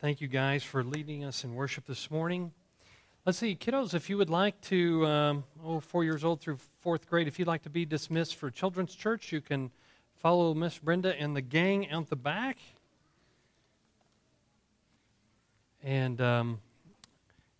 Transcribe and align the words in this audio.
Thank 0.00 0.22
you 0.22 0.28
guys 0.28 0.62
for 0.62 0.82
leading 0.82 1.24
us 1.24 1.44
in 1.44 1.54
worship 1.54 1.84
this 1.84 2.10
morning. 2.10 2.52
Let's 3.26 3.36
see, 3.36 3.54
kiddos, 3.54 3.92
if 3.92 4.08
you 4.08 4.16
would 4.16 4.30
like 4.30 4.58
to, 4.62 5.04
um, 5.04 5.44
oh, 5.62 5.80
four 5.80 6.04
years 6.04 6.24
old 6.24 6.40
through 6.40 6.56
fourth 6.80 7.06
grade, 7.06 7.28
if 7.28 7.38
you'd 7.38 7.46
like 7.46 7.64
to 7.64 7.68
be 7.68 7.84
dismissed 7.84 8.36
for 8.36 8.50
Children's 8.50 8.94
Church, 8.94 9.30
you 9.30 9.42
can 9.42 9.70
follow 10.16 10.54
Miss 10.54 10.78
Brenda 10.78 11.14
and 11.20 11.36
the 11.36 11.42
gang 11.42 11.90
out 11.90 12.08
the 12.08 12.16
back. 12.16 12.56
And 15.82 16.18
um, 16.22 16.60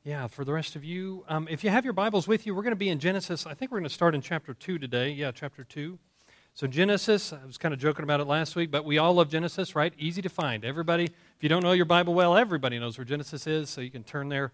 yeah, 0.03 0.27
for 0.27 0.43
the 0.43 0.55
rest 0.55 0.77
of 0.77 0.83
you, 0.83 1.27
um, 1.29 1.47
if 1.51 1.63
you 1.63 1.69
have 1.69 1.85
your 1.85 1.93
Bibles 1.93 2.27
with 2.27 2.47
you, 2.47 2.55
we're 2.55 2.63
going 2.63 2.73
to 2.73 2.77
be 2.77 2.89
in 2.89 3.01
Genesis. 3.01 3.47
I 3.47 3.53
think 3.53 3.71
we're 3.71 3.81
going 3.81 3.89
to 3.91 3.95
start 3.95 4.15
in 4.15 4.23
chapter 4.23 4.55
2 4.55 4.79
today. 4.79 5.11
Yeah, 5.11 5.31
chapter 5.31 5.63
2. 5.63 5.99
So, 6.55 6.67
Genesis, 6.67 7.33
I 7.33 7.47
was 7.47 7.57
kind 7.57 7.73
of 7.73 7.81
joking 7.81 8.03
about 8.03 8.21
it 8.21 8.27
last 8.27 8.57
week, 8.57 8.71
but 8.71 8.85
we 8.85 8.99
all 8.99 9.15
love 9.15 9.31
Genesis, 9.31 9.75
right? 9.75 9.95
Easy 9.99 10.21
to 10.21 10.29
find. 10.29 10.65
Everybody, 10.65 11.05
if 11.05 11.43
you 11.43 11.49
don't 11.49 11.63
know 11.63 11.73
your 11.73 11.87
Bible 11.87 12.13
well, 12.13 12.37
everybody 12.37 12.79
knows 12.79 12.99
where 12.99 13.05
Genesis 13.05 13.47
is, 13.47 13.71
so 13.71 13.81
you 13.81 13.91
can 13.91 14.03
turn 14.03 14.29
there 14.29 14.53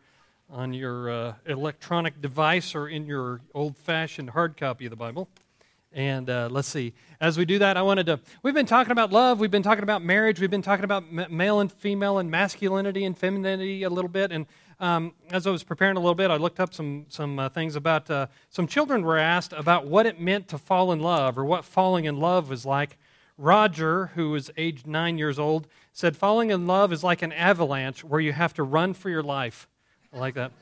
on 0.51 0.73
your 0.73 1.10
uh, 1.10 1.34
electronic 1.46 2.20
device 2.20 2.74
or 2.74 2.88
in 2.88 3.06
your 3.06 3.40
old 3.54 3.77
fashioned 3.77 4.30
hard 4.30 4.56
copy 4.56 4.87
of 4.87 4.90
the 4.90 4.96
Bible. 4.96 5.28
And 5.92 6.28
uh, 6.28 6.48
let's 6.51 6.68
see. 6.68 6.92
As 7.20 7.38
we 7.38 7.46
do 7.46 7.59
that, 7.60 7.77
I 7.78 7.82
wanted 7.82 8.06
to. 8.06 8.20
We've 8.42 8.54
been 8.54 8.66
talking 8.66 8.92
about 8.92 9.10
love. 9.10 9.40
We've 9.40 9.51
been 9.51 9.62
talking 9.62 9.82
about 9.82 10.04
marriage. 10.04 10.38
We've 10.38 10.51
been 10.51 10.62
talking 10.62 10.84
about 10.84 11.10
male 11.10 11.60
and 11.60 11.73
female 11.73 12.18
and 12.18 12.30
masculinity 12.30 13.04
and 13.04 13.16
femininity 13.16 13.84
a 13.84 13.90
little 13.90 14.10
bit. 14.10 14.30
And 14.30 14.46
um, 14.78 15.12
as 15.30 15.46
I 15.46 15.50
was 15.50 15.62
preparing 15.62 15.96
a 15.96 16.00
little 16.00 16.14
bit, 16.14 16.30
I 16.30 16.36
looked 16.36 16.60
up 16.60 16.74
some 16.74 17.06
some 17.08 17.38
uh, 17.38 17.48
things 17.48 17.76
about. 17.76 18.10
Uh, 18.10 18.26
some 18.50 18.66
children 18.66 19.02
were 19.02 19.18
asked 19.18 19.52
about 19.52 19.86
what 19.86 20.06
it 20.06 20.20
meant 20.20 20.48
to 20.48 20.58
fall 20.58 20.92
in 20.92 21.00
love 21.00 21.38
or 21.38 21.44
what 21.44 21.64
falling 21.64 22.04
in 22.04 22.18
love 22.18 22.50
was 22.50 22.66
like. 22.66 22.98
Roger, 23.38 24.06
who 24.14 24.30
was 24.30 24.50
aged 24.56 24.86
nine 24.86 25.18
years 25.18 25.38
old, 25.38 25.66
said 25.92 26.16
falling 26.16 26.50
in 26.50 26.66
love 26.66 26.92
is 26.92 27.04
like 27.04 27.22
an 27.22 27.32
avalanche 27.32 28.02
where 28.02 28.20
you 28.20 28.32
have 28.32 28.54
to 28.54 28.62
run 28.62 28.95
for 28.95 29.10
your 29.10 29.23
life. 29.23 29.68
I 30.12 30.18
like 30.18 30.34
that. 30.34 30.52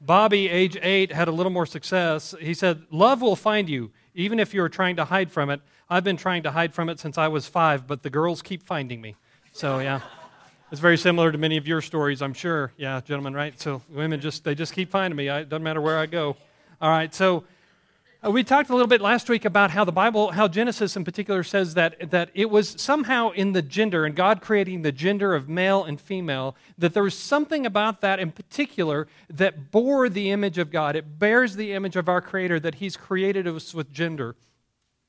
Bobby, 0.00 0.48
age 0.48 0.76
eight, 0.82 1.12
had 1.12 1.28
a 1.28 1.32
little 1.32 1.52
more 1.52 1.66
success. 1.66 2.34
He 2.40 2.54
said, 2.54 2.82
Love 2.90 3.22
will 3.22 3.36
find 3.36 3.68
you 3.68 3.92
even 4.14 4.40
if 4.40 4.54
you're 4.54 4.68
trying 4.68 4.96
to 4.96 5.04
hide 5.04 5.30
from 5.30 5.50
it. 5.50 5.60
I've 5.88 6.02
been 6.02 6.16
trying 6.16 6.42
to 6.44 6.50
hide 6.50 6.74
from 6.74 6.88
it 6.88 6.98
since 6.98 7.16
I 7.16 7.28
was 7.28 7.46
five, 7.46 7.86
but 7.86 8.02
the 8.02 8.10
girls 8.10 8.42
keep 8.42 8.62
finding 8.62 9.00
me. 9.00 9.14
So, 9.52 9.78
yeah. 9.78 10.00
It's 10.72 10.80
very 10.80 10.98
similar 10.98 11.30
to 11.30 11.38
many 11.38 11.56
of 11.58 11.68
your 11.68 11.80
stories, 11.80 12.20
I'm 12.20 12.34
sure. 12.34 12.72
Yeah, 12.76 13.00
gentlemen, 13.00 13.34
right? 13.34 13.58
So 13.60 13.82
women 13.88 14.20
just 14.20 14.42
they 14.42 14.56
just 14.56 14.72
keep 14.72 14.90
finding 14.90 15.16
me. 15.16 15.28
I, 15.28 15.40
it 15.40 15.48
doesn't 15.48 15.62
matter 15.62 15.80
where 15.80 15.96
I 15.96 16.06
go. 16.06 16.36
All 16.80 16.90
right. 16.90 17.14
So 17.14 17.44
uh, 18.26 18.32
we 18.32 18.42
talked 18.42 18.68
a 18.70 18.72
little 18.72 18.88
bit 18.88 19.00
last 19.00 19.28
week 19.28 19.44
about 19.44 19.70
how 19.70 19.84
the 19.84 19.92
Bible, 19.92 20.32
how 20.32 20.48
Genesis 20.48 20.96
in 20.96 21.04
particular 21.04 21.44
says 21.44 21.74
that 21.74 22.10
that 22.10 22.30
it 22.34 22.50
was 22.50 22.74
somehow 22.80 23.30
in 23.30 23.52
the 23.52 23.62
gender 23.62 24.04
and 24.04 24.16
God 24.16 24.40
creating 24.40 24.82
the 24.82 24.90
gender 24.90 25.36
of 25.36 25.48
male 25.48 25.84
and 25.84 26.00
female 26.00 26.56
that 26.76 26.94
there 26.94 27.04
was 27.04 27.16
something 27.16 27.64
about 27.64 28.00
that 28.00 28.18
in 28.18 28.32
particular 28.32 29.06
that 29.30 29.70
bore 29.70 30.08
the 30.08 30.32
image 30.32 30.58
of 30.58 30.72
God. 30.72 30.96
It 30.96 31.20
bears 31.20 31.54
the 31.54 31.74
image 31.74 31.94
of 31.94 32.08
our 32.08 32.20
Creator 32.20 32.58
that 32.58 32.76
He's 32.76 32.96
created 32.96 33.46
us 33.46 33.72
with 33.72 33.92
gender. 33.92 34.34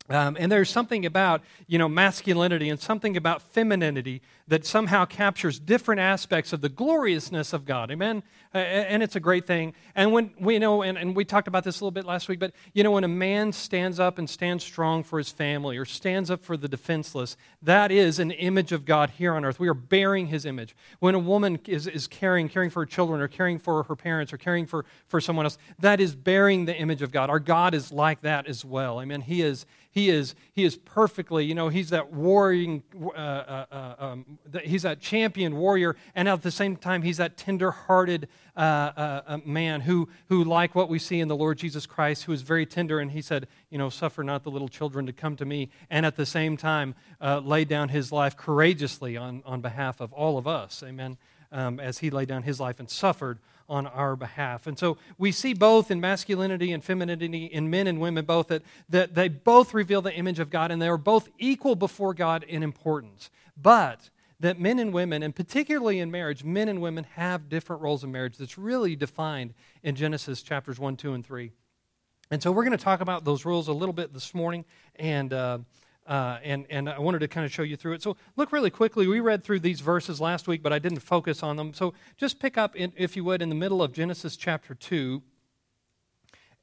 Um, 0.08 0.38
and 0.40 0.52
there's 0.52 0.70
something 0.70 1.04
about 1.04 1.42
you 1.66 1.80
know 1.80 1.90
masculinity 1.90 2.70
and 2.70 2.80
something 2.80 3.18
about 3.18 3.42
femininity 3.42 4.22
that 4.48 4.66
somehow 4.66 5.06
captures 5.06 5.59
different 5.59 6.00
aspects 6.00 6.53
of 6.53 6.62
the 6.62 6.70
gloriousness 6.70 7.52
of 7.52 7.66
God. 7.66 7.92
Amen. 7.92 8.23
And 8.54 9.04
it's 9.04 9.16
a 9.16 9.20
great 9.20 9.45
thing. 9.45 9.73
And 9.94 10.14
when 10.14 10.31
we 10.39 10.58
know, 10.58 10.81
and, 10.81 10.98
and 10.98 11.16
we 11.16 11.26
talked 11.26 11.48
about 11.50 11.66
this 11.66 11.80
a 11.80 11.84
little 11.84 11.92
bit 11.92 12.06
last 12.06 12.30
week, 12.30 12.39
but 12.39 12.54
you 12.73 12.84
know, 12.84 12.92
when 12.92 13.04
a 13.04 13.09
man 13.09 13.52
stands 13.52 14.00
up 14.00 14.17
and 14.17 14.30
stands 14.30 14.64
strong 14.64 15.04
for 15.04 15.17
his 15.17 15.30
family 15.30 15.78
or 15.78 15.84
stands 15.84 16.31
up 16.31 16.44
for 16.44 16.56
the 16.56 16.70
defenseless, 16.70 17.36
that 17.62 17.92
is 17.92 18.20
an 18.20 18.31
image 18.31 18.72
of 18.72 18.86
God 18.86 19.12
here 19.12 19.34
on 19.34 19.44
earth. 19.44 19.59
We 19.59 19.67
are 19.67 19.73
bearing 19.73 20.28
his 20.28 20.45
image. 20.45 20.76
When 21.00 21.14
a 21.14 21.20
woman 21.20 21.59
is, 21.67 21.86
is 21.88 22.08
caring, 22.08 22.48
caring 22.48 22.70
for 22.70 22.82
her 22.82 22.86
children 22.86 23.20
or 23.20 23.28
caring 23.28 23.59
for 23.59 23.84
her 23.84 23.95
parents 23.95 24.32
or 24.32 24.38
caring 24.38 24.66
for, 24.66 24.86
for 25.08 25.20
someone 25.20 25.45
else, 25.45 25.58
that 25.80 25.99
is 25.99 26.16
bearing 26.16 26.66
the 26.66 26.76
image 26.76 27.02
of 27.02 27.11
God. 27.11 27.30
Our 27.30 27.39
God 27.39 27.73
is 27.73 27.92
like 27.92 28.22
that 28.22 28.48
as 28.48 28.64
well. 28.64 29.02
Amen. 29.02 29.22
He 29.22 29.42
is 29.42 29.66
he 29.98 30.10
is, 30.10 30.36
he 30.54 30.64
is 30.64 30.76
perfectly, 30.77 31.43
you 31.45 31.55
know, 31.55 31.70
he's 31.70 31.89
that 31.89 32.14
warring, 32.14 32.83
uh, 33.04 33.17
uh, 33.17 33.66
uh 33.72 33.95
um, 33.98 34.36
he's 34.64 34.83
that 34.83 34.99
champion 34.99 35.58
warrior, 35.58 35.95
and 36.15 36.27
at 36.27 36.42
the 36.42 36.52
same 36.52 36.75
time, 36.75 37.02
he's 37.02 37.17
that 37.17 37.37
tender 37.37 37.71
hearted 37.71 38.27
uh, 38.55 38.59
uh, 38.59 39.21
uh, 39.27 39.37
man 39.45 39.81
who, 39.81 40.09
who, 40.30 40.43
like 40.43 40.73
what 40.73 40.89
we 40.89 40.99
see 40.99 41.20
in 41.20 41.27
the 41.27 41.36
Lord 41.36 41.58
Jesus 41.58 41.86
Christ, 41.86 42.23
who 42.23 42.31
is 42.31 42.42
very 42.42 42.65
tender, 42.65 42.99
and 42.99 43.11
he 43.11 43.21
said, 43.21 43.48
you 43.70 43.77
know, 43.77 43.89
suffer 43.89 44.23
not 44.23 44.43
the 44.43 44.52
little 44.52 44.70
children 44.70 45.05
to 45.05 45.14
come 45.14 45.36
to 45.36 45.45
me, 45.45 45.70
and 45.89 46.05
at 46.05 46.15
the 46.15 46.25
same 46.25 46.58
time, 46.58 46.95
laid 47.21 47.67
down 47.67 47.89
his 47.89 48.11
life 48.11 48.36
courageously 48.36 49.15
on, 49.15 49.43
on 49.45 49.61
behalf 49.61 49.99
of 49.99 50.11
all 50.14 50.37
of 50.37 50.48
us. 50.48 50.83
Amen. 50.86 51.17
Um, 51.52 51.80
as 51.80 51.99
he 51.99 52.09
laid 52.09 52.27
down 52.27 52.43
his 52.43 52.59
life 52.59 52.80
and 52.80 52.89
suffered 52.89 53.39
on 53.69 53.87
our 53.87 54.15
behalf. 54.15 54.67
And 54.67 54.77
so 54.77 54.98
we 55.17 55.31
see 55.31 55.54
both 55.54 55.92
in 55.92 55.99
masculinity 55.99 56.71
and 56.71 56.83
femininity, 56.83 57.45
in 57.45 57.69
men 57.69 57.87
and 57.87 57.99
women, 57.99 58.25
both 58.25 58.48
that, 58.48 58.64
that 58.89 59.15
they 59.15 59.27
both 59.27 59.73
reveal 59.73 60.02
the 60.02 60.14
image 60.14 60.39
of 60.39 60.49
God 60.49 60.71
and 60.71 60.81
they 60.81 60.87
are 60.87 60.98
both 60.98 61.30
equal 61.37 61.75
before 61.75 62.14
God 62.14 62.43
in 62.43 62.64
importance. 62.64 63.30
But 63.61 64.09
that 64.39 64.59
men 64.59 64.80
and 64.80 64.93
women, 64.93 65.23
and 65.23 65.36
particularly 65.36 65.99
in 65.99 66.11
marriage, 66.11 66.43
men 66.43 66.70
and 66.70 66.81
women 66.81 67.05
have 67.15 67.49
different 67.49 67.81
roles 67.81 68.03
in 68.03 68.11
marriage 68.11 68.37
that's 68.37 68.58
really 68.58 68.95
defined 68.95 69.53
in 69.83 69.95
Genesis 69.95 70.42
chapters 70.42 70.80
1, 70.80 70.95
2, 70.98 71.14
and 71.14 71.25
3. 71.25 71.52
And 72.30 72.43
so 72.43 72.52
we're 72.52 72.64
going 72.64 72.77
to 72.77 72.83
talk 72.83 73.02
about 73.02 73.23
those 73.23 73.45
rules 73.45 73.67
a 73.67 73.73
little 73.73 73.93
bit 73.93 74.14
this 74.14 74.33
morning. 74.33 74.65
And. 74.95 75.33
Uh, 75.33 75.59
uh, 76.05 76.39
and, 76.42 76.65
and 76.70 76.89
I 76.89 76.99
wanted 76.99 77.20
to 77.20 77.27
kind 77.27 77.45
of 77.45 77.52
show 77.52 77.64
you 77.64 77.75
through 77.75 77.92
it. 77.92 78.02
So, 78.02 78.15
look 78.37 78.53
really 78.53 78.70
quickly. 78.70 79.08
We 79.08 79.20
read 79.20 79.43
through 79.43 79.59
these 79.59 79.81
verses 79.81 80.21
last 80.21 80.48
week, 80.48 80.64
but 80.64 80.71
I 80.71 80.80
didn't 80.80 81.02
focus 81.02 81.43
on 81.43 81.58
them. 81.58 81.73
So, 81.73 81.93
just 82.15 82.39
pick 82.39 82.58
up, 82.58 82.77
in, 82.77 82.93
if 82.95 83.17
you 83.17 83.25
would, 83.25 83.42
in 83.42 83.49
the 83.49 83.55
middle 83.55 83.83
of 83.83 83.92
Genesis 83.92 84.37
chapter 84.37 84.73
2 84.73 85.21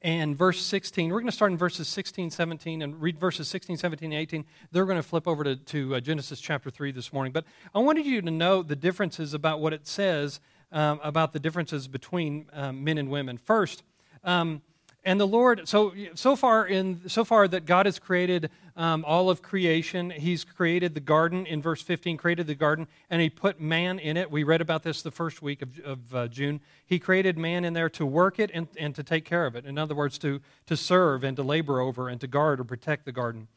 and 0.01 0.37
verse 0.37 0.61
16. 0.61 1.09
We're 1.11 1.19
going 1.19 1.25
to 1.27 1.31
start 1.31 1.51
in 1.51 1.57
verses 1.57 1.87
16, 1.87 2.29
17, 2.31 2.81
and 2.81 3.01
read 3.01 3.17
verses 3.17 3.47
16, 3.47 3.77
17, 3.77 4.11
and 4.11 4.21
18. 4.21 4.45
They're 4.71 4.85
going 4.85 4.97
to 4.97 5.03
flip 5.03 5.27
over 5.27 5.43
to, 5.43 5.55
to 5.55 5.95
uh, 5.95 5.99
Genesis 5.99 6.39
chapter 6.39 6.69
3 6.69 6.91
this 6.91 7.11
morning. 7.11 7.31
But 7.31 7.45
I 7.73 7.79
wanted 7.79 8.05
you 8.05 8.21
to 8.21 8.31
know 8.31 8.61
the 8.61 8.75
differences 8.75 9.33
about 9.33 9.59
what 9.59 9.73
it 9.73 9.87
says 9.87 10.39
um, 10.71 10.99
about 11.03 11.33
the 11.33 11.39
differences 11.39 11.87
between 11.87 12.47
um, 12.53 12.83
men 12.83 12.97
and 12.97 13.09
women. 13.09 13.37
First, 13.37 13.83
um, 14.23 14.61
and 15.05 15.19
the 15.19 15.27
Lord, 15.27 15.67
so 15.67 15.93
so 16.15 16.35
far 16.35 16.65
in 16.65 17.07
so 17.07 17.23
far 17.23 17.47
that 17.47 17.65
God 17.65 17.85
has 17.85 17.99
created 17.99 18.49
um, 18.75 19.05
all 19.05 19.29
of 19.29 19.43
creation. 19.43 20.09
He's 20.09 20.43
created 20.43 20.95
the 20.95 20.99
garden 20.99 21.45
in 21.45 21.61
verse 21.61 21.81
15. 21.83 22.17
Created 22.17 22.47
the 22.47 22.55
garden, 22.55 22.87
and 23.09 23.21
He 23.21 23.29
put 23.29 23.61
man 23.61 23.99
in 23.99 24.17
it. 24.17 24.31
We 24.31 24.43
read 24.43 24.61
about 24.61 24.81
this 24.81 25.03
the 25.03 25.11
first 25.11 25.43
week 25.43 25.61
of, 25.61 25.79
of 25.79 26.15
uh, 26.15 26.27
June. 26.27 26.59
He 26.85 26.97
created 26.97 27.37
man 27.37 27.63
in 27.63 27.73
there 27.73 27.89
to 27.91 28.05
work 28.05 28.39
it 28.39 28.49
and, 28.53 28.67
and 28.77 28.95
to 28.95 29.03
take 29.03 29.25
care 29.25 29.45
of 29.45 29.55
it. 29.55 29.65
In 29.65 29.77
other 29.77 29.93
words, 29.93 30.17
to 30.19 30.41
to 30.65 30.75
serve 30.75 31.23
and 31.23 31.37
to 31.37 31.43
labor 31.43 31.79
over 31.79 32.09
and 32.09 32.19
to 32.21 32.27
guard 32.27 32.59
or 32.59 32.63
protect 32.63 33.05
the 33.05 33.11
garden. 33.11 33.47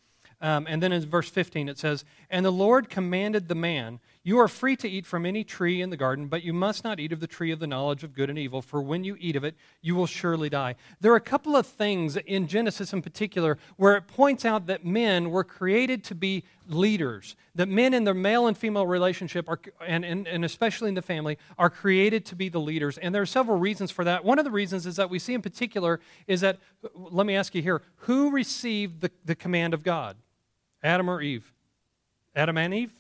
Um, 0.41 0.67
and 0.69 0.83
then 0.83 0.93
in 0.93 1.05
verse 1.05 1.29
15 1.29 1.69
it 1.69 1.79
says, 1.79 2.05
And 2.31 2.45
the 2.45 2.53
Lord 2.53 2.89
commanded 2.89 3.49
the 3.49 3.55
man, 3.55 3.99
You 4.29 4.41
are 4.41 4.49
free 4.49 4.77
to 4.77 4.87
eat 4.87 5.07
from 5.07 5.25
any 5.25 5.43
tree 5.43 5.81
in 5.81 5.89
the 5.89 5.97
garden, 5.97 6.27
but 6.27 6.43
you 6.43 6.53
must 6.53 6.85
not 6.85 7.01
eat 7.01 7.13
of 7.13 7.21
the 7.21 7.27
tree 7.27 7.51
of 7.51 7.61
the 7.61 7.67
knowledge 7.67 8.05
of 8.05 8.13
good 8.13 8.29
and 8.29 8.39
evil, 8.39 8.61
for 8.61 8.83
when 8.83 9.03
you 9.03 9.17
eat 9.19 9.37
of 9.37 9.43
it, 9.43 9.55
you 9.81 9.95
will 9.95 10.07
surely 10.07 10.51
die. 10.51 10.75
There 11.01 11.11
are 11.13 11.17
a 11.17 11.21
couple 11.21 11.57
of 11.57 11.67
things 11.67 12.19
in 12.19 12.47
Genesis 12.47 12.93
in 12.93 13.01
particular 13.01 13.57
where 13.79 13.97
it 13.97 14.07
points 14.07 14.45
out 14.45 14.67
that 14.67 14.85
men 14.85 15.31
were 15.31 15.45
created 15.45 16.05
to 16.05 16.15
be 16.15 16.45
leaders, 16.67 17.37
that 17.55 17.71
men 17.71 17.95
in 17.95 18.05
their 18.05 18.13
male 18.13 18.47
and 18.47 18.59
female 18.59 18.87
relationship, 18.87 19.49
are, 19.49 19.61
and, 19.87 20.05
and, 20.05 20.29
and 20.29 20.45
especially 20.45 20.91
in 20.91 20.95
the 20.95 21.01
family, 21.01 21.39
are 21.59 21.71
created 21.71 22.27
to 22.27 22.37
be 22.37 22.51
the 22.51 22.61
leaders. 22.61 22.99
And 22.99 23.15
there 23.15 23.23
are 23.23 23.27
several 23.27 23.59
reasons 23.59 23.91
for 23.91 24.05
that. 24.05 24.27
One 24.27 24.39
of 24.39 24.45
the 24.45 24.51
reasons 24.51 24.85
is 24.85 24.97
that 24.97 25.09
we 25.09 25.19
see 25.19 25.33
in 25.33 25.41
particular 25.41 26.01
is 26.27 26.43
that, 26.43 26.59
let 26.95 27.25
me 27.25 27.35
ask 27.35 27.55
you 27.55 27.63
here, 27.63 27.81
who 28.01 28.31
received 28.31 29.01
the, 29.01 29.11
the 29.25 29.35
command 29.35 29.73
of 29.73 29.83
God? 29.83 30.19
Adam 30.83 31.09
or 31.09 31.23
Eve? 31.23 31.51
Adam 32.37 32.59
and 32.59 32.75
Eve? 32.75 32.93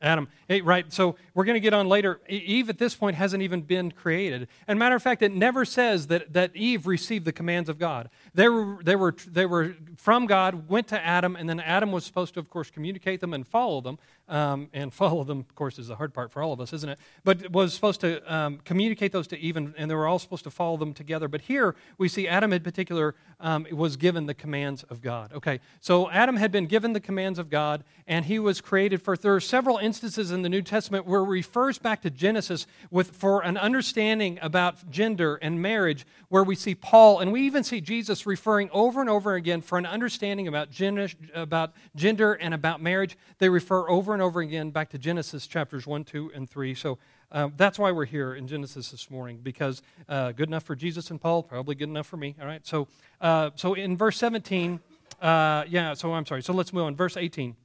Adam. 0.00 0.28
Hey, 0.48 0.60
right, 0.60 0.92
so 0.92 1.16
we're 1.34 1.44
going 1.44 1.54
to 1.54 1.60
get 1.60 1.72
on 1.72 1.88
later. 1.88 2.20
Eve 2.28 2.68
at 2.68 2.78
this 2.78 2.94
point 2.94 3.16
hasn't 3.16 3.42
even 3.42 3.62
been 3.62 3.90
created. 3.90 4.48
And 4.68 4.78
matter 4.78 4.94
of 4.94 5.02
fact, 5.02 5.22
it 5.22 5.32
never 5.32 5.64
says 5.64 6.08
that, 6.08 6.32
that 6.34 6.54
Eve 6.54 6.86
received 6.86 7.24
the 7.24 7.32
commands 7.32 7.68
of 7.68 7.78
God. 7.78 8.10
They 8.34 8.48
were, 8.48 8.78
they, 8.82 8.96
were, 8.96 9.14
they 9.26 9.46
were 9.46 9.74
from 9.96 10.26
God, 10.26 10.68
went 10.68 10.88
to 10.88 11.04
Adam, 11.04 11.36
and 11.36 11.48
then 11.48 11.60
Adam 11.60 11.90
was 11.90 12.04
supposed 12.04 12.34
to, 12.34 12.40
of 12.40 12.50
course, 12.50 12.70
communicate 12.70 13.20
them 13.20 13.32
and 13.32 13.46
follow 13.46 13.80
them. 13.80 13.98
Um, 14.26 14.68
and 14.72 14.90
follow 14.92 15.22
them, 15.22 15.40
of 15.40 15.54
course, 15.54 15.78
is 15.78 15.88
the 15.88 15.96
hard 15.96 16.14
part 16.14 16.32
for 16.32 16.42
all 16.42 16.54
of 16.54 16.60
us, 16.60 16.72
isn't 16.72 16.88
it? 16.88 16.98
But 17.24 17.50
was 17.52 17.74
supposed 17.74 18.00
to 18.00 18.34
um, 18.34 18.58
communicate 18.64 19.12
those 19.12 19.26
to 19.28 19.38
even, 19.38 19.74
and, 19.76 19.90
they 19.90 19.94
were 19.94 20.06
all 20.06 20.18
supposed 20.18 20.44
to 20.44 20.50
follow 20.50 20.78
them 20.78 20.94
together. 20.94 21.28
But 21.28 21.42
here 21.42 21.74
we 21.98 22.08
see 22.08 22.26
Adam 22.26 22.52
in 22.54 22.62
particular 22.62 23.14
um, 23.40 23.66
was 23.70 23.96
given 23.96 24.24
the 24.24 24.32
commands 24.32 24.82
of 24.84 25.02
God. 25.02 25.32
Okay, 25.34 25.60
so 25.80 26.10
Adam 26.10 26.36
had 26.36 26.50
been 26.50 26.64
given 26.64 26.94
the 26.94 27.00
commands 27.00 27.38
of 27.38 27.50
God, 27.50 27.84
and 28.06 28.24
he 28.24 28.38
was 28.38 28.62
created 28.62 29.02
for. 29.02 29.14
There 29.14 29.34
are 29.34 29.40
several 29.40 29.76
instances 29.76 30.14
instances 30.14 30.32
in 30.32 30.42
the 30.42 30.48
New 30.48 30.62
Testament 30.62 31.06
where 31.06 31.20
it 31.20 31.26
refers 31.26 31.78
back 31.78 32.02
to 32.02 32.10
Genesis 32.10 32.66
with, 32.90 33.10
for 33.10 33.42
an 33.42 33.56
understanding 33.56 34.38
about 34.42 34.90
gender 34.90 35.36
and 35.36 35.60
marriage, 35.60 36.06
where 36.28 36.44
we 36.44 36.54
see 36.54 36.74
Paul 36.74 37.20
and 37.20 37.32
we 37.32 37.42
even 37.42 37.64
see 37.64 37.80
Jesus 37.80 38.26
referring 38.26 38.70
over 38.70 39.00
and 39.00 39.10
over 39.10 39.34
again 39.34 39.60
for 39.60 39.78
an 39.78 39.86
understanding 39.86 40.46
about 40.46 40.70
gender, 40.70 41.08
about 41.34 41.72
gender 41.96 42.34
and 42.34 42.54
about 42.54 42.82
marriage. 42.82 43.16
They 43.38 43.48
refer 43.48 43.88
over 43.88 44.13
and 44.14 44.22
over 44.22 44.40
again 44.40 44.70
back 44.70 44.90
to 44.90 44.98
Genesis 44.98 45.46
chapters 45.46 45.86
1, 45.86 46.04
2, 46.04 46.32
and 46.34 46.48
3. 46.48 46.74
So 46.74 46.98
um, 47.32 47.52
that's 47.56 47.78
why 47.78 47.92
we're 47.92 48.04
here 48.04 48.34
in 48.34 48.46
Genesis 48.46 48.90
this 48.90 49.10
morning, 49.10 49.40
because 49.42 49.82
uh, 50.08 50.32
good 50.32 50.48
enough 50.48 50.62
for 50.62 50.76
Jesus 50.76 51.10
and 51.10 51.20
Paul, 51.20 51.42
probably 51.42 51.74
good 51.74 51.88
enough 51.88 52.06
for 52.06 52.16
me. 52.16 52.34
All 52.40 52.46
right. 52.46 52.66
So, 52.66 52.88
uh, 53.20 53.50
so 53.56 53.74
in 53.74 53.96
verse 53.96 54.16
17, 54.18 54.80
uh, 55.20 55.64
yeah. 55.68 55.94
So 55.94 56.14
I'm 56.14 56.26
sorry. 56.26 56.42
So 56.42 56.52
let's 56.52 56.72
move 56.72 56.84
on. 56.84 56.96
Verse 56.96 57.16
18. 57.16 57.56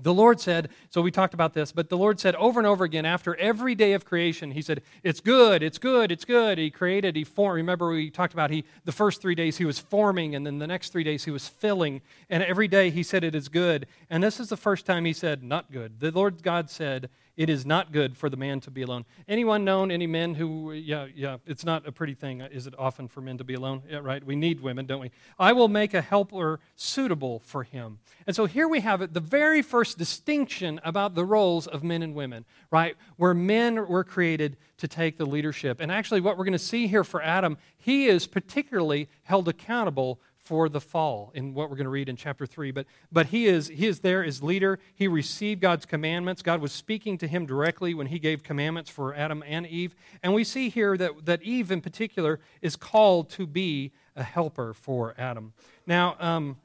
The 0.00 0.14
Lord 0.14 0.40
said, 0.40 0.68
so 0.90 1.02
we 1.02 1.10
talked 1.10 1.34
about 1.34 1.54
this, 1.54 1.72
but 1.72 1.88
the 1.88 1.96
Lord 1.96 2.20
said 2.20 2.34
over 2.36 2.60
and 2.60 2.66
over 2.66 2.84
again 2.84 3.04
after 3.04 3.34
every 3.36 3.74
day 3.74 3.92
of 3.92 4.04
creation, 4.04 4.52
He 4.52 4.62
said, 4.62 4.82
It's 5.02 5.20
good, 5.20 5.62
it's 5.62 5.78
good, 5.78 6.12
it's 6.12 6.24
good. 6.24 6.58
He 6.58 6.70
created, 6.70 7.16
He 7.16 7.24
formed. 7.24 7.56
Remember, 7.56 7.90
we 7.90 8.10
talked 8.10 8.32
about 8.32 8.50
He, 8.50 8.64
the 8.84 8.92
first 8.92 9.20
three 9.20 9.34
days 9.34 9.58
He 9.58 9.64
was 9.64 9.78
forming, 9.78 10.34
and 10.34 10.46
then 10.46 10.58
the 10.58 10.66
next 10.66 10.90
three 10.90 11.04
days 11.04 11.24
He 11.24 11.30
was 11.30 11.48
filling. 11.48 12.00
And 12.30 12.42
every 12.42 12.68
day 12.68 12.90
He 12.90 13.02
said, 13.02 13.24
It 13.24 13.34
is 13.34 13.48
good. 13.48 13.86
And 14.08 14.22
this 14.22 14.38
is 14.38 14.48
the 14.48 14.56
first 14.56 14.86
time 14.86 15.04
He 15.04 15.12
said, 15.12 15.42
Not 15.42 15.72
good. 15.72 16.00
The 16.00 16.10
Lord 16.10 16.42
God 16.42 16.70
said, 16.70 17.10
it 17.38 17.48
is 17.48 17.64
not 17.64 17.92
good 17.92 18.16
for 18.16 18.28
the 18.28 18.36
man 18.36 18.58
to 18.58 18.70
be 18.70 18.82
alone. 18.82 19.04
Anyone 19.28 19.64
known 19.64 19.92
any 19.92 20.08
men 20.08 20.34
who, 20.34 20.72
yeah, 20.72 21.06
yeah, 21.14 21.36
it's 21.46 21.64
not 21.64 21.86
a 21.86 21.92
pretty 21.92 22.14
thing, 22.14 22.40
is 22.40 22.66
it 22.66 22.74
often 22.76 23.06
for 23.06 23.20
men 23.20 23.38
to 23.38 23.44
be 23.44 23.54
alone? 23.54 23.82
Yeah, 23.88 24.00
right? 24.02 24.22
We 24.24 24.34
need 24.34 24.60
women, 24.60 24.86
don't 24.86 25.00
we? 25.00 25.12
I 25.38 25.52
will 25.52 25.68
make 25.68 25.94
a 25.94 26.00
helper 26.00 26.58
suitable 26.74 27.38
for 27.38 27.62
him. 27.62 28.00
And 28.26 28.34
so 28.34 28.46
here 28.46 28.66
we 28.66 28.80
have 28.80 29.02
it, 29.02 29.14
the 29.14 29.20
very 29.20 29.62
first 29.62 29.98
distinction 29.98 30.80
about 30.82 31.14
the 31.14 31.24
roles 31.24 31.68
of 31.68 31.84
men 31.84 32.02
and 32.02 32.12
women, 32.12 32.44
right? 32.72 32.96
Where 33.16 33.34
men 33.34 33.86
were 33.86 34.02
created 34.02 34.56
to 34.78 34.88
take 34.88 35.16
the 35.16 35.24
leadership. 35.24 35.78
And 35.80 35.92
actually, 35.92 36.20
what 36.20 36.36
we're 36.36 36.44
going 36.44 36.52
to 36.52 36.58
see 36.58 36.88
here 36.88 37.04
for 37.04 37.22
Adam, 37.22 37.56
he 37.76 38.06
is 38.06 38.26
particularly 38.26 39.08
held 39.22 39.48
accountable 39.48 40.20
for 40.48 40.70
the 40.70 40.80
fall 40.80 41.30
in 41.34 41.52
what 41.52 41.68
we're 41.68 41.76
going 41.76 41.84
to 41.84 41.90
read 41.90 42.08
in 42.08 42.16
chapter 42.16 42.46
3 42.46 42.70
but 42.70 42.86
but 43.12 43.26
he 43.26 43.44
is 43.44 43.68
he 43.68 43.86
is 43.86 44.00
there 44.00 44.24
as 44.24 44.42
leader. 44.42 44.78
He 44.94 45.06
received 45.06 45.60
god's 45.60 45.84
commandments. 45.84 46.40
God 46.40 46.62
was 46.62 46.72
speaking 46.72 47.18
to 47.18 47.28
him 47.28 47.44
directly 47.44 47.92
when 47.92 48.06
he 48.06 48.18
gave 48.18 48.42
commandments 48.42 48.88
for 48.88 49.14
adam 49.14 49.44
and 49.46 49.66
eve. 49.66 49.94
And 50.22 50.32
we 50.32 50.44
see 50.44 50.70
here 50.70 50.96
that 50.96 51.26
that 51.26 51.42
eve 51.42 51.70
in 51.70 51.82
particular 51.82 52.40
is 52.62 52.76
called 52.76 53.28
to 53.32 53.46
be 53.46 53.92
a 54.16 54.22
helper 54.22 54.72
for 54.72 55.14
adam. 55.18 55.52
Now 55.86 56.16
um, 56.18 56.56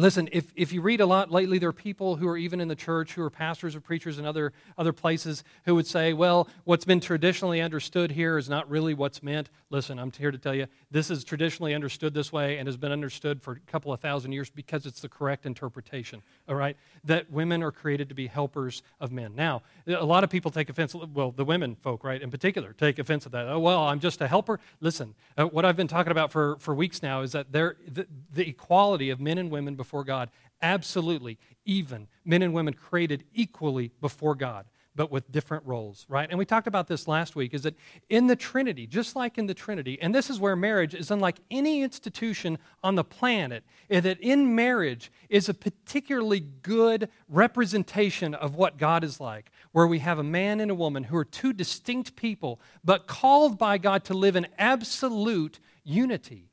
Listen, 0.00 0.30
if, 0.32 0.50
if 0.56 0.72
you 0.72 0.80
read 0.80 1.02
a 1.02 1.06
lot 1.06 1.30
lately, 1.30 1.58
there 1.58 1.68
are 1.68 1.74
people 1.74 2.16
who 2.16 2.26
are 2.26 2.38
even 2.38 2.58
in 2.58 2.68
the 2.68 2.74
church 2.74 3.12
who 3.12 3.22
are 3.22 3.28
pastors 3.28 3.76
or 3.76 3.82
preachers 3.82 4.18
in 4.18 4.24
other, 4.24 4.54
other 4.78 4.94
places 4.94 5.44
who 5.66 5.74
would 5.74 5.86
say, 5.86 6.14
well, 6.14 6.48
what's 6.64 6.86
been 6.86 7.00
traditionally 7.00 7.60
understood 7.60 8.12
here 8.12 8.38
is 8.38 8.48
not 8.48 8.68
really 8.70 8.94
what's 8.94 9.22
meant. 9.22 9.50
Listen, 9.68 9.98
I'm 9.98 10.10
here 10.10 10.30
to 10.30 10.38
tell 10.38 10.54
you, 10.54 10.68
this 10.90 11.10
is 11.10 11.22
traditionally 11.22 11.74
understood 11.74 12.14
this 12.14 12.32
way 12.32 12.56
and 12.56 12.66
has 12.66 12.78
been 12.78 12.92
understood 12.92 13.42
for 13.42 13.52
a 13.52 13.70
couple 13.70 13.92
of 13.92 14.00
thousand 14.00 14.32
years 14.32 14.48
because 14.48 14.86
it's 14.86 15.00
the 15.02 15.08
correct 15.08 15.44
interpretation, 15.44 16.22
all 16.48 16.54
right? 16.54 16.78
That 17.04 17.30
women 17.30 17.62
are 17.62 17.70
created 17.70 18.08
to 18.08 18.14
be 18.14 18.26
helpers 18.26 18.82
of 19.00 19.12
men. 19.12 19.34
Now, 19.36 19.60
a 19.86 20.04
lot 20.04 20.24
of 20.24 20.30
people 20.30 20.50
take 20.50 20.70
offense, 20.70 20.94
well, 20.94 21.30
the 21.30 21.44
women 21.44 21.76
folk, 21.76 22.04
right, 22.04 22.22
in 22.22 22.30
particular, 22.30 22.72
take 22.72 22.98
offense 22.98 23.26
at 23.26 23.32
that. 23.32 23.46
Oh, 23.46 23.58
well, 23.58 23.82
I'm 23.82 24.00
just 24.00 24.22
a 24.22 24.28
helper. 24.28 24.60
Listen, 24.80 25.14
uh, 25.36 25.44
what 25.44 25.66
I've 25.66 25.76
been 25.76 25.88
talking 25.88 26.10
about 26.10 26.32
for, 26.32 26.56
for 26.58 26.74
weeks 26.74 27.02
now 27.02 27.20
is 27.20 27.32
that 27.32 27.52
there, 27.52 27.76
the, 27.86 28.06
the 28.32 28.48
equality 28.48 29.10
of 29.10 29.20
men 29.20 29.36
and 29.36 29.50
women 29.50 29.74
before 29.74 29.89
God. 30.04 30.30
Absolutely, 30.62 31.38
even 31.64 32.08
men 32.24 32.42
and 32.42 32.52
women 32.52 32.74
created 32.74 33.24
equally 33.32 33.92
before 34.00 34.34
God, 34.34 34.66
but 34.94 35.10
with 35.10 35.30
different 35.32 35.64
roles, 35.64 36.04
right? 36.08 36.28
And 36.28 36.38
we 36.38 36.44
talked 36.44 36.66
about 36.66 36.86
this 36.86 37.08
last 37.08 37.34
week 37.34 37.54
is 37.54 37.62
that 37.62 37.76
in 38.08 38.26
the 38.26 38.36
Trinity, 38.36 38.86
just 38.86 39.16
like 39.16 39.38
in 39.38 39.46
the 39.46 39.54
Trinity, 39.54 39.98
and 40.02 40.14
this 40.14 40.28
is 40.28 40.38
where 40.38 40.56
marriage 40.56 40.94
is 40.94 41.10
unlike 41.10 41.38
any 41.50 41.82
institution 41.82 42.58
on 42.82 42.96
the 42.96 43.04
planet, 43.04 43.64
is 43.88 44.02
that 44.02 44.20
in 44.20 44.54
marriage 44.54 45.10
is 45.28 45.48
a 45.48 45.54
particularly 45.54 46.40
good 46.40 47.08
representation 47.28 48.34
of 48.34 48.56
what 48.56 48.76
God 48.76 49.02
is 49.02 49.20
like, 49.20 49.50
where 49.72 49.86
we 49.86 50.00
have 50.00 50.18
a 50.18 50.24
man 50.24 50.60
and 50.60 50.70
a 50.70 50.74
woman 50.74 51.04
who 51.04 51.16
are 51.16 51.24
two 51.24 51.52
distinct 51.52 52.16
people, 52.16 52.60
but 52.84 53.06
called 53.06 53.58
by 53.58 53.78
God 53.78 54.04
to 54.04 54.14
live 54.14 54.36
in 54.36 54.46
absolute 54.58 55.60
unity 55.84 56.49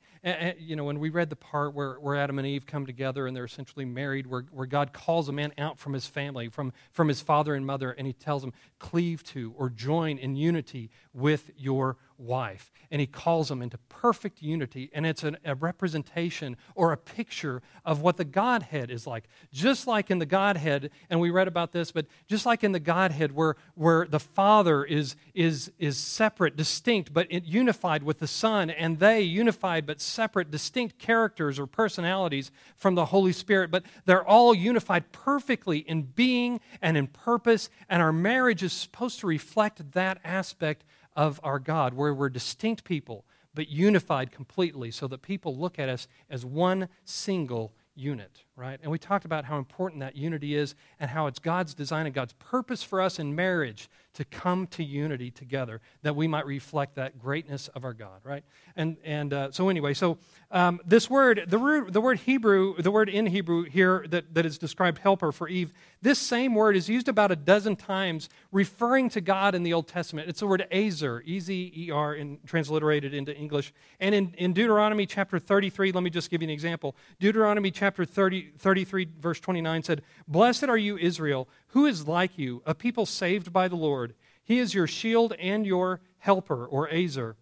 you 0.60 0.76
know, 0.76 0.84
when 0.84 1.00
we 1.00 1.10
read 1.10 1.30
the 1.30 1.36
part 1.36 1.74
where, 1.74 1.96
where 1.96 2.16
Adam 2.16 2.38
and 2.40 2.48
Eve 2.48 2.66
come 2.66 2.86
together 2.86 3.28
and 3.28 3.36
they're 3.36 3.46
essentially 3.46 3.86
married, 3.86 4.28
where, 4.28 4.46
where 4.52 4.66
God 4.66 4.94
calls 4.94 5.30
a 5.30 5.32
man 5.32 5.54
out 5.58 5.80
from 5.80 5.94
his 5.94 6.06
family, 6.06 6.50
from, 6.50 6.74
from 6.92 7.08
his 7.08 7.22
father 7.22 7.56
and 7.56 7.66
mother, 7.66 7.92
and 7.92 8.08
he 8.08 8.14
tells 8.14 8.44
him, 8.44 8.54
cleave 8.80 9.24
to 9.24 9.54
or 9.58 9.70
join 9.70 10.18
in 10.18 10.36
unity 10.36 10.90
with 11.14 11.52
your 11.58 11.98
wife. 12.18 12.72
And 12.90 13.00
he 13.00 13.08
calls 13.08 13.50
them 13.50 13.62
into 13.62 13.78
perfect 13.90 14.42
unity. 14.42 14.90
And 14.94 15.06
it's 15.06 15.24
an, 15.24 15.38
a 15.46 15.56
representation 15.56 16.58
or 16.74 16.92
a 16.92 16.98
picture 16.98 17.62
of 17.86 18.02
what 18.02 18.18
the 18.18 18.26
Godhead 18.26 18.90
is 18.90 19.06
like. 19.06 19.26
Just 19.52 19.88
like 19.88 20.10
in 20.10 20.20
the 20.20 20.26
Godhead, 20.26 20.90
and 21.10 21.20
we 21.20 21.30
read 21.30 21.48
about 21.48 21.74
this, 21.74 21.92
but 21.92 22.08
just 22.28 22.46
like 22.46 22.64
in 22.64 22.72
the 22.72 22.80
Godhead, 22.80 23.34
where, 23.34 23.56
where 23.76 24.08
the 24.08 24.20
Father 24.20 24.84
is, 24.84 25.16
is, 25.34 25.72
is 25.78 25.98
separate, 25.98 26.56
distinct, 26.56 27.14
but 27.14 27.32
unified 27.32 28.04
with 28.04 28.20
the 28.20 28.28
Son, 28.28 28.70
and 28.70 29.00
they 29.00 29.22
unified 29.22 29.86
but 29.86 30.02
separate, 30.02 30.50
distinct 30.50 30.98
characters 30.98 31.60
or 31.60 31.68
personalities 31.68 32.52
from 32.76 32.96
the 32.96 33.06
Holy 33.06 33.34
Spirit, 33.34 33.70
but 33.70 33.84
they're 34.06 34.26
all 34.26 34.54
unified 34.54 35.12
perfectly 35.12 35.80
in 35.80 36.04
being 36.04 36.60
and 36.82 36.98
in 36.98 37.08
purpose. 37.08 37.70
And 37.90 38.02
our 38.02 38.14
marriage 38.14 38.64
is 38.68 38.74
supposed 38.74 39.20
to 39.22 39.28
reflect 39.28 39.94
that 39.94 40.20
aspect 40.24 40.84
of 41.16 41.40
our 41.44 41.58
God, 41.60 41.94
where 41.96 42.14
we're 42.14 42.30
distinct 42.30 42.84
people, 42.84 43.26
but 43.56 43.70
unified 43.70 44.32
completely, 44.32 44.92
so 44.92 45.08
that 45.08 45.22
people 45.22 45.56
look 45.56 45.80
at 45.80 45.90
us 45.90 46.08
as 46.30 46.46
one 46.46 46.90
single 47.04 47.74
unit, 47.96 48.44
right? 48.58 48.80
And 48.82 48.92
we 48.92 48.98
talked 48.98 49.24
about 49.24 49.46
how 49.46 49.60
important 49.60 50.02
that 50.02 50.16
unity 50.16 50.56
is 50.56 50.74
and 51.00 51.12
how 51.12 51.28
it's 51.28 51.38
God's 51.38 51.76
design 51.76 52.08
and 52.08 52.16
God's 52.16 52.34
purpose 52.34 52.82
for 52.82 53.00
us 53.00 53.20
in 53.20 53.36
marriage 53.36 53.88
to 54.18 54.26
come 54.26 54.66
to 54.66 54.84
unity 54.84 55.30
together 55.30 55.80
that 56.02 56.16
we 56.16 56.28
might 56.28 56.48
reflect 56.48 56.96
that 56.96 57.20
greatness 57.20 57.68
of 57.70 57.86
our 57.86 57.94
God, 57.94 58.20
right? 58.24 58.44
And, 58.76 58.98
and 59.04 59.32
uh, 59.32 59.52
so, 59.52 59.70
anyway, 59.70 59.94
so 59.94 60.18
um, 60.50 60.80
this 60.84 61.08
word, 61.08 61.46
the 61.48 61.60
word, 61.60 61.94
the 61.94 62.02
word 62.02 62.18
Hebrew, 62.22 62.82
the 62.82 62.90
word 62.90 63.10
in 63.10 63.28
Hebrew 63.28 63.66
here 63.66 64.08
that, 64.10 64.34
that 64.34 64.44
is 64.44 64.58
described 64.58 64.98
helper 64.98 65.32
for 65.32 65.48
Eve, 65.48 65.72
this 66.02 66.18
same 66.18 66.56
word 66.56 66.76
is 66.76 66.90
used 66.90 67.08
about 67.08 67.32
a 67.32 67.36
dozen 67.36 67.76
times 67.76 68.28
referring 68.52 69.10
to 69.10 69.22
God 69.22 69.54
in 69.54 69.62
the 69.62 69.74
Old 69.74 69.88
Testament. 69.88 70.30
It's 70.30 70.40
the 70.40 70.48
word 70.48 70.66
Ezer, 70.72 71.22
E 71.24 71.40
Z 71.40 71.74
E 71.76 71.92
R, 71.92 72.18
transliterated 72.48 73.14
into 73.14 73.36
English. 73.36 73.72
And 74.00 74.16
in, 74.16 74.34
in 74.40 74.54
Deuteronomy 74.54 75.06
chapter 75.06 75.38
33, 75.38 75.92
let 75.92 76.02
me 76.02 76.10
just 76.10 76.32
give 76.32 76.42
you 76.42 76.48
an 76.48 76.52
example. 76.52 76.96
Deuteronomy 77.20 77.70
chapter 77.70 78.04
30, 78.04 78.47
33, 78.58 79.08
verse 79.20 79.40
29 79.40 79.84
said, 79.84 80.02
Blessed 80.28 80.66
are 80.66 80.78
you, 80.78 80.98
Israel 80.98 81.48
who 81.78 81.86
is 81.86 82.08
like 82.08 82.38
you, 82.38 82.62
a 82.66 82.74
people 82.74 83.06
saved 83.06 83.54
by 83.54 83.68
the 83.68 83.76
Lord? 83.76 84.16
He 84.44 84.60
is 84.60 84.74
your 84.74 84.88
shield 84.88 85.34
and 85.34 85.66
your 85.66 86.02
helper, 86.20 86.66
or 86.66 86.90
Ezer, 86.90 87.36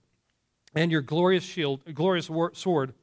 and 0.74 0.92
your 0.92 1.02
glorious 1.02 1.44
shield, 1.44 1.82
glorious 1.94 2.30
sword. 2.54 2.94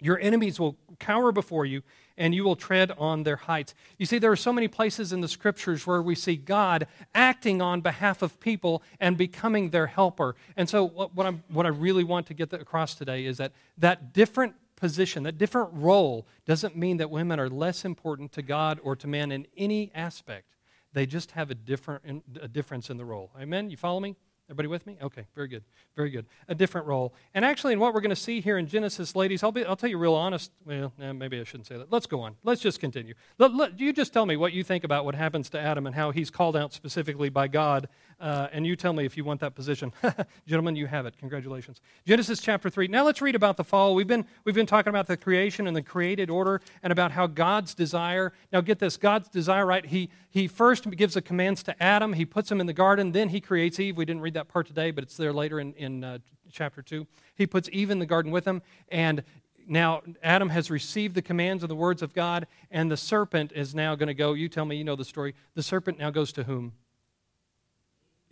Your 0.00 0.18
enemies 0.18 0.58
will 0.58 0.78
cower 0.98 1.32
before 1.32 1.66
you, 1.66 1.82
and 2.16 2.34
you 2.34 2.44
will 2.44 2.56
tread 2.56 2.92
on 2.92 3.24
their 3.24 3.36
heights. 3.36 3.74
You 3.98 4.06
see, 4.06 4.18
there 4.18 4.32
are 4.32 4.36
so 4.36 4.52
many 4.52 4.68
places 4.68 5.12
in 5.12 5.20
the 5.20 5.28
scriptures 5.28 5.86
where 5.86 6.00
we 6.00 6.14
see 6.14 6.36
God 6.36 6.86
acting 7.14 7.60
on 7.60 7.82
behalf 7.82 8.22
of 8.22 8.40
people 8.40 8.82
and 9.00 9.18
becoming 9.18 9.70
their 9.70 9.88
helper. 9.88 10.36
And 10.56 10.68
so, 10.68 10.84
what, 10.84 11.14
what, 11.14 11.34
what 11.48 11.66
i 11.66 11.68
really 11.68 12.04
want 12.04 12.26
to 12.28 12.34
get 12.34 12.52
across 12.54 12.94
today 12.94 13.26
is 13.26 13.36
that 13.36 13.52
that 13.76 14.14
different 14.14 14.54
position, 14.80 15.22
that 15.22 15.38
different 15.38 15.70
role, 15.72 16.26
doesn't 16.46 16.76
mean 16.76 16.96
that 16.96 17.10
women 17.10 17.38
are 17.38 17.48
less 17.48 17.84
important 17.84 18.32
to 18.32 18.42
God 18.42 18.80
or 18.82 18.96
to 18.96 19.06
men 19.06 19.30
in 19.30 19.46
any 19.56 19.92
aspect. 19.94 20.56
They 20.92 21.06
just 21.06 21.32
have 21.32 21.50
a, 21.50 21.54
different, 21.54 22.24
a 22.40 22.48
difference 22.48 22.90
in 22.90 22.96
the 22.96 23.04
role. 23.04 23.30
Amen? 23.38 23.70
You 23.70 23.76
follow 23.76 24.00
me? 24.00 24.16
Everybody 24.50 24.66
with 24.66 24.84
me? 24.84 24.98
Okay, 25.00 25.26
very 25.36 25.46
good. 25.46 25.62
Very 25.94 26.10
good. 26.10 26.26
A 26.48 26.56
different 26.56 26.88
role. 26.88 27.14
And 27.34 27.44
actually, 27.44 27.72
in 27.72 27.78
what 27.78 27.94
we're 27.94 28.00
going 28.00 28.10
to 28.10 28.16
see 28.16 28.40
here 28.40 28.58
in 28.58 28.66
Genesis, 28.66 29.14
ladies, 29.14 29.44
I'll, 29.44 29.52
be, 29.52 29.64
I'll 29.64 29.76
tell 29.76 29.88
you 29.88 29.96
real 29.96 30.14
honest. 30.14 30.50
Well, 30.66 30.92
eh, 31.00 31.12
maybe 31.12 31.38
I 31.38 31.44
shouldn't 31.44 31.68
say 31.68 31.78
that. 31.78 31.92
Let's 31.92 32.06
go 32.06 32.20
on. 32.22 32.34
Let's 32.42 32.60
just 32.60 32.80
continue. 32.80 33.14
Let, 33.38 33.54
let, 33.54 33.78
you 33.78 33.92
just 33.92 34.12
tell 34.12 34.26
me 34.26 34.36
what 34.36 34.52
you 34.52 34.64
think 34.64 34.82
about 34.82 35.04
what 35.04 35.14
happens 35.14 35.50
to 35.50 35.60
Adam 35.60 35.86
and 35.86 35.94
how 35.94 36.10
he's 36.10 36.30
called 36.30 36.56
out 36.56 36.72
specifically 36.72 37.28
by 37.28 37.46
God. 37.46 37.88
Uh, 38.20 38.48
and 38.52 38.66
you 38.66 38.76
tell 38.76 38.92
me 38.92 39.06
if 39.06 39.16
you 39.16 39.24
want 39.24 39.40
that 39.40 39.54
position. 39.54 39.92
Gentlemen, 40.46 40.76
you 40.76 40.86
have 40.86 41.06
it. 41.06 41.16
Congratulations. 41.18 41.80
Genesis 42.06 42.40
chapter 42.40 42.68
3. 42.68 42.88
Now 42.88 43.04
let's 43.04 43.22
read 43.22 43.34
about 43.34 43.56
the 43.56 43.64
fall. 43.64 43.94
We've 43.94 44.06
been, 44.06 44.26
we've 44.44 44.54
been 44.54 44.66
talking 44.66 44.90
about 44.90 45.06
the 45.06 45.16
creation 45.16 45.66
and 45.66 45.74
the 45.74 45.82
created 45.82 46.28
order 46.28 46.60
and 46.82 46.92
about 46.92 47.12
how 47.12 47.26
God's 47.26 47.74
desire. 47.74 48.32
Now 48.52 48.60
get 48.60 48.78
this 48.78 48.98
God's 48.98 49.30
desire, 49.30 49.64
right? 49.64 49.86
He, 49.86 50.10
he 50.28 50.48
first 50.48 50.90
gives 50.90 51.14
the 51.14 51.22
commands 51.22 51.62
to 51.62 51.82
Adam, 51.82 52.12
he 52.12 52.26
puts 52.26 52.50
him 52.52 52.60
in 52.60 52.66
the 52.66 52.74
garden, 52.74 53.12
then 53.12 53.30
he 53.30 53.40
creates 53.40 53.80
Eve. 53.80 53.96
We 53.96 54.04
didn't 54.04 54.22
read 54.22 54.34
that 54.34 54.48
part 54.48 54.66
today, 54.66 54.90
but 54.90 55.02
it's 55.02 55.16
there 55.16 55.32
later 55.32 55.58
in, 55.58 55.72
in 55.74 56.04
uh, 56.04 56.18
chapter 56.52 56.82
2. 56.82 57.06
He 57.36 57.46
puts 57.46 57.70
Eve 57.72 57.90
in 57.90 58.00
the 58.00 58.06
garden 58.06 58.30
with 58.30 58.44
him, 58.44 58.60
and 58.90 59.24
now 59.66 60.02
Adam 60.22 60.50
has 60.50 60.70
received 60.70 61.14
the 61.14 61.22
commands 61.22 61.62
and 61.62 61.70
the 61.70 61.76
words 61.76 62.02
of 62.02 62.12
God, 62.12 62.46
and 62.70 62.90
the 62.90 62.96
serpent 62.96 63.52
is 63.54 63.74
now 63.74 63.94
going 63.94 64.08
to 64.08 64.14
go. 64.14 64.34
You 64.34 64.48
tell 64.48 64.64
me, 64.64 64.76
you 64.76 64.84
know 64.84 64.96
the 64.96 65.04
story. 65.04 65.34
The 65.54 65.62
serpent 65.62 65.98
now 65.98 66.10
goes 66.10 66.32
to 66.32 66.44
whom? 66.44 66.72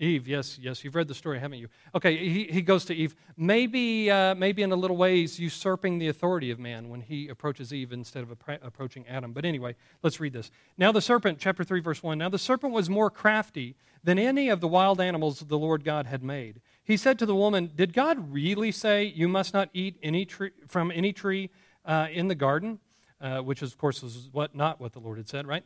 Eve, 0.01 0.29
yes, 0.29 0.59
yes, 0.61 0.85
you've 0.85 0.95
read 0.95 1.09
the 1.09 1.15
story, 1.15 1.41
haven't 1.41 1.59
you? 1.59 1.69
Okay, 1.93 2.17
he, 2.17 2.45
he 2.45 2.63
goes 2.63 2.85
to 2.85 2.95
Eve. 2.95 3.17
Maybe, 3.37 4.09
uh, 4.09 4.37
maybe 4.37 4.63
in 4.63 4.71
a 4.71 4.77
little 4.77 4.97
ways 4.97 5.41
usurping 5.41 5.99
the 5.99 6.07
authority 6.07 6.53
of 6.53 6.61
man 6.61 6.89
when 6.89 7.01
he 7.01 7.27
approaches 7.29 7.75
Eve 7.75 7.93
instead 7.93 8.23
of 8.23 8.31
approaching 8.63 9.09
Adam. 9.09 9.33
But 9.33 9.45
anyway, 9.45 9.75
let's 10.05 10.21
read 10.21 10.33
this. 10.33 10.53
Now 10.77 10.93
the 10.93 11.01
serpent, 11.01 11.39
chapter 11.41 11.65
3, 11.65 11.81
verse 11.81 12.01
1. 12.01 12.17
Now 12.17 12.29
the 12.29 12.39
serpent 12.39 12.73
was 12.73 12.89
more 12.89 13.11
crafty 13.11 13.75
than 14.05 14.21
any 14.21 14.49
of 14.49 14.61
the 14.61 14.69
wild 14.69 15.01
animals 15.01 15.41
the 15.41 15.59
Lord 15.59 15.83
God 15.83 16.07
had 16.07 16.23
made. 16.23 16.61
He 16.85 16.97
said 16.97 17.19
to 17.19 17.27
the 17.27 17.35
woman, 17.35 17.73
Did 17.75 17.93
God 17.93 18.33
really 18.33 18.71
say 18.71 19.05
you 19.05 19.27
must 19.27 19.53
not 19.53 19.69
eat 19.73 19.99
any 20.01 20.25
tree, 20.25 20.51
from 20.69 20.93
any 20.93 21.13
tree 21.13 21.51
uh, 21.85 22.07
in 22.13 22.29
the 22.29 22.37
garden? 22.37 22.79
Uh, 23.21 23.41
which, 23.41 23.65
is, 23.65 23.73
of 23.73 23.79
course, 23.79 24.01
was 24.01 24.29
what, 24.31 24.55
not 24.55 24.81
what 24.81 24.93
the 24.93 25.01
Lord 25.01 25.19
had 25.19 25.29
said, 25.29 25.45
right? 25.45 25.65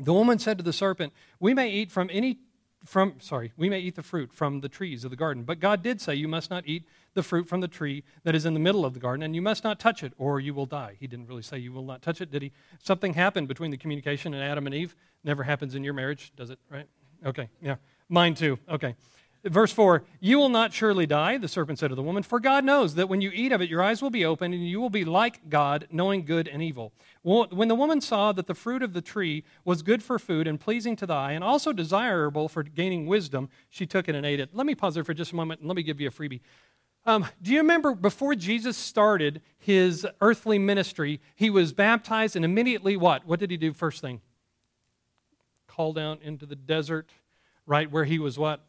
The 0.00 0.14
woman 0.14 0.38
said 0.38 0.56
to 0.56 0.64
the 0.64 0.72
serpent, 0.72 1.12
We 1.38 1.52
may 1.52 1.68
eat 1.68 1.92
from 1.92 2.08
any 2.10 2.38
from 2.84 3.14
sorry 3.20 3.52
we 3.56 3.68
may 3.68 3.78
eat 3.80 3.94
the 3.94 4.02
fruit 4.02 4.32
from 4.32 4.60
the 4.60 4.68
trees 4.68 5.04
of 5.04 5.10
the 5.10 5.16
garden. 5.16 5.42
But 5.44 5.60
god 5.60 5.82
did 5.82 6.00
say 6.00 6.14
you 6.14 6.28
must 6.28 6.50
not 6.50 6.64
eat 6.66 6.84
the 7.14 7.22
fruit 7.22 7.48
from 7.48 7.60
the 7.60 7.68
tree 7.68 8.04
that 8.24 8.34
is 8.34 8.44
in 8.44 8.54
the 8.54 8.60
middle 8.60 8.84
of 8.84 8.94
the 8.94 9.00
garden 9.00 9.22
and 9.22 9.34
you 9.34 9.42
must 9.42 9.64
not 9.64 9.78
touch 9.78 10.02
it 10.02 10.12
or 10.18 10.40
you 10.40 10.54
will 10.54 10.66
die. 10.66 10.96
He 10.98 11.06
didn't 11.06 11.26
really 11.26 11.42
say 11.42 11.58
you 11.58 11.72
will 11.72 11.84
not 11.84 12.02
touch 12.02 12.20
it 12.20 12.30
did 12.30 12.42
he? 12.42 12.52
Something 12.82 13.14
happened 13.14 13.48
between 13.48 13.70
the 13.70 13.76
communication 13.76 14.34
and 14.34 14.42
adam 14.42 14.66
and 14.66 14.74
eve. 14.74 14.94
Never 15.22 15.42
happens 15.42 15.74
in 15.74 15.84
your 15.84 15.94
marriage 15.94 16.32
does 16.36 16.50
it 16.50 16.58
right? 16.70 16.86
Okay 17.24 17.48
yeah. 17.62 17.76
Mine 18.08 18.34
too 18.34 18.58
okay 18.68 18.94
Verse 19.44 19.72
4 19.72 20.02
You 20.20 20.38
will 20.38 20.48
not 20.48 20.72
surely 20.72 21.06
die, 21.06 21.36
the 21.36 21.48
serpent 21.48 21.78
said 21.78 21.88
to 21.88 21.94
the 21.94 22.02
woman, 22.02 22.22
for 22.22 22.40
God 22.40 22.64
knows 22.64 22.94
that 22.94 23.08
when 23.08 23.20
you 23.20 23.30
eat 23.34 23.52
of 23.52 23.60
it, 23.60 23.68
your 23.68 23.82
eyes 23.82 24.00
will 24.00 24.10
be 24.10 24.24
opened, 24.24 24.54
and 24.54 24.66
you 24.66 24.80
will 24.80 24.90
be 24.90 25.04
like 25.04 25.50
God, 25.50 25.86
knowing 25.90 26.24
good 26.24 26.48
and 26.48 26.62
evil. 26.62 26.92
When 27.22 27.68
the 27.68 27.74
woman 27.74 28.00
saw 28.00 28.32
that 28.32 28.46
the 28.46 28.54
fruit 28.54 28.82
of 28.82 28.94
the 28.94 29.02
tree 29.02 29.44
was 29.64 29.82
good 29.82 30.02
for 30.02 30.18
food 30.18 30.46
and 30.46 30.58
pleasing 30.58 30.96
to 30.96 31.06
the 31.06 31.14
eye, 31.14 31.32
and 31.32 31.44
also 31.44 31.72
desirable 31.72 32.48
for 32.48 32.62
gaining 32.62 33.06
wisdom, 33.06 33.50
she 33.68 33.86
took 33.86 34.08
it 34.08 34.14
and 34.14 34.24
ate 34.24 34.40
it. 34.40 34.50
Let 34.54 34.66
me 34.66 34.74
pause 34.74 34.94
there 34.94 35.04
for 35.04 35.14
just 35.14 35.32
a 35.32 35.36
moment 35.36 35.60
and 35.60 35.68
let 35.68 35.76
me 35.76 35.82
give 35.82 36.00
you 36.00 36.08
a 36.08 36.12
freebie. 36.12 36.40
Um, 37.06 37.26
do 37.42 37.52
you 37.52 37.58
remember 37.58 37.94
before 37.94 38.34
Jesus 38.34 38.78
started 38.78 39.42
his 39.58 40.06
earthly 40.22 40.58
ministry, 40.58 41.20
he 41.34 41.50
was 41.50 41.74
baptized, 41.74 42.34
and 42.34 42.46
immediately 42.46 42.96
what? 42.96 43.26
What 43.26 43.40
did 43.40 43.50
he 43.50 43.58
do 43.58 43.74
first 43.74 44.00
thing? 44.00 44.22
Call 45.66 45.92
down 45.92 46.18
into 46.22 46.46
the 46.46 46.56
desert, 46.56 47.10
right 47.66 47.90
where 47.90 48.04
he 48.04 48.18
was 48.18 48.38
what? 48.38 48.64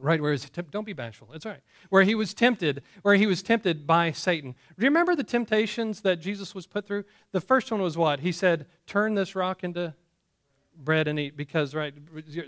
Right 0.00 0.20
where 0.20 0.36
don't 0.70 0.84
be 0.84 0.92
bashful 0.92 1.28
it's 1.32 1.46
all 1.46 1.52
right. 1.52 1.60
Where 1.88 2.02
he 2.02 2.14
was 2.14 2.34
tempted 2.34 2.82
where 3.02 3.14
he 3.14 3.26
was 3.26 3.42
tempted 3.42 3.86
by 3.86 4.12
satan. 4.12 4.54
Do 4.78 4.84
you 4.84 4.90
remember 4.90 5.14
the 5.14 5.24
temptations 5.24 6.00
that 6.02 6.20
jesus 6.20 6.54
was 6.54 6.66
put 6.66 6.86
through? 6.86 7.04
The 7.32 7.40
first 7.40 7.70
one 7.70 7.82
was 7.82 7.96
what? 7.96 8.20
He 8.20 8.32
said 8.32 8.66
turn 8.86 9.14
this 9.14 9.34
rock 9.34 9.64
into 9.64 9.94
bread 10.76 11.08
and 11.08 11.18
eat 11.18 11.36
because 11.36 11.74
right 11.74 11.94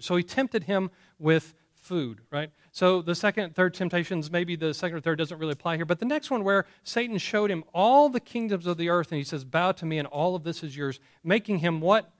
so 0.01 0.17
he 0.17 0.23
tempted 0.23 0.65
him 0.65 0.91
with 1.19 1.55
food 1.75 2.21
right? 2.31 2.51
So 2.73 3.03
the 3.03 3.15
second 3.15 3.55
third 3.55 3.75
temptations 3.75 4.31
maybe 4.31 4.57
the 4.57 4.75
second 4.75 4.99
or 4.99 5.01
third 5.01 5.19
doesn't 5.19 5.39
really 5.39 5.53
apply 5.53 5.77
here 5.77 5.87
but 5.87 5.99
the 5.99 6.07
next 6.07 6.31
one 6.31 6.45
where 6.45 6.67
satan 6.85 7.19
showed 7.19 7.51
him 7.51 7.65
all 7.73 8.09
the 8.09 8.21
kingdoms 8.21 8.67
of 8.67 8.77
the 8.77 8.89
earth 8.89 9.11
and 9.11 9.19
he 9.19 9.25
says 9.25 9.45
bow 9.45 9.73
to 9.73 9.87
me 9.87 9.99
and 9.99 10.09
all 10.09 10.35
of 10.35 10.45
this 10.45 10.63
is 10.63 10.77
yours 10.77 11.01
making 11.25 11.59
him 11.59 11.81
what? 11.81 12.11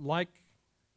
Like 0.00 0.28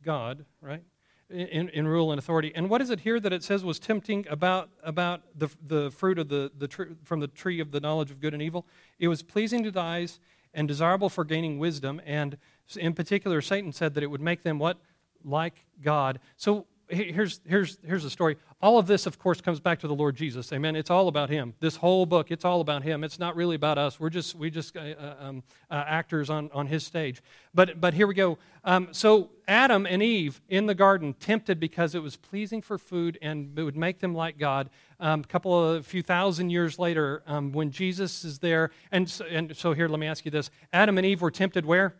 god 0.03 0.45
right 0.61 0.83
in, 1.31 1.69
in 1.69 1.87
rule 1.87 2.11
and 2.11 2.19
authority. 2.19 2.51
And 2.55 2.69
what 2.69 2.81
is 2.81 2.89
it 2.89 3.01
here 3.01 3.19
that 3.19 3.33
it 3.33 3.43
says 3.43 3.63
was 3.63 3.79
tempting 3.79 4.25
about, 4.29 4.69
about 4.83 5.21
the, 5.35 5.49
the 5.65 5.91
fruit 5.91 6.19
of 6.19 6.29
the, 6.29 6.51
the 6.57 6.67
tr- 6.67 6.83
from 7.03 7.19
the 7.19 7.27
tree 7.27 7.59
of 7.59 7.71
the 7.71 7.79
knowledge 7.79 8.11
of 8.11 8.19
good 8.19 8.33
and 8.33 8.41
evil? 8.41 8.65
It 8.99 9.07
was 9.07 9.23
pleasing 9.23 9.63
to 9.63 9.71
the 9.71 9.79
eyes 9.79 10.19
and 10.53 10.67
desirable 10.67 11.09
for 11.09 11.23
gaining 11.23 11.59
wisdom. 11.59 12.01
And 12.05 12.37
in 12.75 12.93
particular, 12.93 13.41
Satan 13.41 13.71
said 13.71 13.93
that 13.93 14.03
it 14.03 14.07
would 14.07 14.21
make 14.21 14.43
them 14.43 14.59
what? 14.59 14.77
Like 15.23 15.65
God. 15.81 16.19
So 16.35 16.65
here's, 16.91 17.39
here's, 17.47 17.77
here's 17.85 18.03
the 18.03 18.09
story. 18.09 18.37
All 18.61 18.77
of 18.77 18.85
this, 18.85 19.05
of 19.05 19.17
course, 19.17 19.41
comes 19.41 19.59
back 19.59 19.79
to 19.79 19.87
the 19.87 19.95
Lord 19.95 20.15
Jesus. 20.15 20.51
Amen. 20.53 20.75
It's 20.75 20.89
all 20.89 21.07
about 21.07 21.29
Him. 21.29 21.53
This 21.59 21.77
whole 21.77 22.05
book, 22.05 22.31
it's 22.31 22.45
all 22.45 22.61
about 22.61 22.83
Him. 22.83 23.03
It's 23.03 23.17
not 23.17 23.35
really 23.35 23.55
about 23.55 23.77
us. 23.77 23.99
We're 23.99 24.09
just, 24.09 24.35
we 24.35 24.49
just 24.49 24.75
uh, 24.77 24.81
uh, 24.81 25.15
um, 25.19 25.43
uh, 25.69 25.83
actors 25.87 26.29
on, 26.29 26.49
on 26.53 26.67
His 26.67 26.85
stage. 26.85 27.21
But, 27.53 27.81
but 27.81 27.93
here 27.93 28.07
we 28.07 28.13
go. 28.13 28.37
Um, 28.63 28.89
so 28.91 29.31
Adam 29.47 29.85
and 29.85 30.03
Eve 30.03 30.41
in 30.49 30.67
the 30.67 30.75
garden, 30.75 31.13
tempted 31.13 31.59
because 31.59 31.95
it 31.95 32.03
was 32.03 32.15
pleasing 32.15 32.61
for 32.61 32.77
food 32.77 33.17
and 33.21 33.57
it 33.57 33.63
would 33.63 33.77
make 33.77 33.99
them 33.99 34.13
like 34.13 34.37
God. 34.37 34.69
Um, 34.99 35.21
a 35.21 35.23
couple 35.23 35.69
of 35.69 35.79
a 35.79 35.83
few 35.83 36.03
thousand 36.03 36.51
years 36.51 36.77
later, 36.77 37.23
um, 37.25 37.51
when 37.51 37.71
Jesus 37.71 38.23
is 38.23 38.39
there, 38.39 38.69
and 38.91 39.09
so, 39.09 39.25
and 39.25 39.57
so 39.57 39.73
here, 39.73 39.87
let 39.87 39.99
me 39.99 40.05
ask 40.05 40.25
you 40.25 40.31
this: 40.31 40.51
Adam 40.71 40.99
and 40.99 41.07
Eve 41.07 41.21
were 41.21 41.31
tempted 41.31 41.65
where? 41.65 41.95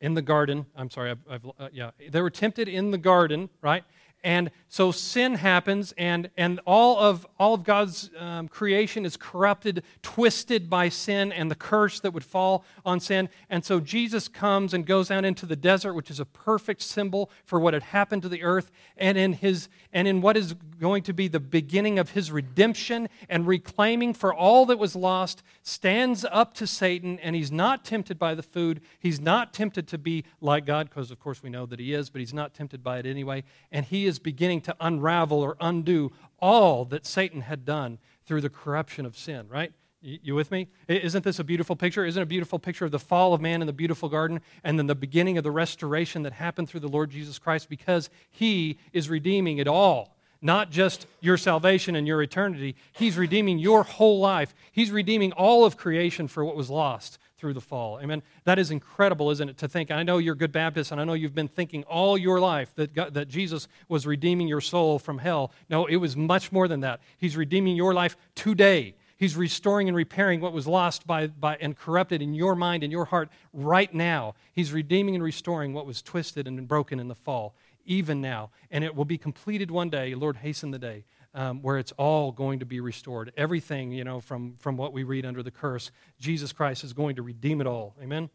In 0.00 0.14
the 0.14 0.22
garden. 0.22 0.66
I'm 0.76 0.90
sorry, 0.90 1.10
I've, 1.10 1.18
I've, 1.28 1.46
uh, 1.58 1.68
yeah. 1.72 1.90
They 2.10 2.20
were 2.20 2.30
tempted 2.30 2.68
in 2.68 2.90
the 2.90 2.98
garden, 2.98 3.48
right? 3.62 3.84
And 4.24 4.50
so 4.68 4.90
sin 4.90 5.34
happens, 5.34 5.94
and, 5.96 6.30
and 6.36 6.58
all, 6.66 6.98
of, 6.98 7.26
all 7.38 7.54
of 7.54 7.62
God's 7.62 8.10
um, 8.18 8.48
creation 8.48 9.04
is 9.04 9.16
corrupted, 9.16 9.84
twisted 10.02 10.68
by 10.68 10.88
sin 10.88 11.30
and 11.30 11.48
the 11.48 11.54
curse 11.54 12.00
that 12.00 12.12
would 12.12 12.24
fall 12.24 12.64
on 12.84 12.98
sin. 12.98 13.28
And 13.48 13.64
so 13.64 13.78
Jesus 13.78 14.26
comes 14.26 14.74
and 14.74 14.84
goes 14.84 15.12
out 15.12 15.24
into 15.24 15.46
the 15.46 15.54
desert, 15.54 15.94
which 15.94 16.10
is 16.10 16.18
a 16.18 16.24
perfect 16.24 16.82
symbol 16.82 17.30
for 17.44 17.60
what 17.60 17.72
had 17.72 17.84
happened 17.84 18.22
to 18.22 18.28
the 18.28 18.42
earth, 18.42 18.72
and 18.96 19.16
in, 19.16 19.34
his, 19.34 19.68
and 19.92 20.08
in 20.08 20.20
what 20.20 20.36
is 20.36 20.56
going 20.78 21.02
to 21.04 21.12
be 21.12 21.28
the 21.28 21.40
beginning 21.40 21.98
of 21.98 22.10
his 22.10 22.30
redemption 22.30 23.08
and 23.28 23.46
reclaiming 23.46 24.14
for 24.14 24.32
all 24.32 24.66
that 24.66 24.78
was 24.78 24.96
lost, 24.96 25.42
stands 25.62 26.24
up 26.30 26.54
to 26.54 26.66
Satan, 26.66 27.18
and 27.20 27.34
he's 27.36 27.52
not 27.52 27.84
tempted 27.84 28.18
by 28.18 28.34
the 28.34 28.42
food. 28.42 28.80
He's 28.98 29.20
not 29.20 29.52
tempted 29.52 29.86
to 29.88 29.98
be 29.98 30.24
like 30.40 30.66
God, 30.66 30.88
because 30.88 31.10
of 31.10 31.18
course 31.18 31.42
we 31.42 31.50
know 31.50 31.66
that 31.66 31.80
he 31.80 31.92
is, 31.92 32.10
but 32.10 32.20
he's 32.20 32.34
not 32.34 32.54
tempted 32.54 32.82
by 32.82 32.98
it 32.98 33.06
anyway. 33.06 33.44
And 33.70 33.86
he 33.86 34.06
is 34.06 34.18
beginning 34.18 34.60
to 34.62 34.76
unravel 34.80 35.40
or 35.40 35.56
undo 35.60 36.12
all 36.38 36.84
that 36.86 37.06
Satan 37.06 37.42
had 37.42 37.64
done 37.64 37.98
through 38.24 38.40
the 38.40 38.50
corruption 38.50 39.06
of 39.06 39.16
sin, 39.16 39.48
right? 39.48 39.72
You 40.02 40.34
with 40.34 40.50
me? 40.50 40.68
Isn't 40.88 41.24
this 41.24 41.38
a 41.38 41.44
beautiful 41.44 41.74
picture? 41.74 42.04
Isn't 42.04 42.22
a 42.22 42.26
beautiful 42.26 42.58
picture 42.58 42.84
of 42.84 42.90
the 42.90 42.98
fall 42.98 43.34
of 43.34 43.40
man 43.40 43.60
in 43.60 43.66
the 43.66 43.72
beautiful 43.72 44.08
garden 44.08 44.40
and 44.62 44.78
then 44.78 44.86
the 44.86 44.94
beginning 44.94 45.38
of 45.38 45.42
the 45.42 45.50
restoration 45.50 46.22
that 46.22 46.34
happened 46.34 46.68
through 46.68 46.80
the 46.80 46.88
Lord 46.88 47.10
Jesus 47.10 47.38
Christ 47.38 47.68
because 47.68 48.10
he 48.30 48.78
is 48.92 49.08
redeeming 49.08 49.58
it 49.58 49.66
all? 49.66 50.15
Not 50.42 50.70
just 50.70 51.06
your 51.20 51.36
salvation 51.36 51.96
and 51.96 52.06
your 52.06 52.22
eternity. 52.22 52.76
He's 52.92 53.16
redeeming 53.16 53.58
your 53.58 53.82
whole 53.82 54.20
life. 54.20 54.54
He's 54.72 54.90
redeeming 54.90 55.32
all 55.32 55.64
of 55.64 55.76
creation 55.76 56.28
for 56.28 56.44
what 56.44 56.56
was 56.56 56.70
lost 56.70 57.18
through 57.38 57.54
the 57.54 57.60
fall. 57.60 58.00
Amen. 58.00 58.22
That 58.44 58.58
is 58.58 58.70
incredible, 58.70 59.30
isn't 59.30 59.48
it? 59.48 59.58
To 59.58 59.68
think, 59.68 59.90
I 59.90 60.02
know 60.02 60.18
you're 60.18 60.34
good 60.34 60.52
Baptist, 60.52 60.90
and 60.92 61.00
I 61.00 61.04
know 61.04 61.12
you've 61.12 61.34
been 61.34 61.48
thinking 61.48 61.84
all 61.84 62.16
your 62.16 62.40
life 62.40 62.74
that, 62.76 62.94
God, 62.94 63.14
that 63.14 63.28
Jesus 63.28 63.68
was 63.88 64.06
redeeming 64.06 64.48
your 64.48 64.60
soul 64.60 64.98
from 64.98 65.18
hell. 65.18 65.52
No, 65.68 65.86
it 65.86 65.96
was 65.96 66.16
much 66.16 66.50
more 66.50 66.66
than 66.66 66.80
that. 66.80 67.00
He's 67.18 67.36
redeeming 67.36 67.76
your 67.76 67.92
life 67.92 68.16
today. 68.34 68.94
He's 69.18 69.36
restoring 69.36 69.88
and 69.88 69.96
repairing 69.96 70.40
what 70.40 70.52
was 70.52 70.66
lost 70.66 71.06
by, 71.06 71.28
by, 71.28 71.56
and 71.56 71.76
corrupted 71.76 72.20
in 72.20 72.34
your 72.34 72.54
mind 72.54 72.82
and 72.82 72.92
your 72.92 73.06
heart 73.06 73.30
right 73.52 73.92
now. 73.92 74.34
He's 74.52 74.72
redeeming 74.72 75.14
and 75.14 75.24
restoring 75.24 75.72
what 75.72 75.86
was 75.86 76.02
twisted 76.02 76.46
and 76.46 76.68
broken 76.68 77.00
in 77.00 77.08
the 77.08 77.14
fall, 77.14 77.54
even 77.86 78.20
now. 78.20 78.50
And 78.70 78.84
it 78.84 78.94
will 78.94 79.04
be 79.04 79.18
completed 79.18 79.70
one 79.70 79.90
day. 79.90 80.14
Lord, 80.14 80.36
hasten 80.36 80.70
the 80.70 80.78
day 80.78 81.04
um, 81.34 81.62
where 81.62 81.78
it's 81.78 81.92
all 81.92 82.32
going 82.32 82.60
to 82.60 82.66
be 82.66 82.80
restored. 82.80 83.32
Everything, 83.36 83.92
you 83.92 84.04
know, 84.04 84.20
from, 84.20 84.56
from 84.58 84.76
what 84.76 84.92
we 84.92 85.04
read 85.04 85.26
under 85.26 85.42
the 85.42 85.50
curse, 85.50 85.90
Jesus 86.18 86.52
Christ 86.52 86.82
is 86.82 86.92
going 86.92 87.16
to 87.16 87.22
redeem 87.22 87.60
it 87.60 87.66
all. 87.66 87.94
Amen? 88.02 88.30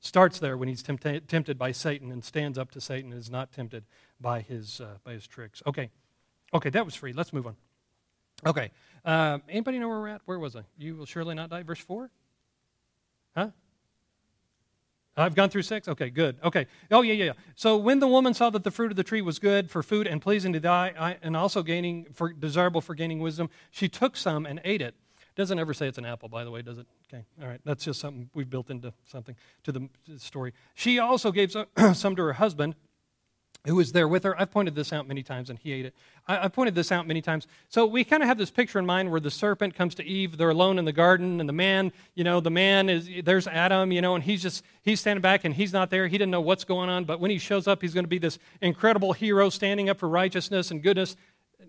Starts 0.00 0.38
there 0.38 0.56
when 0.56 0.68
he's 0.68 0.82
tempt- 0.82 1.28
tempted 1.28 1.58
by 1.58 1.72
Satan 1.72 2.12
and 2.12 2.22
stands 2.22 2.58
up 2.58 2.70
to 2.72 2.80
Satan 2.80 3.12
and 3.12 3.20
is 3.20 3.30
not 3.30 3.52
tempted 3.52 3.84
by 4.20 4.40
his, 4.40 4.80
uh, 4.80 4.98
by 5.02 5.12
his 5.12 5.26
tricks. 5.26 5.62
Okay. 5.66 5.90
Okay, 6.52 6.70
that 6.70 6.84
was 6.84 6.94
free. 6.94 7.12
Let's 7.14 7.32
move 7.32 7.46
on. 7.46 7.56
Okay. 8.44 8.70
Uh, 9.04 9.38
anybody 9.48 9.78
know 9.78 9.88
where 9.88 10.00
we're 10.00 10.08
at? 10.08 10.22
Where 10.26 10.38
was 10.38 10.54
I? 10.54 10.62
You 10.76 10.96
will 10.96 11.06
surely 11.06 11.34
not 11.34 11.48
die. 11.48 11.62
Verse 11.62 11.78
4? 11.78 12.10
Huh? 13.34 13.48
I've 15.16 15.34
gone 15.34 15.50
through 15.50 15.62
six? 15.62 15.88
Okay, 15.88 16.08
good. 16.08 16.38
Okay. 16.42 16.66
Oh, 16.90 17.02
yeah, 17.02 17.12
yeah, 17.12 17.24
yeah. 17.26 17.32
So 17.54 17.76
when 17.76 17.98
the 17.98 18.08
woman 18.08 18.32
saw 18.32 18.48
that 18.50 18.64
the 18.64 18.70
fruit 18.70 18.90
of 18.90 18.96
the 18.96 19.04
tree 19.04 19.20
was 19.20 19.38
good 19.38 19.70
for 19.70 19.82
food 19.82 20.06
and 20.06 20.22
pleasing 20.22 20.52
to 20.54 20.60
the 20.60 20.68
eye 20.68 21.18
and 21.22 21.36
also 21.36 21.62
gaining 21.62 22.06
for, 22.14 22.32
desirable 22.32 22.80
for 22.80 22.94
gaining 22.94 23.18
wisdom, 23.20 23.50
she 23.70 23.88
took 23.88 24.16
some 24.16 24.46
and 24.46 24.60
ate 24.64 24.80
it. 24.80 24.94
Doesn't 25.34 25.58
ever 25.58 25.72
say 25.72 25.86
it's 25.86 25.98
an 25.98 26.04
apple, 26.04 26.28
by 26.28 26.44
the 26.44 26.50
way, 26.50 26.62
does 26.62 26.78
it? 26.78 26.86
Okay, 27.12 27.24
all 27.40 27.48
right. 27.48 27.60
That's 27.64 27.84
just 27.84 28.00
something 28.00 28.28
we've 28.34 28.50
built 28.50 28.70
into 28.70 28.92
something 29.04 29.34
to 29.64 29.72
the 29.72 29.88
story. 30.18 30.52
She 30.74 30.98
also 30.98 31.32
gave 31.32 31.52
some 31.52 31.66
to 32.16 32.22
her 32.22 32.34
husband 32.34 32.74
who 33.64 33.76
was 33.76 33.92
there 33.92 34.08
with 34.08 34.24
her. 34.24 34.38
I've 34.40 34.50
pointed 34.50 34.74
this 34.74 34.92
out 34.92 35.06
many 35.06 35.22
times, 35.22 35.48
and 35.48 35.58
he 35.58 35.72
ate 35.72 35.86
it. 35.86 35.94
I, 36.26 36.42
have 36.42 36.52
pointed 36.52 36.74
this 36.74 36.90
out 36.90 37.06
many 37.06 37.22
times. 37.22 37.46
So 37.68 37.86
we 37.86 38.04
kind 38.04 38.22
of 38.22 38.28
have 38.28 38.38
this 38.38 38.50
picture 38.50 38.78
in 38.78 38.86
mind 38.86 39.10
where 39.10 39.20
the 39.20 39.30
serpent 39.30 39.74
comes 39.74 39.94
to 39.96 40.04
Eve. 40.04 40.36
They're 40.36 40.50
alone 40.50 40.78
in 40.78 40.84
the 40.84 40.92
garden, 40.92 41.38
and 41.38 41.48
the 41.48 41.52
man, 41.52 41.92
you 42.14 42.24
know, 42.24 42.40
the 42.40 42.50
man 42.50 42.88
is 42.88 43.08
there's 43.24 43.46
Adam, 43.46 43.92
you 43.92 44.00
know, 44.00 44.14
and 44.14 44.24
he's 44.24 44.42
just 44.42 44.64
he's 44.82 45.00
standing 45.00 45.22
back, 45.22 45.44
and 45.44 45.54
he's 45.54 45.72
not 45.72 45.90
there. 45.90 46.08
He 46.08 46.18
didn't 46.18 46.32
know 46.32 46.40
what's 46.40 46.64
going 46.64 46.90
on, 46.90 47.04
but 47.04 47.20
when 47.20 47.30
he 47.30 47.38
shows 47.38 47.68
up, 47.68 47.82
he's 47.82 47.94
going 47.94 48.04
to 48.04 48.08
be 48.08 48.18
this 48.18 48.38
incredible 48.60 49.12
hero 49.12 49.48
standing 49.48 49.88
up 49.88 49.98
for 49.98 50.08
righteousness 50.08 50.70
and 50.70 50.82
goodness. 50.82 51.16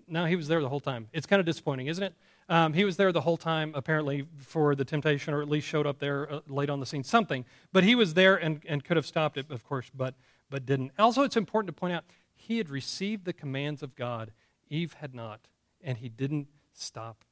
Now 0.08 0.26
he 0.26 0.36
was 0.36 0.48
there 0.48 0.62
the 0.62 0.70
whole 0.70 0.80
time. 0.80 1.08
It's 1.14 1.28
kind 1.28 1.40
of 1.40 1.46
disappointing, 1.46 1.88
isn't 1.88 2.04
it? 2.04 2.14
Um, 2.50 2.74
he 2.74 2.84
was 2.84 2.98
there 2.98 3.12
the 3.12 3.22
whole 3.22 3.38
time, 3.38 3.72
apparently, 3.74 4.26
for 4.38 4.76
the 4.76 4.84
temptation, 4.84 5.34
or 5.34 5.42
at 5.42 5.50
least 5.50 5.68
showed 5.68 5.88
up 5.88 6.00
there 6.00 6.32
uh, 6.32 6.40
late 6.48 6.70
on 6.70 6.80
the 6.80 6.86
scene, 6.86 7.04
something. 7.04 7.46
But 7.72 7.84
he 7.84 7.96
was 7.96 8.14
there 8.14 8.36
and, 8.36 8.62
and 8.68 8.84
could 8.84 8.98
have 8.98 9.06
stopped 9.06 9.38
it, 9.38 9.50
of 9.50 9.64
course, 9.64 9.90
but, 9.96 10.16
but 10.50 10.66
didn't. 10.66 10.92
Also, 10.98 11.24
it's 11.24 11.38
important 11.38 11.76
to 11.76 11.80
point 11.80 11.94
out 11.94 12.04
he 12.36 12.58
had 12.58 12.70
received 12.70 13.26
the 13.26 13.34
commands 13.34 13.84
of 13.84 13.96
God. 13.96 14.32
Eve 14.70 14.94
had 14.94 15.14
not, 15.14 15.42
and 15.82 15.98
he 15.98 16.10
didn't 16.10 16.48
stop 16.74 17.24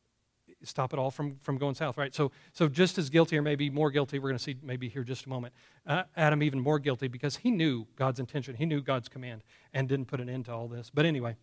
stop 0.64 0.94
it 0.94 1.00
all 1.00 1.12
from, 1.12 1.38
from 1.42 1.58
going 1.58 1.76
south, 1.76 1.98
right? 1.98 2.14
So, 2.14 2.32
so 2.54 2.68
just 2.68 2.98
as 2.98 3.10
guilty, 3.10 3.38
or 3.38 3.42
maybe 3.42 3.70
more 3.70 3.92
guilty, 3.92 4.20
we're 4.20 4.30
going 4.30 4.38
to 4.38 4.44
see 4.44 4.56
maybe 4.62 4.90
here 4.90 5.04
just 5.04 5.26
a 5.26 5.30
moment. 5.30 5.54
Uh, 5.86 6.04
Adam 6.16 6.44
even 6.44 6.60
more 6.60 6.80
guilty 6.80 7.08
because 7.08 7.38
he 7.38 7.52
knew 7.52 7.88
God's 7.96 8.20
intention, 8.20 8.56
he 8.56 8.66
knew 8.66 8.82
God's 8.82 9.10
command, 9.10 9.44
and 9.74 9.88
didn't 9.88 10.06
put 10.06 10.20
an 10.20 10.30
end 10.30 10.46
to 10.46 10.52
all 10.52 10.68
this. 10.68 10.92
But 10.94 11.06
anyway, 11.06 11.36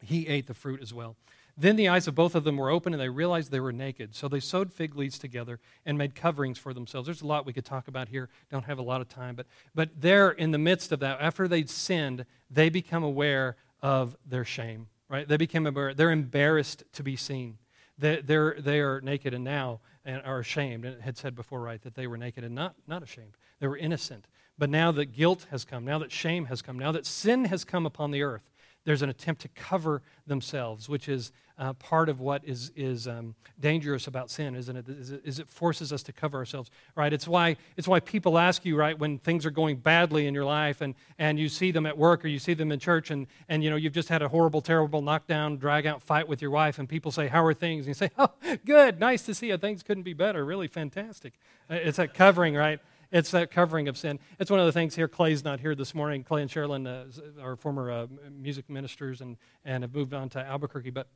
he 0.00 0.26
ate 0.28 0.46
the 0.46 0.54
fruit 0.54 0.80
as 0.80 0.92
well. 0.92 1.16
Then 1.56 1.76
the 1.76 1.88
eyes 1.88 2.08
of 2.08 2.14
both 2.14 2.34
of 2.34 2.44
them 2.44 2.56
were 2.56 2.70
open, 2.70 2.94
and 2.94 3.00
they 3.00 3.08
realized 3.08 3.50
they 3.50 3.60
were 3.60 3.72
naked. 3.72 4.14
So 4.14 4.28
they 4.28 4.40
sewed 4.40 4.72
fig 4.72 4.96
leaves 4.96 5.18
together 5.18 5.60
and 5.84 5.98
made 5.98 6.14
coverings 6.14 6.58
for 6.58 6.72
themselves. 6.72 7.06
There's 7.06 7.22
a 7.22 7.26
lot 7.26 7.44
we 7.44 7.52
could 7.52 7.64
talk 7.64 7.88
about 7.88 8.08
here. 8.08 8.28
Don't 8.50 8.64
have 8.64 8.78
a 8.78 8.82
lot 8.82 9.00
of 9.00 9.08
time. 9.08 9.34
But, 9.34 9.46
but 9.74 9.90
there, 10.00 10.30
in 10.30 10.50
the 10.50 10.58
midst 10.58 10.92
of 10.92 11.00
that, 11.00 11.18
after 11.20 11.46
they'd 11.48 11.68
sinned, 11.68 12.24
they 12.50 12.70
become 12.70 13.02
aware 13.02 13.56
of 13.82 14.16
their 14.24 14.44
shame, 14.44 14.88
right? 15.08 15.28
They 15.28 15.36
became 15.36 15.66
aware. 15.66 15.92
They're 15.92 16.10
embarrassed 16.10 16.84
to 16.94 17.02
be 17.02 17.16
seen. 17.16 17.58
They, 17.98 18.20
they're, 18.20 18.56
they 18.58 18.80
are 18.80 19.00
naked 19.00 19.34
and 19.34 19.44
now 19.44 19.80
and 20.04 20.22
are 20.24 20.38
ashamed. 20.38 20.84
And 20.84 20.94
it 20.96 21.02
had 21.02 21.18
said 21.18 21.34
before, 21.34 21.60
right, 21.60 21.82
that 21.82 21.94
they 21.94 22.06
were 22.06 22.16
naked 22.16 22.44
and 22.44 22.54
not, 22.54 22.74
not 22.86 23.02
ashamed. 23.02 23.36
They 23.60 23.66
were 23.66 23.76
innocent. 23.76 24.26
But 24.58 24.70
now 24.70 24.92
that 24.92 25.06
guilt 25.06 25.46
has 25.50 25.64
come, 25.64 25.84
now 25.84 25.98
that 25.98 26.12
shame 26.12 26.46
has 26.46 26.62
come, 26.62 26.78
now 26.78 26.92
that 26.92 27.06
sin 27.06 27.46
has 27.46 27.64
come 27.64 27.86
upon 27.86 28.10
the 28.10 28.22
earth, 28.22 28.48
there's 28.84 29.02
an 29.02 29.08
attempt 29.08 29.42
to 29.42 29.48
cover 29.48 30.02
themselves, 30.26 30.88
which 30.88 31.08
is 31.08 31.32
uh, 31.58 31.72
part 31.74 32.08
of 32.08 32.18
what 32.20 32.42
is, 32.44 32.72
is 32.74 33.06
um, 33.06 33.34
dangerous 33.60 34.06
about 34.06 34.30
sin, 34.30 34.56
isn't 34.56 34.76
it? 34.76 34.88
Is, 34.88 35.10
it? 35.12 35.22
is 35.24 35.38
it 35.38 35.48
forces 35.48 35.92
us 35.92 36.02
to 36.04 36.12
cover 36.12 36.38
ourselves, 36.38 36.70
right? 36.96 37.12
It's 37.12 37.28
why, 37.28 37.56
it's 37.76 37.86
why 37.86 38.00
people 38.00 38.38
ask 38.38 38.64
you, 38.64 38.74
right, 38.74 38.98
when 38.98 39.18
things 39.18 39.46
are 39.46 39.50
going 39.50 39.76
badly 39.76 40.26
in 40.26 40.34
your 40.34 40.44
life 40.44 40.80
and, 40.80 40.94
and 41.18 41.38
you 41.38 41.48
see 41.48 41.70
them 41.70 41.86
at 41.86 41.96
work 41.96 42.24
or 42.24 42.28
you 42.28 42.38
see 42.38 42.54
them 42.54 42.72
in 42.72 42.80
church 42.80 43.10
and, 43.10 43.26
and, 43.48 43.62
you 43.62 43.70
know, 43.70 43.76
you've 43.76 43.92
just 43.92 44.08
had 44.08 44.22
a 44.22 44.28
horrible, 44.28 44.60
terrible 44.60 45.02
knockdown, 45.02 45.56
drag-out 45.56 46.02
fight 46.02 46.26
with 46.26 46.42
your 46.42 46.50
wife 46.50 46.78
and 46.78 46.88
people 46.88 47.12
say, 47.12 47.28
how 47.28 47.44
are 47.44 47.54
things? 47.54 47.86
And 47.86 47.88
you 47.88 47.94
say, 47.94 48.10
oh, 48.18 48.30
good, 48.64 48.98
nice 48.98 49.22
to 49.26 49.34
see 49.34 49.48
you. 49.48 49.58
Things 49.58 49.82
couldn't 49.82 50.04
be 50.04 50.14
better, 50.14 50.44
really 50.44 50.68
fantastic. 50.68 51.34
Uh, 51.70 51.74
it's 51.74 51.98
that 51.98 52.14
covering, 52.14 52.54
right? 52.54 52.80
It's 53.12 53.30
that 53.32 53.50
covering 53.50 53.88
of 53.88 53.98
sin. 53.98 54.18
It's 54.38 54.50
one 54.50 54.58
of 54.58 54.66
the 54.66 54.72
things 54.72 54.96
here. 54.96 55.06
Clay's 55.06 55.44
not 55.44 55.60
here 55.60 55.74
this 55.74 55.94
morning. 55.94 56.24
Clay 56.24 56.40
and 56.40 56.50
Sherilyn 56.50 56.86
uh, 56.86 57.42
are 57.42 57.56
former 57.56 57.90
uh, 57.90 58.06
music 58.30 58.70
ministers 58.70 59.20
and, 59.20 59.36
and 59.66 59.84
have 59.84 59.94
moved 59.94 60.14
on 60.14 60.30
to 60.30 60.38
Albuquerque. 60.40 60.90
But 60.90 61.08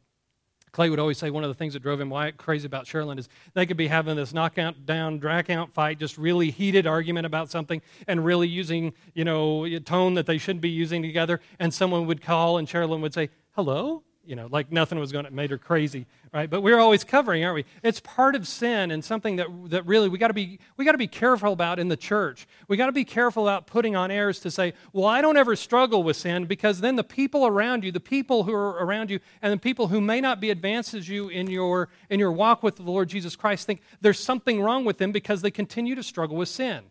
Clay 0.73 0.91
would 0.91 0.99
always 0.99 1.17
say 1.17 1.31
one 1.31 1.43
of 1.43 1.49
the 1.49 1.55
things 1.55 1.73
that 1.73 1.81
drove 1.81 1.99
him 1.99 2.13
crazy 2.37 2.67
about 2.67 2.85
Sherilyn 2.85 3.19
is 3.19 3.31
they 3.55 3.65
could 3.65 3.79
be 3.79 3.87
having 3.87 4.17
this 4.17 4.35
knockout 4.35 4.85
down, 4.85 5.19
drag 5.19 5.51
out 5.51 5.73
fight, 5.73 5.99
just 5.99 6.19
really 6.19 6.51
heated 6.51 6.87
argument 6.87 7.25
about 7.25 7.51
something 7.51 7.81
and 8.07 8.23
really 8.23 8.47
using, 8.47 8.93
you 9.15 9.25
know, 9.25 9.65
a 9.65 9.81
tone 9.81 10.13
that 10.15 10.27
they 10.27 10.37
shouldn't 10.37 10.61
be 10.61 10.69
using 10.69 11.01
together. 11.01 11.41
And 11.59 11.73
someone 11.73 12.07
would 12.07 12.21
call 12.21 12.59
and 12.59 12.69
Sherilyn 12.69 13.01
would 13.01 13.15
say, 13.15 13.31
hello? 13.53 14.03
You 14.27 14.37
know, 14.37 14.49
like 14.51 14.73
nothing 14.73 14.99
was 14.99 15.13
going 15.13 15.25
to 15.25 15.31
make 15.31 15.51
her 15.51 15.59
crazy, 15.59 16.07
right? 16.33 16.51
But 16.51 16.63
we're 16.63 16.79
always 16.79 17.05
covering, 17.05 17.45
aren't 17.45 17.55
we? 17.55 17.65
It's 17.83 18.01
part 18.01 18.35
of 18.35 18.47
sin 18.47 18.91
and 18.91 19.05
something 19.05 19.37
that, 19.37 19.47
that 19.71 19.87
really 19.87 20.09
we 20.09 20.19
got 20.19 20.29
to 20.29 20.35
be 20.35 20.59
we 20.77 20.85
got 20.85 20.93
to 20.93 20.99
be 20.99 21.07
careful 21.07 21.53
about 21.53 21.79
in 21.79 21.89
the 21.89 21.97
church. 21.97 22.47
We 22.69 22.77
got 22.77 22.87
to 22.87 22.93
be 22.93 23.05
careful 23.05 23.49
about 23.49 23.67
putting 23.67 23.95
on 23.95 24.11
airs 24.11 24.41
to 24.41 24.51
say, 24.51 24.75
well, 24.93 25.07
I 25.07 25.21
don't 25.21 25.37
ever 25.37 25.57
struggle 25.57 26.03
with 26.03 26.17
sin 26.17 26.47
because 26.47 26.81
then 26.81 26.97
the 26.97 27.05
people 27.05 27.47
around 27.47 27.85
you, 27.85 27.93
the 27.93 28.01
people 28.01 28.45
who 28.45 28.53
are 28.53 28.85
around 28.85 29.11
you, 29.11 29.21
and 29.43 29.53
the 29.53 29.59
people 29.59 29.89
who 29.89 30.01
may 30.01 30.21
not 30.21 30.41
be 30.41 30.51
advanced 30.51 30.95
as 30.95 31.09
you 31.09 31.29
in 31.29 31.49
your 31.49 31.89
in 32.11 32.19
your 32.19 32.33
walk 32.33 32.63
with 32.63 32.77
the 32.77 32.83
Lord 32.83 33.09
Jesus 33.09 33.37
Christ 33.37 33.67
think 33.67 33.81
there's 34.01 34.21
something 34.21 34.61
wrong 34.61 34.85
with 34.85 34.99
them 34.99 35.13
because 35.13 35.43
they 35.43 35.51
continue 35.51 35.95
to 35.95 36.03
struggle 36.03 36.37
with 36.37 36.49
sin, 36.49 36.85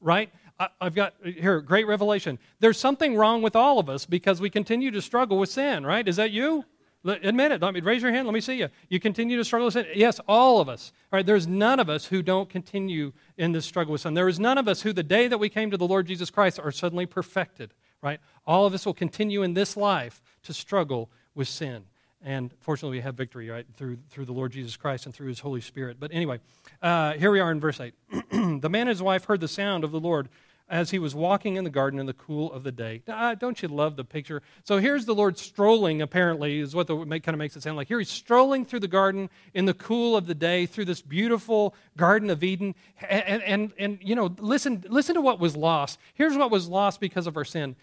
right? 0.00 0.30
I, 0.58 0.68
I've 0.80 0.94
got 0.94 1.14
here 1.22 1.60
great 1.60 1.86
revelation. 1.86 2.38
There's 2.60 2.78
something 2.78 3.16
wrong 3.16 3.42
with 3.42 3.54
all 3.54 3.78
of 3.78 3.88
us 3.88 4.06
because 4.06 4.40
we 4.40 4.50
continue 4.50 4.90
to 4.90 5.02
struggle 5.02 5.38
with 5.38 5.50
sin, 5.50 5.86
right? 5.86 6.06
Is 6.06 6.16
that 6.16 6.30
you? 6.30 6.64
Admit 7.04 7.52
it. 7.52 7.62
Let 7.62 7.74
me 7.74 7.80
raise 7.80 8.02
your 8.02 8.12
hand. 8.12 8.26
Let 8.26 8.34
me 8.34 8.40
see 8.40 8.58
you. 8.58 8.68
You 8.88 8.98
continue 8.98 9.36
to 9.36 9.44
struggle 9.44 9.66
with 9.66 9.74
sin. 9.74 9.86
Yes, 9.94 10.20
all 10.26 10.60
of 10.60 10.68
us. 10.68 10.92
All 11.12 11.16
right. 11.16 11.24
There's 11.24 11.46
none 11.46 11.78
of 11.78 11.88
us 11.88 12.06
who 12.06 12.22
don't 12.22 12.48
continue 12.50 13.12
in 13.36 13.52
this 13.52 13.64
struggle 13.64 13.92
with 13.92 14.00
sin. 14.00 14.14
There 14.14 14.28
is 14.28 14.40
none 14.40 14.58
of 14.58 14.66
us 14.66 14.82
who, 14.82 14.92
the 14.92 15.04
day 15.04 15.28
that 15.28 15.38
we 15.38 15.48
came 15.48 15.70
to 15.70 15.76
the 15.76 15.86
Lord 15.86 16.06
Jesus 16.06 16.30
Christ, 16.30 16.58
are 16.58 16.72
suddenly 16.72 17.06
perfected. 17.06 17.72
Right. 18.02 18.20
All 18.46 18.66
of 18.66 18.74
us 18.74 18.84
will 18.84 18.94
continue 18.94 19.42
in 19.42 19.54
this 19.54 19.76
life 19.76 20.20
to 20.44 20.52
struggle 20.52 21.10
with 21.34 21.48
sin. 21.48 21.84
And 22.22 22.52
fortunately, 22.60 22.98
we 22.98 23.02
have 23.02 23.14
victory 23.14 23.48
right 23.48 23.66
through 23.74 23.98
through 24.10 24.24
the 24.24 24.32
Lord 24.32 24.50
Jesus 24.50 24.76
Christ 24.76 25.06
and 25.06 25.14
through 25.14 25.28
His 25.28 25.40
Holy 25.40 25.60
Spirit. 25.60 25.98
But 26.00 26.12
anyway, 26.12 26.40
uh, 26.82 27.12
here 27.12 27.30
we 27.30 27.38
are 27.38 27.52
in 27.52 27.60
verse 27.60 27.80
eight. 27.80 27.94
the 28.30 28.68
man 28.68 28.82
and 28.82 28.88
his 28.90 29.02
wife 29.02 29.24
heard 29.26 29.40
the 29.40 29.48
sound 29.48 29.84
of 29.84 29.92
the 29.92 30.00
Lord 30.00 30.28
as 30.70 30.90
he 30.90 30.98
was 30.98 31.14
walking 31.14 31.56
in 31.56 31.64
the 31.64 31.70
garden 31.70 31.98
in 31.98 32.06
the 32.06 32.12
cool 32.12 32.52
of 32.52 32.62
the 32.62 32.72
day. 32.72 33.02
Ah, 33.08 33.34
don't 33.34 33.62
you 33.62 33.68
love 33.68 33.96
the 33.96 34.04
picture? 34.04 34.42
So 34.64 34.78
here's 34.78 35.06
the 35.06 35.14
Lord 35.14 35.38
strolling, 35.38 36.02
apparently, 36.02 36.60
is 36.60 36.74
what 36.74 36.86
the, 36.86 36.96
kind 36.96 37.28
of 37.28 37.38
makes 37.38 37.56
it 37.56 37.62
sound 37.62 37.76
like. 37.76 37.88
Here 37.88 37.98
he's 37.98 38.10
strolling 38.10 38.64
through 38.64 38.80
the 38.80 38.88
garden 38.88 39.30
in 39.54 39.64
the 39.64 39.74
cool 39.74 40.16
of 40.16 40.26
the 40.26 40.34
day 40.34 40.66
through 40.66 40.84
this 40.84 41.00
beautiful 41.00 41.74
Garden 41.96 42.30
of 42.30 42.44
Eden. 42.44 42.74
And, 43.08 43.42
and, 43.42 43.72
and, 43.78 43.98
you 44.02 44.14
know, 44.14 44.34
listen, 44.38 44.84
listen 44.88 45.14
to 45.14 45.20
what 45.20 45.40
was 45.40 45.56
lost. 45.56 45.98
Here's 46.14 46.36
what 46.36 46.50
was 46.50 46.68
lost 46.68 47.00
because 47.00 47.26
of 47.26 47.36
our 47.36 47.44
sin. 47.44 47.74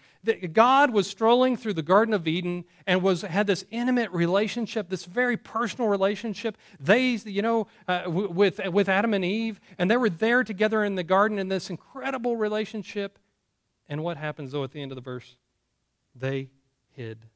God 0.52 0.90
was 0.92 1.06
strolling 1.06 1.56
through 1.56 1.74
the 1.74 1.82
Garden 1.82 2.14
of 2.14 2.26
Eden 2.26 2.64
and 2.86 3.02
was, 3.02 3.22
had 3.22 3.46
this 3.46 3.64
intimate 3.70 4.10
relationship, 4.10 4.88
this 4.88 5.04
very 5.04 5.36
personal 5.36 5.88
relationship. 5.88 6.56
They, 6.80 7.10
you 7.24 7.42
know, 7.42 7.66
uh, 7.88 8.04
with, 8.06 8.60
with 8.68 8.88
Adam 8.88 9.14
and 9.14 9.24
Eve, 9.24 9.60
and 9.78 9.90
they 9.90 9.96
were 9.96 10.10
there 10.10 10.44
together 10.44 10.84
in 10.84 10.94
the 10.94 11.04
garden 11.04 11.38
in 11.38 11.48
this 11.48 11.70
incredible 11.70 12.36
relationship. 12.36 13.18
And 13.88 14.02
what 14.02 14.16
happens, 14.16 14.52
though, 14.52 14.64
at 14.64 14.72
the 14.72 14.82
end 14.82 14.92
of 14.92 14.96
the 14.96 15.02
verse? 15.02 15.36
They 16.14 16.50
hid. 16.90 17.26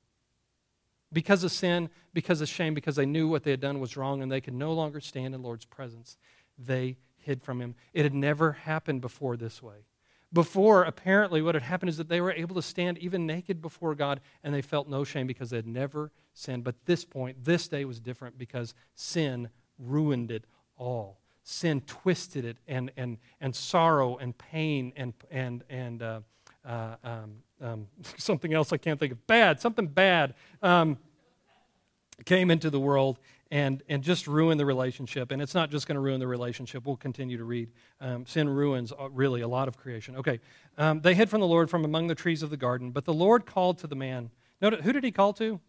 Because 1.12 1.44
of 1.44 1.52
sin, 1.52 1.90
because 2.12 2.40
of 2.40 2.48
shame, 2.48 2.74
because 2.74 2.96
they 2.96 3.06
knew 3.06 3.28
what 3.28 3.42
they 3.42 3.50
had 3.50 3.60
done 3.60 3.80
was 3.80 3.96
wrong 3.96 4.22
and 4.22 4.30
they 4.30 4.40
could 4.40 4.54
no 4.54 4.72
longer 4.72 5.00
stand 5.00 5.34
in 5.34 5.42
Lord's 5.42 5.64
presence, 5.64 6.16
they 6.58 6.96
hid 7.16 7.42
from 7.42 7.60
him. 7.60 7.74
It 7.92 8.04
had 8.04 8.14
never 8.14 8.52
happened 8.52 9.00
before 9.00 9.36
this 9.36 9.62
way. 9.62 9.86
Before, 10.32 10.84
apparently, 10.84 11.42
what 11.42 11.56
had 11.56 11.64
happened 11.64 11.88
is 11.88 11.96
that 11.96 12.08
they 12.08 12.20
were 12.20 12.32
able 12.32 12.54
to 12.54 12.62
stand 12.62 12.98
even 12.98 13.26
naked 13.26 13.60
before 13.60 13.96
God 13.96 14.20
and 14.44 14.54
they 14.54 14.62
felt 14.62 14.88
no 14.88 15.02
shame 15.02 15.26
because 15.26 15.50
they 15.50 15.56
had 15.56 15.66
never 15.66 16.12
sinned. 16.34 16.62
But 16.62 16.76
this 16.86 17.04
point, 17.04 17.44
this 17.44 17.66
day 17.66 17.84
was 17.84 17.98
different 17.98 18.38
because 18.38 18.74
sin 18.94 19.48
ruined 19.78 20.30
it 20.30 20.44
all. 20.76 21.18
Sin 21.42 21.80
twisted 21.80 22.44
it, 22.44 22.58
and, 22.68 22.92
and, 22.96 23.18
and 23.40 23.56
sorrow 23.56 24.18
and 24.18 24.36
pain 24.38 24.92
and, 24.94 25.14
and, 25.30 25.64
and 25.68 26.02
uh, 26.02 26.20
uh, 26.64 26.94
um, 27.02 27.32
um, 27.60 27.86
something 28.16 28.54
else 28.54 28.72
I 28.72 28.76
can't 28.76 29.00
think 29.00 29.12
of. 29.12 29.26
Bad, 29.26 29.60
something 29.60 29.88
bad 29.88 30.34
um, 30.62 30.98
came 32.24 32.50
into 32.52 32.70
the 32.70 32.78
world 32.78 33.18
and, 33.50 33.82
and 33.88 34.02
just 34.02 34.26
ruin 34.26 34.58
the 34.58 34.66
relationship. 34.66 35.32
And 35.32 35.42
it's 35.42 35.54
not 35.54 35.70
just 35.70 35.86
going 35.86 35.96
to 35.96 36.00
ruin 36.00 36.20
the 36.20 36.26
relationship. 36.26 36.86
We'll 36.86 36.96
continue 36.96 37.36
to 37.36 37.44
read. 37.44 37.70
Um, 38.00 38.24
sin 38.26 38.48
ruins 38.48 38.92
uh, 38.92 39.10
really 39.10 39.40
a 39.40 39.48
lot 39.48 39.68
of 39.68 39.76
creation. 39.76 40.16
Okay. 40.16 40.40
Um, 40.78 41.00
they 41.00 41.14
hid 41.14 41.28
from 41.28 41.40
the 41.40 41.46
Lord 41.46 41.68
from 41.68 41.84
among 41.84 42.06
the 42.06 42.14
trees 42.14 42.42
of 42.42 42.50
the 42.50 42.56
garden, 42.56 42.90
but 42.92 43.04
the 43.04 43.14
Lord 43.14 43.46
called 43.46 43.78
to 43.78 43.86
the 43.86 43.96
man. 43.96 44.30
Notice, 44.60 44.84
who 44.84 44.92
did 44.92 45.04
he 45.04 45.10
call 45.10 45.32
to? 45.34 45.60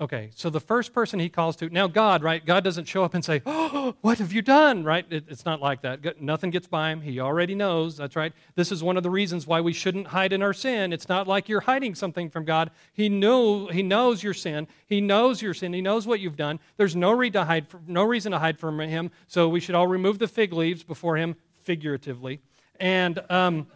Okay, 0.00 0.30
so 0.34 0.48
the 0.48 0.60
first 0.60 0.94
person 0.94 1.20
he 1.20 1.28
calls 1.28 1.56
to, 1.56 1.68
now 1.68 1.86
God, 1.86 2.22
right? 2.22 2.44
God 2.44 2.64
doesn't 2.64 2.86
show 2.86 3.04
up 3.04 3.12
and 3.12 3.22
say, 3.22 3.42
Oh, 3.44 3.94
what 4.00 4.16
have 4.16 4.32
you 4.32 4.40
done, 4.40 4.82
right? 4.82 5.04
It, 5.10 5.24
it's 5.28 5.44
not 5.44 5.60
like 5.60 5.82
that. 5.82 6.22
Nothing 6.22 6.48
gets 6.48 6.66
by 6.66 6.90
him. 6.90 7.02
He 7.02 7.20
already 7.20 7.54
knows. 7.54 7.98
That's 7.98 8.16
right. 8.16 8.32
This 8.54 8.72
is 8.72 8.82
one 8.82 8.96
of 8.96 9.02
the 9.02 9.10
reasons 9.10 9.46
why 9.46 9.60
we 9.60 9.74
shouldn't 9.74 10.06
hide 10.06 10.32
in 10.32 10.42
our 10.42 10.54
sin. 10.54 10.94
It's 10.94 11.10
not 11.10 11.28
like 11.28 11.50
you're 11.50 11.60
hiding 11.60 11.94
something 11.94 12.30
from 12.30 12.46
God. 12.46 12.70
He, 12.94 13.10
knew, 13.10 13.68
he 13.68 13.82
knows 13.82 14.22
your 14.22 14.32
sin. 14.32 14.68
He 14.86 15.02
knows 15.02 15.42
your 15.42 15.52
sin. 15.52 15.74
He 15.74 15.82
knows 15.82 16.06
what 16.06 16.18
you've 16.18 16.36
done. 16.36 16.60
There's 16.78 16.96
no, 16.96 17.12
reason 17.12 17.32
to 17.34 17.44
hide, 17.44 17.66
no 17.86 18.04
reason 18.04 18.32
to 18.32 18.38
hide 18.38 18.58
from 18.58 18.80
him. 18.80 19.10
So 19.26 19.50
we 19.50 19.60
should 19.60 19.74
all 19.74 19.86
remove 19.86 20.18
the 20.18 20.28
fig 20.28 20.54
leaves 20.54 20.82
before 20.82 21.18
him, 21.18 21.36
figuratively. 21.62 22.40
And. 22.78 23.20
Um, 23.28 23.66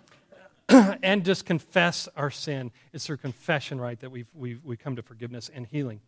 and 1.02 1.26
just 1.26 1.44
confess 1.44 2.08
our 2.16 2.30
sin. 2.30 2.70
It's 2.94 3.04
through 3.04 3.18
confession, 3.18 3.78
right, 3.78 4.00
that 4.00 4.08
we've, 4.08 4.28
we've, 4.32 4.64
we 4.64 4.78
come 4.78 4.96
to 4.96 5.02
forgiveness 5.02 5.50
and 5.54 5.66
healing 5.66 6.00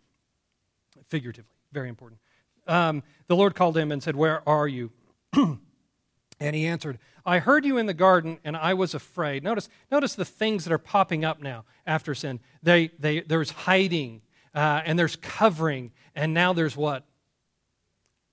figuratively. 1.09 1.51
Very 1.73 1.89
important. 1.89 2.21
Um, 2.67 3.03
the 3.29 3.37
Lord 3.37 3.55
called 3.55 3.77
him 3.77 3.93
and 3.93 4.03
said, 4.03 4.17
Where 4.17 4.47
are 4.49 4.67
you? 4.67 4.91
and 5.33 6.57
he 6.57 6.67
answered, 6.67 6.99
I 7.25 7.39
heard 7.41 7.65
you 7.65 7.79
in 7.79 7.87
the 7.87 7.95
garden 7.95 8.39
and 8.45 8.57
I 8.57 8.75
was 8.75 8.95
afraid. 8.95 9.43
Notice, 9.43 9.69
notice 9.91 10.15
the 10.15 10.25
things 10.25 10.65
that 10.65 10.73
are 10.73 10.79
popping 10.79 11.25
up 11.25 11.43
now 11.43 11.65
after 11.87 12.15
sin. 12.15 12.41
They, 12.63 12.89
they, 12.99 13.21
there's 13.21 13.51
hiding 13.51 14.23
uh, 14.55 14.81
and 14.85 14.99
there's 14.99 15.17
covering, 15.17 15.93
and 16.15 16.33
now 16.33 16.55
there's 16.55 16.77
what? 16.77 17.05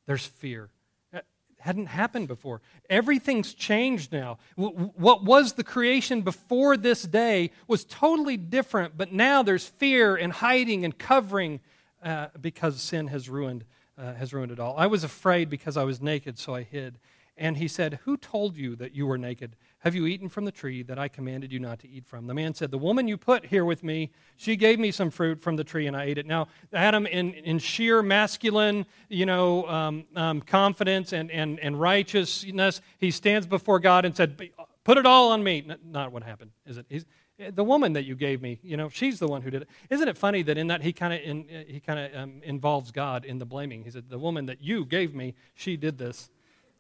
There's 0.06 0.26
fear. 0.26 0.70
It 1.12 1.26
hadn't 1.60 1.88
happened 1.88 2.30
before. 2.30 2.62
Everything's 2.90 3.54
changed 3.54 4.14
now. 4.14 4.38
What 4.56 5.24
was 5.24 5.54
the 5.54 5.66
creation 5.66 6.22
before 6.22 6.78
this 6.78 7.04
day 7.04 7.52
was 7.68 7.84
totally 7.84 8.38
different, 8.38 8.98
but 8.98 9.12
now 9.12 9.44
there's 9.44 9.66
fear 9.66 10.16
and 10.16 10.32
hiding 10.32 10.86
and 10.86 10.98
covering 10.98 11.60
uh, 12.04 12.28
because 12.40 12.82
sin 12.82 13.08
has 13.08 13.30
ruined, 13.30 13.66
uh, 13.98 14.14
has 14.14 14.34
ruined 14.34 14.52
it 14.52 14.60
all. 14.60 14.76
I 14.78 14.88
was 14.88 15.04
afraid 15.04 15.50
because 15.50 15.78
I 15.78 15.84
was 15.84 16.02
naked, 16.02 16.38
so 16.38 16.56
I 16.56 16.64
hid. 16.64 17.00
And 17.36 17.58
he 17.58 17.68
said, 17.68 18.00
Who 18.04 18.16
told 18.18 18.58
you 18.58 18.76
that 18.76 18.94
you 18.94 19.08
were 19.08 19.18
naked? 19.18 19.56
Have 19.80 19.96
you 19.96 20.06
eaten 20.06 20.30
from 20.30 20.46
the 20.46 20.52
tree 20.52 20.84
that 20.84 21.00
I 21.00 21.08
commanded 21.08 21.52
you 21.52 21.60
not 21.60 21.80
to 21.80 21.90
eat 21.90 22.06
from? 22.06 22.28
The 22.28 22.34
man 22.34 22.54
said, 22.54 22.70
The 22.70 22.78
woman 22.78 23.08
you 23.08 23.18
put 23.18 23.48
here 23.48 23.66
with 23.66 23.84
me, 23.84 24.12
she 24.38 24.56
gave 24.56 24.80
me 24.80 24.92
some 24.92 25.10
fruit 25.10 25.42
from 25.42 25.56
the 25.56 25.64
tree 25.64 25.88
and 25.88 25.98
I 25.98 26.04
ate 26.06 26.20
it. 26.20 26.28
Now, 26.28 26.48
Adam, 26.72 27.08
in, 27.08 27.34
in 27.34 27.58
sheer 27.58 28.04
masculine, 28.04 28.86
you 29.10 29.26
know, 29.26 29.68
um, 29.68 30.06
um, 30.16 30.42
confidence 30.42 31.12
and, 31.12 31.32
and, 31.32 31.60
and 31.60 31.80
righteousness, 31.80 32.82
he 33.00 33.10
stands 33.10 33.48
before 33.48 33.80
God 33.80 34.06
and 34.06 34.16
said, 34.16 34.40
Put 34.84 34.98
it 34.98 35.06
all 35.06 35.32
on 35.32 35.44
me. 35.44 35.66
Not 35.84 36.12
what 36.12 36.24
happened, 36.24 36.52
is 36.68 36.78
it? 36.78 36.86
He's, 36.88 37.06
the 37.52 37.64
woman 37.64 37.94
that 37.94 38.06
you 38.06 38.16
gave 38.16 38.42
me, 38.42 38.60
you 38.64 38.78
know, 38.78 38.90
she's 38.90 39.20
the 39.20 39.28
one 39.28 39.42
who 39.42 39.50
did 39.50 39.64
it. 39.64 39.70
Isn't 39.90 40.08
it 40.08 40.18
funny 40.18 40.44
that 40.44 40.58
in 40.58 40.68
that 40.68 40.82
he 40.82 40.94
kind 40.94 41.14
of 41.14 41.20
he 41.68 41.80
kind 41.80 42.00
of 42.00 42.16
um, 42.16 42.42
involves 42.44 42.92
God 42.92 43.26
in 43.26 43.40
the 43.40 43.46
blaming? 43.46 43.84
He 43.84 43.92
said, 43.92 44.10
"The 44.10 44.20
woman 44.20 44.46
that 44.48 44.62
you 44.62 44.86
gave 44.86 45.14
me, 45.14 45.36
she 45.56 45.78
did 45.78 45.98
this." 45.98 46.30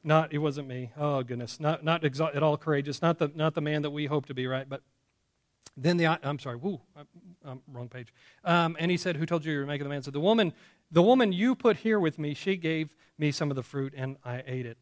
Not, 0.03 0.33
it 0.33 0.39
wasn't 0.39 0.67
me. 0.67 0.91
Oh, 0.97 1.23
goodness. 1.23 1.61
Not, 1.61 1.83
not 1.83 2.01
exa- 2.01 2.35
at 2.35 2.43
all 2.43 2.57
courageous. 2.57 3.01
Not 3.01 3.19
the, 3.19 3.31
not 3.35 3.53
the 3.53 3.61
man 3.61 3.83
that 3.83 3.91
we 3.91 4.05
hope 4.05 4.25
to 4.25 4.33
be, 4.33 4.47
right? 4.47 4.67
But 4.67 4.81
then 5.77 5.97
the, 5.97 6.07
I'm 6.07 6.39
sorry, 6.39 6.57
woo, 6.57 6.81
I'm 7.45 7.61
wrong 7.71 7.87
page. 7.87 8.13
Um, 8.43 8.75
and 8.79 8.91
he 8.91 8.97
said, 8.97 9.15
Who 9.15 9.25
told 9.25 9.45
you 9.45 9.53
you 9.53 9.59
were 9.59 9.65
making 9.65 9.85
the 9.85 9.89
man? 9.89 10.03
Said 10.03 10.13
the 10.13 10.19
woman, 10.19 10.53
the 10.91 11.01
woman 11.01 11.31
you 11.31 11.55
put 11.55 11.77
here 11.77 11.99
with 11.99 12.19
me, 12.19 12.33
she 12.33 12.57
gave 12.57 12.95
me 13.17 13.31
some 13.31 13.49
of 13.49 13.55
the 13.55 13.63
fruit 13.63 13.93
and 13.95 14.17
I 14.23 14.43
ate 14.45 14.65
it. 14.65 14.77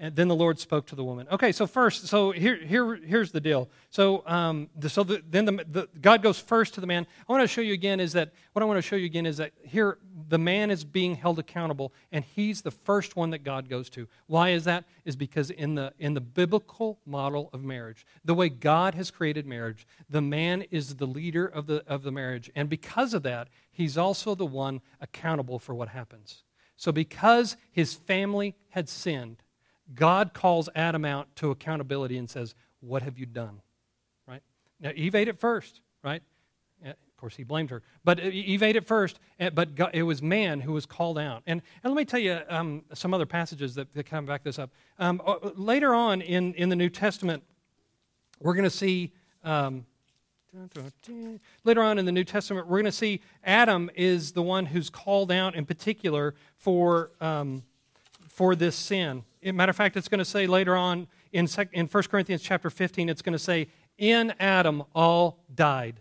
And 0.00 0.16
then 0.16 0.26
the 0.26 0.34
Lord 0.34 0.58
spoke 0.58 0.86
to 0.86 0.96
the 0.96 1.04
woman. 1.04 1.28
Okay, 1.30 1.52
so 1.52 1.68
first, 1.68 2.08
so 2.08 2.32
here, 2.32 2.56
here, 2.56 2.96
here's 2.96 3.30
the 3.30 3.40
deal. 3.40 3.68
So, 3.90 4.24
um, 4.26 4.68
the, 4.74 4.88
so 4.88 5.04
the, 5.04 5.22
then 5.30 5.44
the, 5.44 5.64
the, 5.70 5.88
God 6.00 6.20
goes 6.20 6.40
first 6.40 6.74
to 6.74 6.80
the 6.80 6.86
man. 6.86 7.06
I 7.28 7.32
want 7.32 7.42
to 7.42 7.48
show 7.48 7.60
you 7.60 7.74
again 7.74 8.00
is 8.00 8.12
that 8.14 8.32
what 8.52 8.62
I 8.62 8.64
want 8.64 8.78
to 8.78 8.82
show 8.82 8.96
you 8.96 9.06
again 9.06 9.24
is 9.24 9.36
that 9.36 9.52
here 9.62 9.98
the 10.28 10.38
man 10.38 10.72
is 10.72 10.84
being 10.84 11.14
held 11.14 11.38
accountable, 11.38 11.92
and 12.10 12.24
he's 12.24 12.62
the 12.62 12.72
first 12.72 13.14
one 13.14 13.30
that 13.30 13.44
God 13.44 13.68
goes 13.68 13.88
to. 13.90 14.08
Why 14.26 14.50
is 14.50 14.64
that? 14.64 14.84
Is 15.04 15.14
because 15.14 15.50
in 15.50 15.76
the 15.76 15.92
in 16.00 16.14
the 16.14 16.20
biblical 16.20 16.98
model 17.06 17.48
of 17.52 17.62
marriage, 17.62 18.04
the 18.24 18.34
way 18.34 18.48
God 18.48 18.96
has 18.96 19.12
created 19.12 19.46
marriage, 19.46 19.86
the 20.10 20.22
man 20.22 20.62
is 20.72 20.96
the 20.96 21.06
leader 21.06 21.46
of 21.46 21.68
the 21.68 21.84
of 21.86 22.02
the 22.02 22.12
marriage, 22.12 22.50
and 22.56 22.68
because 22.68 23.14
of 23.14 23.22
that, 23.22 23.46
he's 23.70 23.96
also 23.96 24.34
the 24.34 24.44
one 24.44 24.80
accountable 25.00 25.60
for 25.60 25.72
what 25.72 25.90
happens. 25.90 26.42
So, 26.76 26.90
because 26.90 27.56
his 27.70 27.94
family 27.94 28.56
had 28.70 28.88
sinned 28.88 29.43
God 29.94 30.32
calls 30.32 30.68
Adam 30.74 31.04
out 31.04 31.34
to 31.36 31.50
accountability 31.50 32.16
and 32.16 32.28
says, 32.28 32.54
What 32.80 33.02
have 33.02 33.18
you 33.18 33.26
done? 33.26 33.60
Right? 34.26 34.42
Now, 34.80 34.92
Eve 34.94 35.14
ate 35.14 35.28
it 35.28 35.38
first, 35.38 35.80
right? 36.02 36.22
Of 37.14 37.20
course, 37.20 37.36
he 37.36 37.44
blamed 37.44 37.70
her. 37.70 37.80
But 38.02 38.18
Eve 38.18 38.62
ate 38.62 38.74
it 38.74 38.86
first, 38.86 39.20
but 39.54 39.76
God, 39.76 39.90
it 39.94 40.02
was 40.02 40.20
man 40.20 40.60
who 40.60 40.72
was 40.72 40.84
called 40.84 41.16
out. 41.16 41.44
And, 41.46 41.62
and 41.82 41.94
let 41.94 41.96
me 41.96 42.04
tell 42.04 42.18
you 42.18 42.40
um, 42.48 42.82
some 42.92 43.14
other 43.14 43.24
passages 43.24 43.76
that, 43.76 43.94
that 43.94 44.04
kind 44.04 44.24
of 44.24 44.26
back 44.26 44.42
this 44.42 44.58
up. 44.58 44.70
Um, 44.98 45.22
later 45.54 45.94
on 45.94 46.20
in, 46.20 46.54
in 46.54 46.70
the 46.70 46.76
New 46.76 46.90
Testament, 46.90 47.44
we're 48.40 48.54
going 48.54 48.64
to 48.64 48.70
see. 48.70 49.12
Um, 49.42 49.86
Later 51.64 51.82
on 51.82 51.98
in 51.98 52.04
the 52.04 52.12
New 52.12 52.22
Testament, 52.22 52.68
we're 52.68 52.76
going 52.76 52.84
to 52.84 52.92
see 52.92 53.20
Adam 53.42 53.90
is 53.96 54.30
the 54.30 54.42
one 54.42 54.66
who's 54.66 54.88
called 54.88 55.32
out 55.32 55.56
in 55.56 55.66
particular 55.66 56.36
for, 56.56 57.10
um, 57.20 57.64
for 58.28 58.54
this 58.54 58.76
sin 58.76 59.24
matter 59.52 59.70
of 59.70 59.76
fact, 59.76 59.96
it's 59.96 60.08
going 60.08 60.18
to 60.18 60.24
say 60.24 60.46
later 60.46 60.76
on 60.76 61.06
in, 61.32 61.48
in 61.72 61.86
1 61.86 62.02
Corinthians 62.04 62.42
chapter 62.42 62.70
15, 62.70 63.08
it's 63.08 63.22
going 63.22 63.34
to 63.34 63.38
say, 63.38 63.68
in 63.98 64.34
Adam 64.40 64.82
all 64.94 65.44
died. 65.54 66.00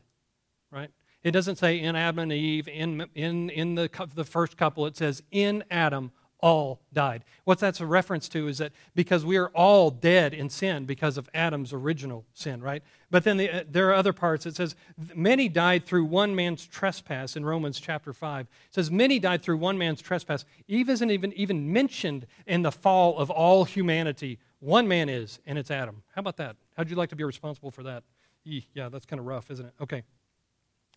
Right? 0.71 0.89
It 1.23 1.31
doesn't 1.31 1.57
say 1.57 1.79
in 1.79 1.95
Adam 1.95 2.19
and 2.19 2.33
Eve, 2.33 2.67
in, 2.67 3.05
in, 3.15 3.49
in 3.49 3.75
the, 3.75 3.89
the 4.15 4.23
first 4.23 4.57
couple, 4.57 4.85
it 4.85 4.97
says 4.97 5.23
in 5.31 5.63
Adam 5.69 6.11
all 6.43 6.81
died. 6.91 7.23
What 7.45 7.57
that's 7.57 7.79
a 7.79 7.85
reference 7.85 8.27
to 8.29 8.49
is 8.49 8.57
that 8.57 8.73
because 8.95 9.25
we 9.25 9.37
are 9.37 9.47
all 9.55 9.89
dead 9.89 10.33
in 10.33 10.49
sin 10.49 10.83
because 10.83 11.17
of 11.17 11.29
Adam's 11.33 11.71
original 11.71 12.25
sin, 12.33 12.61
right? 12.61 12.83
But 13.09 13.23
then 13.23 13.37
the, 13.37 13.49
uh, 13.49 13.63
there 13.71 13.87
are 13.89 13.93
other 13.93 14.11
parts. 14.11 14.45
It 14.45 14.57
says, 14.57 14.75
many 15.15 15.47
died 15.47 15.85
through 15.85 16.03
one 16.03 16.35
man's 16.35 16.67
trespass 16.67 17.37
in 17.37 17.45
Romans 17.45 17.79
chapter 17.79 18.11
5. 18.11 18.41
It 18.41 18.75
says, 18.75 18.91
many 18.91 19.19
died 19.19 19.41
through 19.41 19.55
one 19.55 19.77
man's 19.77 20.01
trespass. 20.01 20.43
Eve 20.67 20.89
isn't 20.89 21.09
even, 21.09 21.31
even 21.31 21.71
mentioned 21.71 22.27
in 22.45 22.61
the 22.61 22.73
fall 22.73 23.17
of 23.17 23.29
all 23.29 23.63
humanity. 23.63 24.37
One 24.59 24.85
man 24.85 25.07
is, 25.07 25.39
and 25.45 25.57
it's 25.57 25.71
Adam. 25.71 26.03
How 26.13 26.19
about 26.19 26.35
that? 26.37 26.57
How'd 26.75 26.89
you 26.89 26.97
like 26.97 27.09
to 27.09 27.15
be 27.15 27.23
responsible 27.23 27.71
for 27.71 27.83
that? 27.83 28.03
Yeah, 28.43 28.89
that's 28.89 29.05
kind 29.05 29.21
of 29.21 29.25
rough, 29.25 29.49
isn't 29.49 29.65
it? 29.65 29.73
Okay. 29.79 30.03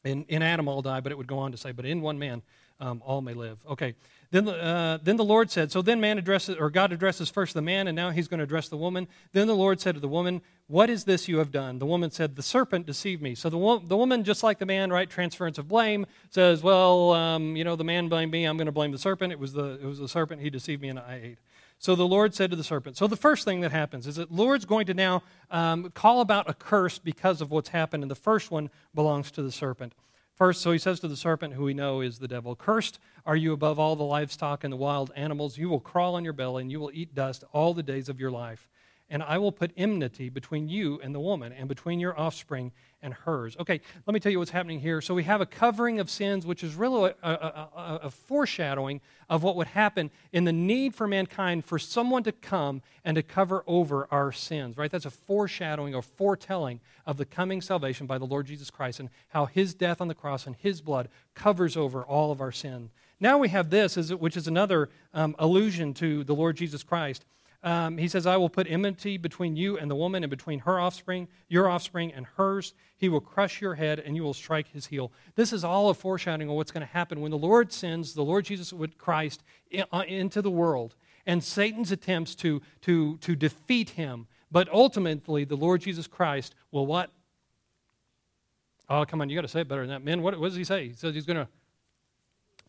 In, 0.02 0.24
in 0.24 0.42
Adam 0.42 0.66
all 0.66 0.82
die, 0.82 0.98
but 0.98 1.12
it 1.12 1.18
would 1.18 1.28
go 1.28 1.38
on 1.38 1.52
to 1.52 1.56
say, 1.56 1.70
but 1.70 1.86
in 1.86 2.02
one 2.02 2.18
man 2.18 2.42
um, 2.80 3.02
all 3.04 3.20
may 3.20 3.34
live. 3.34 3.58
Okay. 3.68 3.94
Then 4.30 4.44
the, 4.44 4.62
uh, 4.62 4.98
then 5.02 5.16
the 5.16 5.24
Lord 5.24 5.50
said, 5.50 5.70
so 5.70 5.82
then 5.82 6.00
man 6.00 6.18
addresses, 6.18 6.56
or 6.58 6.68
God 6.68 6.92
addresses 6.92 7.30
first 7.30 7.54
the 7.54 7.62
man, 7.62 7.86
and 7.86 7.94
now 7.94 8.10
he's 8.10 8.28
going 8.28 8.38
to 8.38 8.44
address 8.44 8.68
the 8.68 8.76
woman. 8.76 9.06
Then 9.32 9.46
the 9.46 9.54
Lord 9.54 9.80
said 9.80 9.94
to 9.94 10.00
the 10.00 10.08
woman, 10.08 10.42
What 10.66 10.90
is 10.90 11.04
this 11.04 11.28
you 11.28 11.38
have 11.38 11.52
done? 11.52 11.78
The 11.78 11.86
woman 11.86 12.10
said, 12.10 12.34
The 12.34 12.42
serpent 12.42 12.86
deceived 12.86 13.22
me. 13.22 13.34
So 13.34 13.48
the, 13.48 13.58
wo- 13.58 13.78
the 13.78 13.96
woman, 13.96 14.24
just 14.24 14.42
like 14.42 14.58
the 14.58 14.66
man, 14.66 14.90
right, 14.90 15.08
transference 15.08 15.58
of 15.58 15.68
blame, 15.68 16.06
says, 16.30 16.62
Well, 16.62 17.12
um, 17.12 17.56
you 17.56 17.64
know, 17.64 17.76
the 17.76 17.84
man 17.84 18.08
blamed 18.08 18.32
me, 18.32 18.44
I'm 18.44 18.56
going 18.56 18.66
to 18.66 18.72
blame 18.72 18.92
the 18.92 18.98
serpent. 18.98 19.32
It 19.32 19.38
was 19.38 19.52
the, 19.52 19.78
it 19.80 19.84
was 19.84 19.98
the 19.98 20.08
serpent, 20.08 20.42
he 20.42 20.50
deceived 20.50 20.82
me, 20.82 20.88
and 20.88 20.98
I 20.98 21.20
ate. 21.22 21.38
So 21.78 21.94
the 21.94 22.06
Lord 22.06 22.34
said 22.34 22.50
to 22.50 22.56
the 22.56 22.64
serpent. 22.64 22.96
So 22.96 23.06
the 23.06 23.16
first 23.16 23.44
thing 23.44 23.60
that 23.60 23.70
happens 23.70 24.06
is 24.06 24.16
that 24.16 24.32
Lord's 24.32 24.64
going 24.64 24.86
to 24.86 24.94
now 24.94 25.22
um, 25.50 25.90
call 25.90 26.20
about 26.20 26.48
a 26.48 26.54
curse 26.54 26.98
because 26.98 27.40
of 27.40 27.50
what's 27.50 27.68
happened, 27.68 28.02
and 28.02 28.10
the 28.10 28.14
first 28.14 28.50
one 28.50 28.70
belongs 28.94 29.30
to 29.32 29.42
the 29.42 29.52
serpent. 29.52 29.92
First, 30.36 30.60
so 30.60 30.70
he 30.70 30.78
says 30.78 31.00
to 31.00 31.08
the 31.08 31.16
serpent, 31.16 31.54
who 31.54 31.64
we 31.64 31.72
know 31.72 32.02
is 32.02 32.18
the 32.18 32.28
devil, 32.28 32.54
Cursed 32.54 32.98
are 33.24 33.36
you 33.36 33.54
above 33.54 33.78
all 33.78 33.96
the 33.96 34.04
livestock 34.04 34.64
and 34.64 34.72
the 34.72 34.76
wild 34.76 35.10
animals. 35.16 35.56
You 35.56 35.70
will 35.70 35.80
crawl 35.80 36.14
on 36.14 36.24
your 36.24 36.34
belly, 36.34 36.60
and 36.60 36.70
you 36.70 36.78
will 36.78 36.90
eat 36.92 37.14
dust 37.14 37.42
all 37.54 37.72
the 37.72 37.82
days 37.82 38.10
of 38.10 38.20
your 38.20 38.30
life. 38.30 38.68
And 39.08 39.22
I 39.22 39.38
will 39.38 39.52
put 39.52 39.72
enmity 39.76 40.28
between 40.28 40.68
you 40.68 41.00
and 41.02 41.14
the 41.14 41.20
woman, 41.20 41.52
and 41.52 41.68
between 41.68 42.00
your 42.00 42.18
offspring 42.18 42.72
and 43.02 43.14
hers. 43.14 43.56
Okay, 43.60 43.80
let 44.04 44.14
me 44.14 44.20
tell 44.20 44.32
you 44.32 44.38
what's 44.38 44.50
happening 44.50 44.80
here. 44.80 45.00
So 45.00 45.14
we 45.14 45.22
have 45.24 45.40
a 45.40 45.46
covering 45.46 46.00
of 46.00 46.10
sins, 46.10 46.44
which 46.44 46.64
is 46.64 46.74
really 46.74 47.12
a, 47.22 47.30
a, 47.30 47.30
a, 47.32 48.00
a, 48.04 48.10
foreshadowing 48.10 49.00
of 49.30 49.42
what 49.42 49.54
would 49.56 49.68
happen 49.68 50.10
in 50.32 50.44
the 50.44 50.52
need 50.52 50.94
for 50.94 51.06
mankind 51.06 51.64
for 51.64 51.78
someone 51.78 52.24
to 52.24 52.32
come 52.32 52.82
and 53.04 53.14
to 53.14 53.22
cover 53.22 53.62
over 53.66 54.08
our 54.10 54.32
sins, 54.32 54.76
right? 54.76 54.90
That's 54.90 55.06
a 55.06 55.10
foreshadowing 55.10 55.94
or 55.94 56.02
foretelling 56.02 56.80
of 57.06 57.16
the 57.16 57.24
coming 57.24 57.60
salvation 57.60 58.06
by 58.06 58.18
the 58.18 58.24
Lord 58.24 58.46
Jesus 58.46 58.70
Christ 58.70 58.98
and 58.98 59.10
how 59.28 59.46
his 59.46 59.74
death 59.74 60.00
on 60.00 60.08
the 60.08 60.14
cross 60.14 60.46
and 60.46 60.56
his 60.56 60.80
blood 60.80 61.08
covers 61.34 61.76
over 61.76 62.02
all 62.02 62.32
of 62.32 62.40
our 62.40 62.52
sin. 62.52 62.90
Now 63.20 63.38
we 63.38 63.48
have 63.50 63.70
this, 63.70 63.96
which 64.10 64.36
is 64.36 64.48
another 64.48 64.90
um, 65.14 65.36
allusion 65.38 65.94
to 65.94 66.24
the 66.24 66.34
Lord 66.34 66.56
Jesus 66.56 66.82
Christ. 66.82 67.24
Um, 67.62 67.98
he 67.98 68.06
says, 68.06 68.26
I 68.26 68.36
will 68.36 68.48
put 68.48 68.66
enmity 68.68 69.16
between 69.16 69.56
you 69.56 69.78
and 69.78 69.90
the 69.90 69.96
woman, 69.96 70.22
and 70.22 70.30
between 70.30 70.60
her 70.60 70.78
offspring, 70.78 71.26
your 71.48 71.68
offspring, 71.68 72.12
and 72.12 72.26
hers. 72.36 72.74
He 72.96 73.08
will 73.08 73.20
crush 73.20 73.60
your 73.60 73.74
head, 73.74 73.98
and 73.98 74.14
you 74.14 74.22
will 74.22 74.34
strike 74.34 74.68
his 74.68 74.86
heel. 74.86 75.10
This 75.34 75.52
is 75.52 75.64
all 75.64 75.90
a 75.90 75.94
foreshadowing 75.94 76.48
of 76.48 76.56
what's 76.56 76.70
going 76.70 76.86
to 76.86 76.92
happen 76.92 77.20
when 77.20 77.30
the 77.30 77.38
Lord 77.38 77.72
sends 77.72 78.14
the 78.14 78.22
Lord 78.22 78.44
Jesus 78.44 78.72
Christ 78.98 79.42
uh, 79.92 80.02
into 80.06 80.42
the 80.42 80.50
world, 80.50 80.94
and 81.26 81.42
Satan's 81.42 81.90
attempts 81.90 82.34
to, 82.36 82.62
to, 82.82 83.16
to 83.18 83.34
defeat 83.34 83.90
him. 83.90 84.26
But 84.50 84.68
ultimately, 84.72 85.44
the 85.44 85.56
Lord 85.56 85.80
Jesus 85.80 86.06
Christ 86.06 86.54
will 86.70 86.86
what? 86.86 87.10
Oh, 88.88 89.04
come 89.04 89.20
on, 89.20 89.28
you 89.28 89.36
got 89.36 89.42
to 89.42 89.48
say 89.48 89.62
it 89.62 89.68
better 89.68 89.80
than 89.80 89.90
that. 89.90 90.04
Men, 90.04 90.22
what, 90.22 90.38
what 90.38 90.48
does 90.48 90.56
he 90.56 90.62
say? 90.62 90.88
He 90.88 90.94
says 90.94 91.14
he's 91.14 91.26
going 91.26 91.38
to 91.38 91.48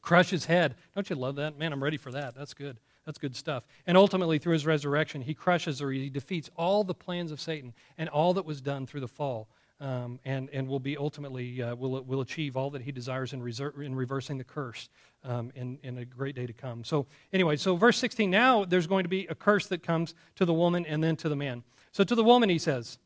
crush 0.01 0.29
his 0.29 0.45
head. 0.45 0.75
Don't 0.95 1.07
you 1.09 1.15
love 1.15 1.35
that? 1.35 1.59
Man, 1.59 1.71
I'm 1.71 1.83
ready 1.83 1.97
for 1.97 2.11
that. 2.11 2.33
That's 2.35 2.55
good. 2.55 2.79
That's 3.07 3.17
good 3.17 3.37
stuff. 3.37 3.63
And 3.87 3.97
ultimately, 3.97 4.37
through 4.37 4.51
his 4.51 4.65
resurrection, 4.65 5.21
he 5.21 5.33
crushes 5.33 5.81
or 5.81 5.91
he 5.91 6.09
defeats 6.09 6.51
all 6.57 6.83
the 6.83 6.93
plans 6.93 7.31
of 7.31 7.39
Satan 7.39 7.73
and 7.97 8.09
all 8.09 8.33
that 8.33 8.45
was 8.45 8.59
done 8.59 8.85
through 8.85 8.99
the 8.99 9.07
fall. 9.07 9.47
Um, 9.79 10.19
and, 10.25 10.49
and 10.51 10.67
will 10.67 10.79
be 10.79 10.97
ultimately 10.97 11.61
uh, 11.61 11.75
will, 11.75 12.01
will 12.01 12.21
achieve 12.21 12.57
all 12.57 12.71
that 12.71 12.81
he 12.81 12.91
desires 12.91 13.31
in, 13.31 13.43
reser- 13.43 13.79
in 13.79 13.93
reversing 13.93 14.39
the 14.39 14.43
curse 14.43 14.89
um, 15.23 15.51
in, 15.53 15.77
in 15.83 15.99
a 15.99 16.05
great 16.05 16.35
day 16.35 16.47
to 16.47 16.53
come. 16.53 16.83
So 16.83 17.05
anyway, 17.31 17.57
so 17.57 17.75
verse 17.75 17.99
16, 17.99 18.31
now 18.31 18.65
there's 18.65 18.87
going 18.87 19.03
to 19.03 19.09
be 19.09 19.27
a 19.27 19.35
curse 19.35 19.67
that 19.67 19.83
comes 19.83 20.15
to 20.35 20.45
the 20.45 20.53
woman 20.53 20.83
and 20.87 21.03
then 21.03 21.15
to 21.17 21.29
the 21.29 21.35
man. 21.35 21.63
So 21.91 22.03
to 22.03 22.15
the 22.15 22.23
woman 22.23 22.49
he 22.49 22.57
says, 22.57 22.97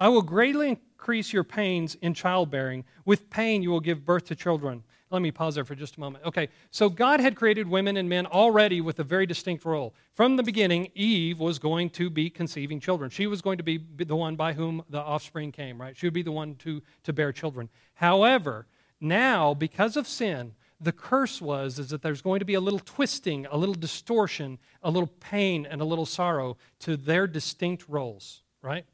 I 0.00 0.08
will 0.08 0.22
greatly 0.22 0.70
increase 0.70 1.32
your 1.32 1.44
pains 1.44 1.94
in 2.02 2.12
childbearing. 2.12 2.84
With 3.04 3.30
pain 3.30 3.62
you 3.62 3.70
will 3.70 3.78
give 3.78 4.04
birth 4.04 4.24
to 4.24 4.34
children. 4.34 4.82
Let 5.14 5.22
me 5.22 5.30
pause 5.30 5.54
there 5.54 5.64
for 5.64 5.76
just 5.76 5.96
a 5.96 6.00
moment. 6.00 6.24
Okay, 6.24 6.48
so 6.72 6.88
God 6.88 7.20
had 7.20 7.36
created 7.36 7.68
women 7.68 7.96
and 7.96 8.08
men 8.08 8.26
already 8.26 8.80
with 8.80 8.98
a 8.98 9.04
very 9.04 9.26
distinct 9.26 9.64
role. 9.64 9.94
From 10.12 10.34
the 10.34 10.42
beginning, 10.42 10.90
Eve 10.96 11.38
was 11.38 11.60
going 11.60 11.90
to 11.90 12.10
be 12.10 12.28
conceiving 12.28 12.80
children. 12.80 13.10
She 13.10 13.28
was 13.28 13.40
going 13.40 13.58
to 13.58 13.62
be 13.62 13.78
the 13.96 14.16
one 14.16 14.34
by 14.34 14.54
whom 14.54 14.82
the 14.90 15.00
offspring 15.00 15.52
came, 15.52 15.80
right? 15.80 15.96
She 15.96 16.06
would 16.06 16.14
be 16.14 16.22
the 16.22 16.32
one 16.32 16.56
to, 16.56 16.82
to 17.04 17.12
bear 17.12 17.30
children. 17.30 17.68
However, 17.94 18.66
now, 19.00 19.54
because 19.54 19.96
of 19.96 20.08
sin, 20.08 20.54
the 20.80 20.90
curse 20.90 21.40
was 21.40 21.78
is 21.78 21.90
that 21.90 22.02
there's 22.02 22.20
going 22.20 22.40
to 22.40 22.44
be 22.44 22.54
a 22.54 22.60
little 22.60 22.80
twisting, 22.80 23.46
a 23.46 23.56
little 23.56 23.76
distortion, 23.76 24.58
a 24.82 24.90
little 24.90 25.12
pain, 25.20 25.64
and 25.64 25.80
a 25.80 25.84
little 25.84 26.06
sorrow 26.06 26.56
to 26.80 26.96
their 26.96 27.28
distinct 27.28 27.88
roles, 27.88 28.42
right? 28.62 28.84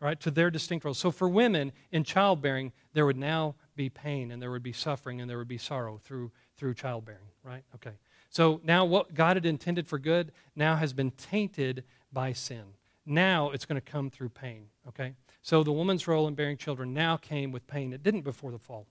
Right, 0.00 0.18
to 0.20 0.30
their 0.32 0.50
distinct 0.50 0.84
roles. 0.84 0.98
So 0.98 1.10
for 1.10 1.28
women 1.28 1.72
in 1.92 2.04
childbearing, 2.04 2.72
there 2.92 3.06
would 3.06 3.18
now 3.18 3.54
be 3.76 3.88
pain 3.88 4.30
and 4.30 4.40
there 4.40 4.50
would 4.50 4.62
be 4.62 4.72
suffering 4.72 5.20
and 5.20 5.28
there 5.28 5.38
would 5.38 5.48
be 5.48 5.58
sorrow 5.58 5.98
through, 5.98 6.30
through 6.56 6.74
childbearing, 6.74 7.28
right? 7.42 7.64
Okay. 7.74 7.92
So 8.28 8.60
now 8.64 8.84
what 8.84 9.14
God 9.14 9.36
had 9.36 9.46
intended 9.46 9.86
for 9.86 9.98
good 9.98 10.32
now 10.54 10.76
has 10.76 10.92
been 10.92 11.10
tainted 11.12 11.84
by 12.12 12.32
sin. 12.32 12.64
Now 13.06 13.50
it's 13.50 13.64
going 13.66 13.80
to 13.80 13.90
come 13.90 14.10
through 14.10 14.30
pain, 14.30 14.66
okay? 14.88 15.14
So 15.42 15.62
the 15.62 15.72
woman's 15.72 16.06
role 16.06 16.28
in 16.28 16.34
bearing 16.34 16.56
children 16.56 16.94
now 16.94 17.16
came 17.16 17.50
with 17.50 17.66
pain. 17.66 17.92
It 17.92 18.02
didn't 18.02 18.22
before 18.22 18.52
the 18.52 18.58
fall. 18.58 18.86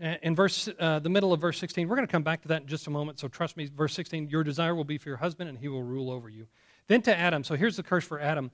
In 0.00 0.34
verse, 0.34 0.68
uh, 0.80 0.98
the 0.98 1.08
middle 1.08 1.32
of 1.32 1.40
verse 1.40 1.58
16, 1.58 1.86
we're 1.86 1.94
going 1.94 2.06
to 2.06 2.10
come 2.10 2.24
back 2.24 2.42
to 2.42 2.48
that 2.48 2.62
in 2.62 2.68
just 2.68 2.86
a 2.88 2.90
moment. 2.90 3.20
So 3.20 3.28
trust 3.28 3.56
me, 3.56 3.66
verse 3.66 3.94
16, 3.94 4.28
your 4.28 4.42
desire 4.42 4.74
will 4.74 4.84
be 4.84 4.98
for 4.98 5.08
your 5.08 5.18
husband, 5.18 5.48
and 5.48 5.58
he 5.58 5.68
will 5.68 5.84
rule 5.84 6.10
over 6.10 6.28
you. 6.28 6.46
Then 6.88 7.00
to 7.02 7.16
Adam, 7.16 7.44
so 7.44 7.54
here's 7.54 7.76
the 7.76 7.82
curse 7.82 8.04
for 8.04 8.20
Adam. 8.20 8.50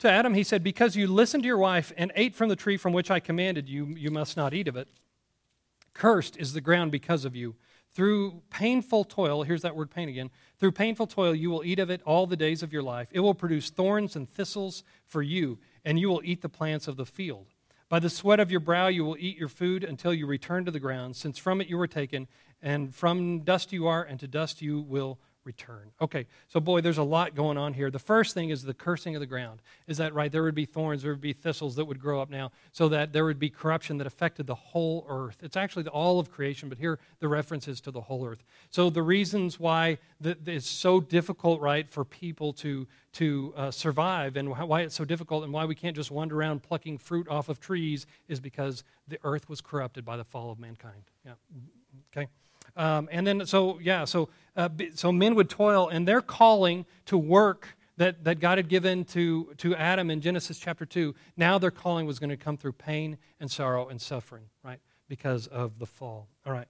To 0.00 0.10
Adam, 0.10 0.34
he 0.34 0.44
said, 0.44 0.62
Because 0.62 0.94
you 0.94 1.08
listened 1.08 1.42
to 1.42 1.48
your 1.48 1.58
wife 1.58 1.92
and 1.96 2.12
ate 2.14 2.36
from 2.36 2.48
the 2.48 2.56
tree 2.56 2.76
from 2.76 2.92
which 2.92 3.10
I 3.10 3.20
commanded 3.20 3.68
you, 3.68 3.86
you 3.86 4.10
must 4.10 4.36
not 4.36 4.54
eat 4.54 4.68
of 4.68 4.76
it. 4.76 4.88
Cursed 5.92 6.36
is 6.36 6.52
the 6.52 6.60
ground 6.60 6.92
because 6.92 7.24
of 7.24 7.34
you. 7.34 7.56
Through 7.90 8.42
painful 8.50 9.04
toil, 9.04 9.42
here's 9.42 9.62
that 9.62 9.74
word 9.74 9.90
pain 9.90 10.08
again. 10.08 10.30
Through 10.58 10.72
painful 10.72 11.08
toil, 11.08 11.34
you 11.34 11.50
will 11.50 11.64
eat 11.64 11.80
of 11.80 11.90
it 11.90 12.00
all 12.02 12.26
the 12.26 12.36
days 12.36 12.62
of 12.62 12.72
your 12.72 12.82
life. 12.82 13.08
It 13.10 13.20
will 13.20 13.34
produce 13.34 13.70
thorns 13.70 14.14
and 14.14 14.30
thistles 14.30 14.84
for 15.04 15.22
you, 15.22 15.58
and 15.84 15.98
you 15.98 16.08
will 16.08 16.22
eat 16.22 16.42
the 16.42 16.48
plants 16.48 16.86
of 16.86 16.96
the 16.96 17.06
field. 17.06 17.46
By 17.88 17.98
the 17.98 18.10
sweat 18.10 18.38
of 18.38 18.50
your 18.50 18.60
brow, 18.60 18.86
you 18.88 19.04
will 19.04 19.16
eat 19.18 19.38
your 19.38 19.48
food 19.48 19.82
until 19.82 20.14
you 20.14 20.26
return 20.26 20.64
to 20.66 20.70
the 20.70 20.78
ground, 20.78 21.16
since 21.16 21.38
from 21.38 21.60
it 21.60 21.68
you 21.68 21.78
were 21.78 21.88
taken, 21.88 22.28
and 22.62 22.94
from 22.94 23.40
dust 23.40 23.72
you 23.72 23.88
are, 23.88 24.04
and 24.04 24.20
to 24.20 24.28
dust 24.28 24.62
you 24.62 24.80
will 24.80 25.18
return. 25.48 25.90
Okay, 25.98 26.26
so 26.46 26.60
boy, 26.60 26.82
there's 26.82 26.98
a 26.98 27.02
lot 27.02 27.34
going 27.34 27.56
on 27.56 27.72
here. 27.72 27.90
The 27.90 27.98
first 27.98 28.34
thing 28.34 28.50
is 28.50 28.62
the 28.62 28.74
cursing 28.74 29.16
of 29.16 29.20
the 29.20 29.26
ground. 29.26 29.62
Is 29.86 29.96
that 29.96 30.12
right? 30.12 30.30
There 30.30 30.42
would 30.42 30.54
be 30.54 30.66
thorns, 30.66 31.02
there 31.02 31.12
would 31.12 31.22
be 31.22 31.32
thistles 31.32 31.74
that 31.76 31.86
would 31.86 31.98
grow 31.98 32.20
up 32.20 32.28
now, 32.28 32.52
so 32.70 32.86
that 32.90 33.14
there 33.14 33.24
would 33.24 33.38
be 33.38 33.48
corruption 33.48 33.96
that 33.96 34.06
affected 34.06 34.46
the 34.46 34.54
whole 34.54 35.06
earth. 35.08 35.38
It's 35.42 35.56
actually 35.56 35.84
the, 35.84 35.90
all 35.90 36.20
of 36.20 36.30
creation, 36.30 36.68
but 36.68 36.76
here 36.76 36.98
the 37.20 37.28
reference 37.28 37.66
is 37.66 37.80
to 37.80 37.90
the 37.90 38.02
whole 38.02 38.26
earth. 38.26 38.44
So 38.68 38.90
the 38.90 39.02
reasons 39.02 39.58
why 39.58 39.96
it's 40.22 40.68
so 40.68 41.00
difficult, 41.00 41.62
right, 41.62 41.88
for 41.88 42.04
people 42.04 42.52
to 42.64 42.86
to 43.14 43.54
uh, 43.56 43.70
survive 43.70 44.36
and 44.36 44.50
why 44.50 44.82
it's 44.82 44.94
so 44.94 45.04
difficult 45.04 45.42
and 45.42 45.52
why 45.52 45.64
we 45.64 45.74
can't 45.74 45.96
just 45.96 46.10
wander 46.10 46.36
around 46.36 46.62
plucking 46.62 46.98
fruit 46.98 47.26
off 47.28 47.48
of 47.48 47.58
trees 47.58 48.06
is 48.28 48.38
because 48.38 48.84
the 49.08 49.18
earth 49.24 49.48
was 49.48 49.62
corrupted 49.62 50.04
by 50.04 50.16
the 50.16 50.24
fall 50.24 50.52
of 50.52 50.58
mankind. 50.58 51.02
Yeah. 51.24 51.32
Okay. 52.12 52.28
Um, 52.78 53.08
and 53.10 53.26
then, 53.26 53.44
so, 53.44 53.78
yeah, 53.80 54.04
so, 54.04 54.28
uh, 54.56 54.68
so 54.94 55.12
men 55.12 55.34
would 55.34 55.50
toil, 55.50 55.88
and 55.88 56.06
their 56.06 56.22
calling 56.22 56.86
to 57.06 57.18
work 57.18 57.76
that, 57.98 58.24
that 58.24 58.38
God 58.38 58.58
had 58.58 58.68
given 58.68 59.04
to, 59.06 59.52
to 59.58 59.74
Adam 59.74 60.10
in 60.10 60.20
Genesis 60.20 60.58
chapter 60.58 60.86
2, 60.86 61.14
now 61.36 61.58
their 61.58 61.72
calling 61.72 62.06
was 62.06 62.20
going 62.20 62.30
to 62.30 62.36
come 62.36 62.56
through 62.56 62.72
pain 62.72 63.18
and 63.40 63.50
sorrow 63.50 63.88
and 63.88 64.00
suffering, 64.00 64.44
right? 64.62 64.78
Because 65.08 65.48
of 65.48 65.80
the 65.80 65.86
fall. 65.86 66.28
All 66.46 66.52
right. 66.52 66.68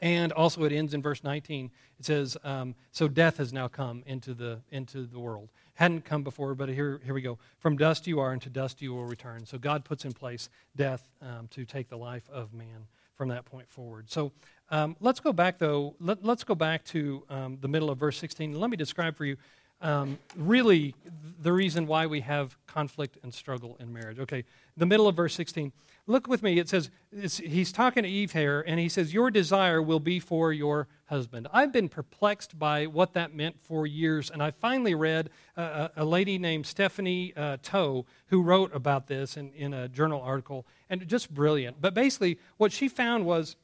And 0.00 0.32
also, 0.32 0.64
it 0.64 0.72
ends 0.72 0.94
in 0.94 1.02
verse 1.02 1.24
19. 1.24 1.70
It 1.98 2.04
says, 2.04 2.36
um, 2.44 2.74
So 2.92 3.08
death 3.08 3.38
has 3.38 3.52
now 3.52 3.68
come 3.68 4.02
into 4.06 4.34
the, 4.34 4.60
into 4.70 5.06
the 5.06 5.18
world. 5.18 5.48
Hadn't 5.74 6.04
come 6.04 6.22
before, 6.22 6.54
but 6.54 6.68
here, 6.68 7.00
here 7.04 7.14
we 7.14 7.22
go. 7.22 7.38
From 7.58 7.76
dust 7.76 8.06
you 8.06 8.20
are, 8.20 8.32
and 8.32 8.42
to 8.42 8.50
dust 8.50 8.82
you 8.82 8.94
will 8.94 9.04
return. 9.04 9.46
So 9.46 9.58
God 9.58 9.84
puts 9.84 10.04
in 10.04 10.12
place 10.12 10.48
death 10.76 11.08
um, 11.22 11.48
to 11.50 11.64
take 11.64 11.88
the 11.88 11.98
life 11.98 12.28
of 12.32 12.52
man 12.52 12.86
from 13.16 13.28
that 13.28 13.44
point 13.44 13.68
forward. 13.68 14.08
So 14.08 14.32
um, 14.70 14.96
let's 15.00 15.20
go 15.20 15.32
back, 15.32 15.58
though. 15.58 15.94
Let, 16.00 16.24
us 16.24 16.44
go 16.44 16.54
back 16.54 16.84
to 16.86 17.24
um, 17.30 17.58
the 17.60 17.68
middle 17.68 17.90
of 17.90 17.98
verse 17.98 18.18
16. 18.18 18.58
Let 18.58 18.70
me 18.70 18.76
describe 18.76 19.16
for 19.16 19.24
you 19.24 19.36
um, 19.80 20.18
really 20.36 20.94
the 21.40 21.52
reason 21.52 21.86
why 21.86 22.06
we 22.06 22.20
have 22.20 22.56
conflict 22.66 23.18
and 23.22 23.32
struggle 23.32 23.76
in 23.80 23.92
marriage. 23.92 24.18
Okay, 24.18 24.44
the 24.76 24.86
middle 24.86 25.08
of 25.08 25.16
verse 25.16 25.34
16. 25.34 25.72
Look 26.06 26.26
with 26.26 26.42
me. 26.42 26.58
It 26.58 26.70
says, 26.70 26.90
he's 27.12 27.70
talking 27.70 28.02
to 28.02 28.08
Eve 28.08 28.32
here, 28.32 28.64
and 28.66 28.80
he 28.80 28.88
says, 28.88 29.12
Your 29.12 29.30
desire 29.30 29.82
will 29.82 30.00
be 30.00 30.18
for 30.20 30.54
your 30.54 30.88
husband. 31.04 31.48
I've 31.52 31.70
been 31.70 31.90
perplexed 31.90 32.58
by 32.58 32.86
what 32.86 33.12
that 33.12 33.34
meant 33.34 33.60
for 33.60 33.86
years, 33.86 34.30
and 34.30 34.42
I 34.42 34.50
finally 34.50 34.94
read 34.94 35.28
a, 35.54 35.90
a 35.96 36.04
lady 36.06 36.38
named 36.38 36.64
Stephanie 36.64 37.34
uh, 37.36 37.58
Foh 37.62 38.06
who 38.28 38.42
wrote 38.42 38.74
about 38.74 39.06
this 39.06 39.36
in, 39.36 39.52
in 39.52 39.74
a 39.74 39.86
journal 39.86 40.22
article, 40.22 40.66
and 40.88 41.06
just 41.06 41.32
brilliant. 41.32 41.76
But 41.78 41.92
basically, 41.92 42.38
what 42.56 42.72
she 42.72 42.88
found 42.88 43.26
was, 43.26 43.56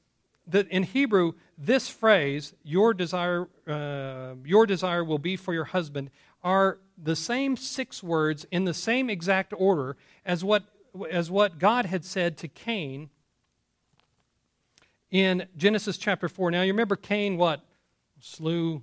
that 0.46 0.68
in 0.68 0.83
Hebrew, 0.83 1.33
this 1.57 1.88
phrase, 1.88 2.54
your 2.62 2.94
desire, 2.94 3.48
uh, 3.66 4.35
your 4.44 4.66
desire 4.66 5.04
will 5.04 5.18
be 5.18 5.37
for 5.37 5.54
your 5.54 5.64
husband, 5.64 6.11
are 6.42 6.78
the 7.02 7.16
same 7.16 7.57
six 7.57 8.02
words 8.02 8.46
in 8.50 8.64
the 8.64 8.74
same 8.74 9.09
exact 9.09 9.54
order 9.57 9.96
as 10.24 10.44
what, 10.44 10.64
as 11.11 11.30
what 11.30 11.59
God 11.59 11.87
had 11.87 12.04
said 12.04 12.37
to 12.38 12.48
Cain 12.48 13.09
in 15.11 15.46
Genesis 15.57 15.96
chapter 15.96 16.28
4. 16.28 16.50
Now, 16.50 16.62
you 16.62 16.72
remember 16.72 16.96
Cain, 16.96 17.37
what? 17.37 17.64
Slew 18.20 18.83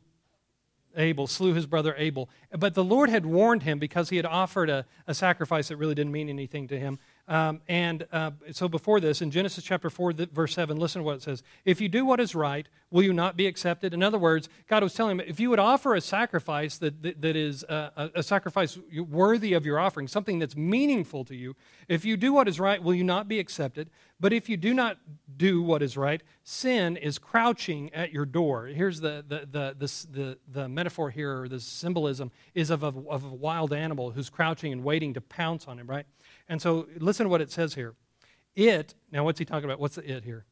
Abel, 0.96 1.28
slew 1.28 1.54
his 1.54 1.66
brother 1.66 1.96
Abel. 1.98 2.30
But 2.58 2.74
the 2.74 2.84
Lord 2.84 3.10
had 3.10 3.26
warned 3.26 3.64
him 3.64 3.80
because 3.80 4.10
he 4.10 4.18
had 4.18 4.26
offered 4.26 4.70
a, 4.70 4.86
a 5.08 5.14
sacrifice 5.14 5.70
that 5.70 5.78
really 5.78 5.96
didn't 5.96 6.12
mean 6.12 6.30
anything 6.30 6.68
to 6.70 6.80
him. 6.80 7.00
Um, 7.28 7.62
and 7.68 8.06
uh, 8.12 8.32
so 8.52 8.68
before 8.68 9.00
this, 9.00 9.22
in 9.22 9.32
Genesis 9.32 9.64
chapter 9.64 9.90
4, 9.90 10.14
verse 10.34 10.54
7, 10.54 10.78
listen 10.78 11.00
to 11.00 11.04
what 11.04 11.16
it 11.18 11.22
says. 11.22 11.44
If 11.66 11.80
you 11.80 11.88
do 11.88 12.06
what 12.06 12.20
is 12.20 12.36
right, 12.36 12.68
will 12.90 13.04
you 13.04 13.14
not 13.14 13.38
be 13.38 13.48
accepted? 13.48 13.94
In 13.94 14.04
other 14.04 14.18
words, 14.18 14.50
God 14.68 14.84
was 14.84 14.94
telling 14.94 15.20
him, 15.20 15.26
if 15.26 15.40
you 15.40 15.50
would 15.50 15.60
offer 15.60 15.96
a 15.96 16.02
sacrifice 16.02 16.78
that, 16.80 17.02
that, 17.04 17.22
that 17.22 17.36
is 17.36 17.64
uh, 17.66 17.90
a, 17.96 18.10
a 18.16 18.24
sacrifice 18.24 18.78
worthy 19.10 19.54
of 19.54 19.66
your 19.66 19.80
offering, 19.80 20.08
something 20.08 20.40
that's 20.40 20.56
meaningful 20.56 21.24
to 21.26 21.36
you, 21.36 21.56
if 21.88 22.04
you 22.06 22.18
do 22.18 22.34
what 22.34 22.48
is 22.48 22.60
right, 22.60 22.82
will 22.82 22.96
you 22.96 23.04
not 23.04 23.28
be 23.28 23.40
accepted? 23.40 23.90
But 24.20 24.34
if 24.34 24.50
you 24.50 24.58
do 24.58 24.74
not 24.74 24.98
do 25.36 25.64
what 25.64 25.82
is 25.82 25.98
right, 25.98 26.22
sin 26.44 26.96
is 26.96 27.18
crouching 27.18 27.92
at 27.94 28.12
your 28.12 28.26
door. 28.26 28.68
Here's 28.68 29.00
the, 29.00 29.26
the, 29.28 29.48
the, 29.52 29.76
the, 29.78 30.08
the, 30.12 30.38
the 30.48 30.70
metaphor 30.70 31.10
here, 31.10 31.42
or 31.42 31.48
the 31.48 31.60
symbolism, 31.60 32.32
is 32.54 32.70
of 32.70 32.84
a, 32.84 32.94
of 33.10 33.24
a 33.24 33.30
wild 33.34 33.74
animal 33.74 34.12
who's 34.12 34.30
crouching 34.30 34.72
and 34.72 34.84
waiting 34.84 35.16
to 35.16 35.22
pounce 35.22 35.68
on 35.68 35.80
him, 35.80 35.88
right? 35.88 36.06
And 36.52 36.62
so 36.62 36.86
listen 36.98 37.24
to 37.24 37.30
what 37.30 37.40
it 37.40 37.50
says 37.50 37.76
here. 37.76 37.94
It, 38.56 38.94
now 39.10 39.24
what's 39.24 39.40
he 39.40 39.46
talking 39.46 39.64
about? 39.64 39.80
What's 39.80 39.96
the 39.96 40.18
it 40.18 40.26
here? 40.26 40.46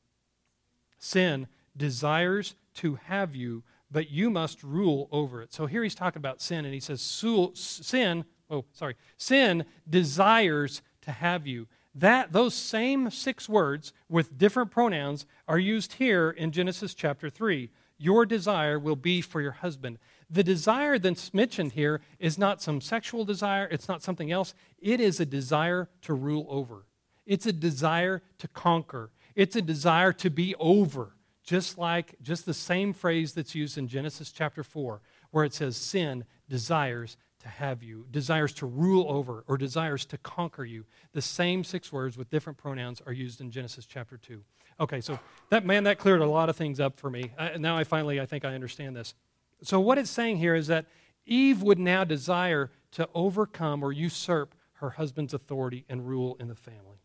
Sin 0.98 1.48
desires 1.76 2.56
to 2.76 2.96
have 2.96 3.36
you, 3.36 3.64
but 3.92 4.10
you 4.10 4.30
must 4.30 4.64
rule 4.64 5.10
over 5.12 5.42
it. 5.42 5.54
So 5.54 5.66
here 5.66 5.84
he's 5.84 5.96
talking 5.96 6.22
about 6.22 6.40
sin, 6.40 6.64
and 6.64 6.74
he 6.74 6.80
says, 6.80 7.02
Sin, 7.02 8.24
oh, 8.50 8.64
sorry, 8.72 8.96
sin 9.18 9.66
desires 9.90 10.82
to 11.02 11.12
have 11.12 11.46
you. 11.46 11.68
That, 11.94 12.32
those 12.32 12.54
same 12.54 13.10
six 13.10 13.50
words 13.50 13.92
with 14.08 14.38
different 14.38 14.72
pronouns 14.72 15.26
are 15.50 15.60
used 15.60 15.94
here 15.94 16.30
in 16.30 16.54
Genesis 16.54 16.94
chapter 16.94 17.30
3. 17.30 17.72
Your 17.98 18.26
desire 18.26 18.80
will 18.80 18.96
be 18.96 19.20
for 19.20 19.42
your 19.42 19.52
husband. 19.52 19.98
The 20.30 20.44
desire 20.44 21.00
that's 21.00 21.34
mentioned 21.34 21.72
here 21.72 22.02
is 22.20 22.38
not 22.38 22.62
some 22.62 22.82
sexual 22.82 23.26
desire, 23.26 23.68
it's 23.72 23.88
not 23.88 24.04
something 24.04 24.32
else. 24.32 24.54
It 24.80 25.00
is 25.00 25.20
a 25.20 25.26
desire 25.26 25.90
to 26.04 26.14
rule 26.14 26.46
over, 26.50 26.86
it's 27.26 27.46
a 27.46 27.54
desire 27.54 28.22
to 28.38 28.48
conquer, 28.48 29.12
it's 29.36 29.56
a 29.56 29.62
desire 29.62 30.14
to 30.14 30.30
be 30.30 30.56
over. 30.56 31.16
Just 31.44 31.80
like, 31.80 32.16
just 32.22 32.46
the 32.46 32.54
same 32.54 32.94
phrase 32.94 33.34
that's 33.34 33.56
used 33.56 33.80
in 33.80 33.88
Genesis 33.88 34.32
chapter 34.32 34.64
4, 34.64 35.02
where 35.32 35.46
it 35.46 35.54
says, 35.54 35.76
Sin 35.76 36.26
desires 36.48 37.18
to 37.40 37.48
have 37.48 37.82
you, 37.82 38.06
desires 38.12 38.54
to 38.54 38.68
rule 38.68 39.08
over, 39.10 39.44
or 39.48 39.58
desires 39.58 40.06
to 40.06 40.18
conquer 40.20 40.64
you. 40.64 40.86
The 41.14 41.24
same 41.24 41.64
six 41.64 41.92
words 41.92 42.18
with 42.18 42.30
different 42.30 42.60
pronouns 42.60 43.02
are 43.06 43.14
used 43.14 43.42
in 43.42 43.50
Genesis 43.50 43.88
chapter 43.88 44.18
2. 44.18 44.44
Okay, 44.80 45.02
so 45.02 45.20
that 45.50 45.66
man, 45.66 45.86
that 45.86 45.98
cleared 45.98 46.22
a 46.22 46.30
lot 46.30 46.50
of 46.50 46.56
things 46.56 46.80
up 46.80 47.00
for 47.00 47.10
me. 47.10 47.32
I, 47.38 47.58
now 47.58 47.78
I 47.78 47.84
finally, 47.84 48.22
I 48.22 48.26
think 48.26 48.46
I 48.46 48.54
understand 48.54 48.96
this. 48.96 49.14
So, 49.62 49.80
what 49.80 49.98
it's 49.98 50.10
saying 50.10 50.38
here 50.38 50.56
is 50.56 50.68
that 50.68 50.86
Eve 51.26 51.62
would 51.62 51.80
now 51.80 52.04
desire 52.04 52.72
to 52.92 53.08
overcome 53.14 53.84
or 53.84 53.92
usurp 53.92 54.56
her 54.74 54.92
husband's 54.92 55.34
authority 55.34 55.86
and 55.90 56.08
rule 56.08 56.38
in 56.40 56.48
the 56.48 56.56
family. 56.56 56.98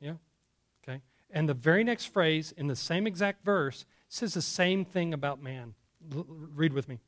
Yeah? 0.00 0.14
Okay? 0.82 1.00
And 1.30 1.48
the 1.48 1.54
very 1.54 1.84
next 1.84 2.06
phrase 2.06 2.52
in 2.56 2.66
the 2.66 2.76
same 2.76 3.06
exact 3.06 3.44
verse 3.44 3.86
says 4.08 4.34
the 4.34 4.42
same 4.42 4.84
thing 4.84 5.14
about 5.14 5.42
man. 5.42 5.74
L- 6.12 6.26
read 6.28 6.72
with 6.72 6.88
me. 6.88 6.98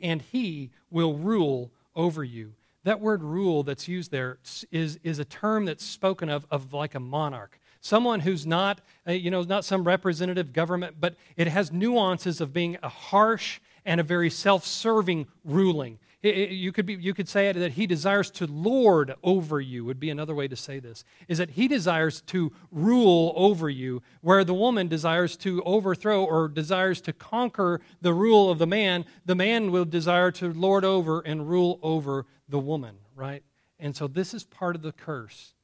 And 0.00 0.22
he 0.22 0.70
will 0.90 1.14
rule 1.14 1.72
over 1.96 2.22
you. 2.22 2.52
That 2.84 3.00
word 3.00 3.22
rule 3.22 3.62
that's 3.62 3.88
used 3.88 4.10
there 4.12 4.38
is, 4.70 4.98
is 5.02 5.18
a 5.18 5.24
term 5.24 5.64
that's 5.64 5.84
spoken 5.84 6.28
of, 6.28 6.46
of 6.50 6.72
like 6.72 6.94
a 6.94 7.00
monarch 7.00 7.58
someone 7.80 8.20
who's 8.20 8.46
not, 8.46 8.80
uh, 9.06 9.12
you 9.12 9.30
know, 9.30 9.42
not 9.42 9.64
some 9.64 9.84
representative 9.84 10.52
government, 10.52 10.96
but 11.00 11.16
it 11.36 11.48
has 11.48 11.72
nuances 11.72 12.40
of 12.40 12.52
being 12.52 12.76
a 12.82 12.88
harsh 12.88 13.60
and 13.88 14.00
a 14.00 14.04
very 14.04 14.30
self 14.30 14.64
serving 14.64 15.26
ruling. 15.44 15.98
It, 16.20 16.36
it, 16.36 16.50
you, 16.50 16.72
could 16.72 16.84
be, 16.84 16.94
you 16.94 17.14
could 17.14 17.28
say 17.28 17.50
that 17.52 17.72
he 17.72 17.86
desires 17.86 18.30
to 18.32 18.46
lord 18.46 19.14
over 19.22 19.60
you, 19.60 19.84
would 19.84 20.00
be 20.00 20.10
another 20.10 20.34
way 20.34 20.48
to 20.48 20.56
say 20.56 20.80
this, 20.80 21.04
is 21.28 21.38
that 21.38 21.50
he 21.50 21.68
desires 21.68 22.20
to 22.22 22.52
rule 22.72 23.32
over 23.36 23.70
you, 23.70 24.02
where 24.20 24.44
the 24.44 24.52
woman 24.54 24.88
desires 24.88 25.36
to 25.38 25.62
overthrow 25.62 26.24
or 26.24 26.48
desires 26.48 27.00
to 27.02 27.12
conquer 27.12 27.80
the 28.00 28.12
rule 28.12 28.50
of 28.50 28.58
the 28.58 28.66
man. 28.66 29.04
The 29.24 29.36
man 29.36 29.70
will 29.70 29.84
desire 29.84 30.30
to 30.32 30.52
lord 30.52 30.84
over 30.84 31.20
and 31.20 31.48
rule 31.48 31.78
over 31.82 32.26
the 32.48 32.58
woman, 32.58 32.96
right? 33.14 33.44
And 33.78 33.96
so 33.96 34.08
this 34.08 34.34
is 34.34 34.44
part 34.44 34.74
of 34.74 34.82
the 34.82 34.92
curse, 34.92 35.54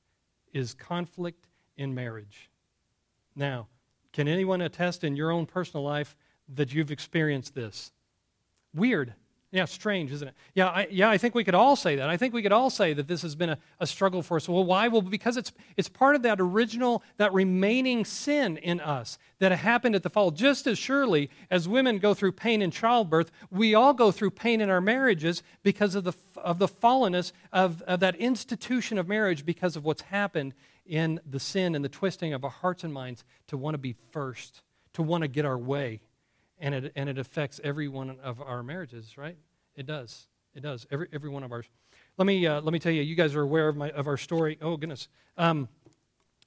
is 0.53 0.73
conflict 0.73 1.49
in 1.77 1.95
marriage. 1.95 2.49
Now, 3.35 3.67
Can 4.15 4.29
anyone 4.29 4.61
attest 4.61 5.03
in 5.03 5.17
your 5.17 5.33
own 5.33 5.45
personal 5.45 5.83
life 5.83 6.17
that 6.49 6.73
you've 6.73 6.93
experienced 6.93 7.57
this? 7.57 7.91
Weird. 8.75 9.15
Yeah, 9.55 9.67
strange, 9.67 10.11
isn't 10.11 10.27
it? 10.27 10.35
Yeah, 10.55 10.67
I, 10.67 10.89
yeah, 10.91 11.09
I 11.09 11.17
think 11.17 11.37
we 11.37 11.45
could 11.45 11.55
all 11.55 11.77
say 11.77 11.95
that. 11.95 12.09
I 12.09 12.17
think 12.17 12.35
we 12.35 12.43
could 12.43 12.51
all 12.51 12.71
say 12.71 12.93
that 12.93 13.07
this 13.07 13.23
has 13.23 13.37
been 13.37 13.51
a, 13.51 13.59
a 13.79 13.87
struggle 13.87 14.21
for 14.21 14.37
us. 14.37 14.49
Well, 14.49 14.65
why? 14.65 14.89
Well, 14.89 15.01
because 15.01 15.37
it's, 15.37 15.53
it's 15.77 15.89
part 15.89 16.17
of 16.17 16.23
that 16.23 16.41
original, 16.41 17.05
that 17.19 17.33
remaining 17.33 18.05
sin 18.05 18.57
in 18.57 18.81
us 18.81 19.17
that 19.39 19.53
happened 19.53 19.95
at 19.95 20.03
the 20.03 20.11
fall. 20.11 20.33
Just 20.33 20.67
as 20.67 20.77
surely 20.77 21.31
as 21.53 21.69
women 21.69 21.99
go 21.99 22.15
through 22.15 22.33
pain 22.33 22.63
in 22.63 22.73
childbirth, 22.73 23.31
we 23.49 23.77
all 23.77 23.95
go 23.95 24.11
through 24.11 24.33
pain 24.33 24.61
in 24.61 24.71
our 24.71 24.81
marriages 24.81 25.45
because 25.63 25.95
of 25.95 26.03
the, 26.03 26.15
of 26.37 26.59
the 26.59 26.67
fallenness 26.67 27.31
of, 27.53 27.81
of 27.83 28.01
that 28.01 28.17
institution 28.17 28.99
of 28.99 29.07
marriage 29.07 29.47
because 29.47 29.77
of 29.77 29.85
what's 29.85 30.03
happened 30.03 30.53
in 30.85 31.21
the 31.25 31.39
sin 31.39 31.77
and 31.77 31.85
the 31.85 31.89
twisting 31.89 32.33
of 32.33 32.43
our 32.43 32.51
hearts 32.51 32.83
and 32.83 32.93
minds 32.93 33.23
to 33.47 33.57
want 33.57 33.75
to 33.75 33.79
be 33.79 33.95
first, 34.11 34.63
to 34.95 35.03
want 35.03 35.23
to 35.23 35.29
get 35.29 35.45
our 35.45 35.57
way 35.57 36.01
and 36.59 36.75
it, 36.75 36.93
and 36.97 37.09
it 37.09 37.19
affects 37.19 37.61
every 37.65 37.89
one 37.89 38.17
of 38.23 38.41
our 38.41 38.63
marriages, 38.63 39.17
right? 39.17 39.37
It 39.77 39.87
does. 39.87 40.27
It 40.55 40.63
does. 40.63 40.87
Every, 40.91 41.09
every 41.13 41.31
one 41.31 41.43
of 41.43 41.53
ours. 41.53 41.67
Let 42.17 42.27
me, 42.27 42.47
uh, 42.47 42.61
let 42.61 42.73
me 42.73 42.79
tell 42.79 42.93
you, 42.93 43.03
you 43.03 43.17
guys 43.17 43.35
are 43.35 43.43
aware 43.43 43.69
of, 43.69 43.77
my, 43.77 43.91
of 43.91 44.07
our 44.07 44.17
story. 44.17 44.57
Oh, 44.63 44.77
goodness. 44.77 45.09
Um, 45.37 45.69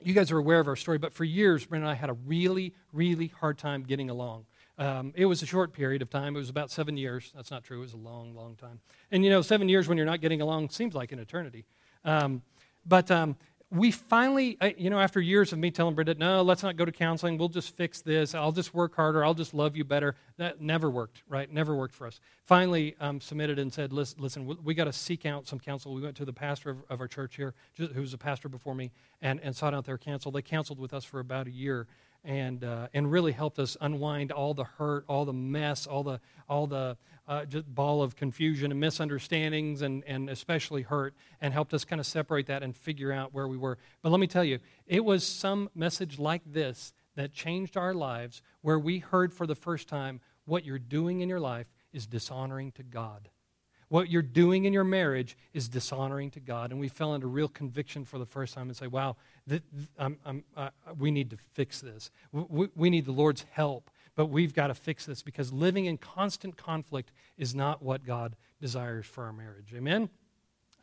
you 0.02 0.14
guys 0.14 0.32
are 0.32 0.38
aware 0.38 0.60
of 0.60 0.68
our 0.68 0.76
story, 0.76 0.98
but 0.98 1.12
for 1.12 1.24
years, 1.24 1.66
Brent 1.66 1.84
and 1.84 1.92
I 1.92 1.96
had 1.96 2.10
a 2.10 2.14
really, 2.14 2.74
really 2.94 3.28
hard 3.28 3.58
time 3.58 3.84
getting 3.84 4.10
along. 4.10 4.46
Um, 4.78 5.12
it 5.16 5.26
was 5.26 5.42
a 5.42 5.46
short 5.46 5.74
period 5.74 6.02
of 6.02 6.10
time. 6.10 6.36
It 6.36 6.40
was 6.40 6.50
about 6.50 6.70
seven 6.70 6.98
years. 6.98 7.32
That's 7.36 7.50
not 7.50 7.64
true. 7.64 7.80
It 7.80 7.82
was 7.82 7.94
a 7.94 7.98
long, 7.98 8.36
long 8.36 8.56
time. 8.56 8.80
And 9.12 9.24
you 9.24 9.32
know, 9.32 9.42
seven 9.42 9.68
years 9.68 9.88
when 9.88 9.98
you're 9.98 10.06
not 10.06 10.22
getting 10.22 10.40
along 10.40 10.70
seems 10.70 10.94
like 10.94 11.12
an 11.12 11.20
eternity. 11.20 11.66
Um, 12.06 12.44
but 12.86 13.10
um, 13.10 13.36
we 13.70 13.92
finally, 13.92 14.58
you 14.78 14.90
know, 14.90 15.00
after 15.00 15.20
years 15.20 15.52
of 15.52 15.60
me 15.60 15.72
telling 15.72 15.94
Bridget, 15.94 16.18
no, 16.18 16.42
let's 16.42 16.64
not 16.64 16.78
go 16.78 16.86
to 16.86 16.92
counseling. 16.92 17.38
We'll 17.38 17.50
just 17.50 17.76
fix 17.76 18.02
this. 18.02 18.34
I'll 18.34 18.54
just 18.54 18.74
work 18.74 18.96
harder. 18.96 19.26
I'll 19.26 19.34
just 19.34 19.54
love 19.54 19.76
you 19.76 19.84
better. 19.84 20.16
That 20.38 20.62
never 20.62 20.90
worked, 20.90 21.24
right? 21.28 21.52
Never 21.52 21.76
worked 21.76 21.94
for 21.94 22.08
us. 22.08 22.22
Finally, 22.46 22.96
um, 23.02 23.20
submitted 23.20 23.60
and 23.60 23.74
said, 23.74 23.92
listen, 23.92 24.22
listen 24.22 24.46
we, 24.46 24.56
we 24.64 24.74
got 24.74 24.86
to 24.86 24.94
seek 24.94 25.26
out 25.26 25.48
some 25.48 25.60
counsel. 25.60 25.94
We 25.94 26.02
went 26.02 26.16
to 26.16 26.26
the 26.26 26.32
pastor 26.32 26.70
of, 26.70 26.78
of 26.90 27.02
our 27.02 27.10
church 27.10 27.36
here, 27.36 27.54
who 27.78 28.00
was 28.00 28.14
a 28.14 28.18
pastor 28.18 28.48
before 28.48 28.74
me, 28.74 28.92
and, 29.22 29.42
and 29.42 29.54
sought 29.54 29.74
out 29.74 29.84
their 29.84 29.98
counsel. 29.98 30.32
They 30.32 30.42
counseled 30.42 30.80
with 30.80 30.94
us 30.94 31.04
for 31.04 31.20
about 31.20 31.48
a 31.48 31.52
year 31.52 31.88
and, 32.28 32.66
uh, 32.66 32.90
and 32.94 33.10
really 33.10 33.32
helped 33.32 33.58
us 33.58 33.78
unwind 33.80 34.34
all 34.34 34.54
the 34.54 34.66
hurt, 34.66 35.06
all 35.08 35.24
the 35.24 35.34
mess, 35.34 35.88
all 35.88 36.04
the, 36.04 36.20
all 36.50 36.68
the 36.68 36.98
uh, 37.26 37.46
ball 37.70 38.04
of 38.04 38.18
confusion 38.18 38.70
and 38.70 38.80
misunderstandings, 38.80 39.82
and, 39.82 40.04
and 40.06 40.30
especially 40.30 40.82
hurt, 40.82 41.16
and 41.40 41.54
helped 41.54 41.74
us 41.74 41.86
kind 41.86 42.02
of 42.02 42.06
separate 42.06 42.48
that 42.48 42.64
and 42.64 42.76
figure 42.76 43.14
out 43.14 43.34
where 43.34 43.48
we 43.48 43.56
were. 43.56 43.78
But 44.02 44.12
let 44.12 44.20
me 44.20 44.28
tell 44.28 44.44
you, 44.44 44.60
it 44.86 45.04
was 45.06 45.26
some 45.26 45.70
message 45.74 46.20
like 46.20 46.42
this 46.46 46.94
that 47.16 47.34
changed 47.34 47.78
our 47.78 47.94
lives 47.94 48.42
where 48.62 48.78
we 48.78 49.00
heard 49.00 49.34
for 49.34 49.48
the 49.48 49.56
first 49.56 49.88
time 49.88 50.20
what 50.46 50.66
you're 50.66 50.78
doing 50.78 51.22
in 51.22 51.30
your 51.30 51.40
life 51.40 51.68
is 51.94 52.06
dishonoring 52.06 52.74
to 52.74 52.84
God. 52.84 53.30
What 53.90 54.10
you're 54.10 54.22
doing 54.22 54.66
in 54.66 54.74
your 54.74 54.84
marriage 54.84 55.38
is 55.54 55.70
dishonoring 55.70 56.32
to 56.32 56.40
God. 56.40 56.72
And 56.72 56.80
we 56.80 56.90
fell 56.90 57.16
into 57.16 57.28
real 57.28 57.48
conviction 57.48 58.04
for 58.04 58.18
the 58.18 58.26
first 58.26 58.54
time 58.54 58.68
and 58.68 58.76
say, 58.76 58.88
wow, 58.88 59.16
th- 59.48 59.62
th- 59.74 59.88
I'm, 59.98 60.18
I'm, 60.26 60.44
uh, 60.56 60.70
we 60.98 61.10
need 61.10 61.30
to 61.30 61.38
fix 61.54 61.80
this. 61.80 62.12
We, 62.32 62.68
we 62.76 62.90
need 62.90 63.06
the 63.06 63.14
Lord's 63.14 63.46
help, 63.52 63.90
but 64.16 64.26
we've 64.26 64.54
got 64.54 64.68
to 64.68 64.74
fix 64.74 65.06
this 65.06 65.22
because 65.22 65.54
living 65.54 65.86
in 65.86 65.98
constant 65.98 66.58
conflict 66.58 67.12
is 67.38 67.56
not 67.56 67.82
what 67.82 68.06
God 68.06 68.36
desires 68.60 69.06
for 69.06 69.24
our 69.24 69.34
marriage. 69.34 69.74
Amen? 69.74 70.10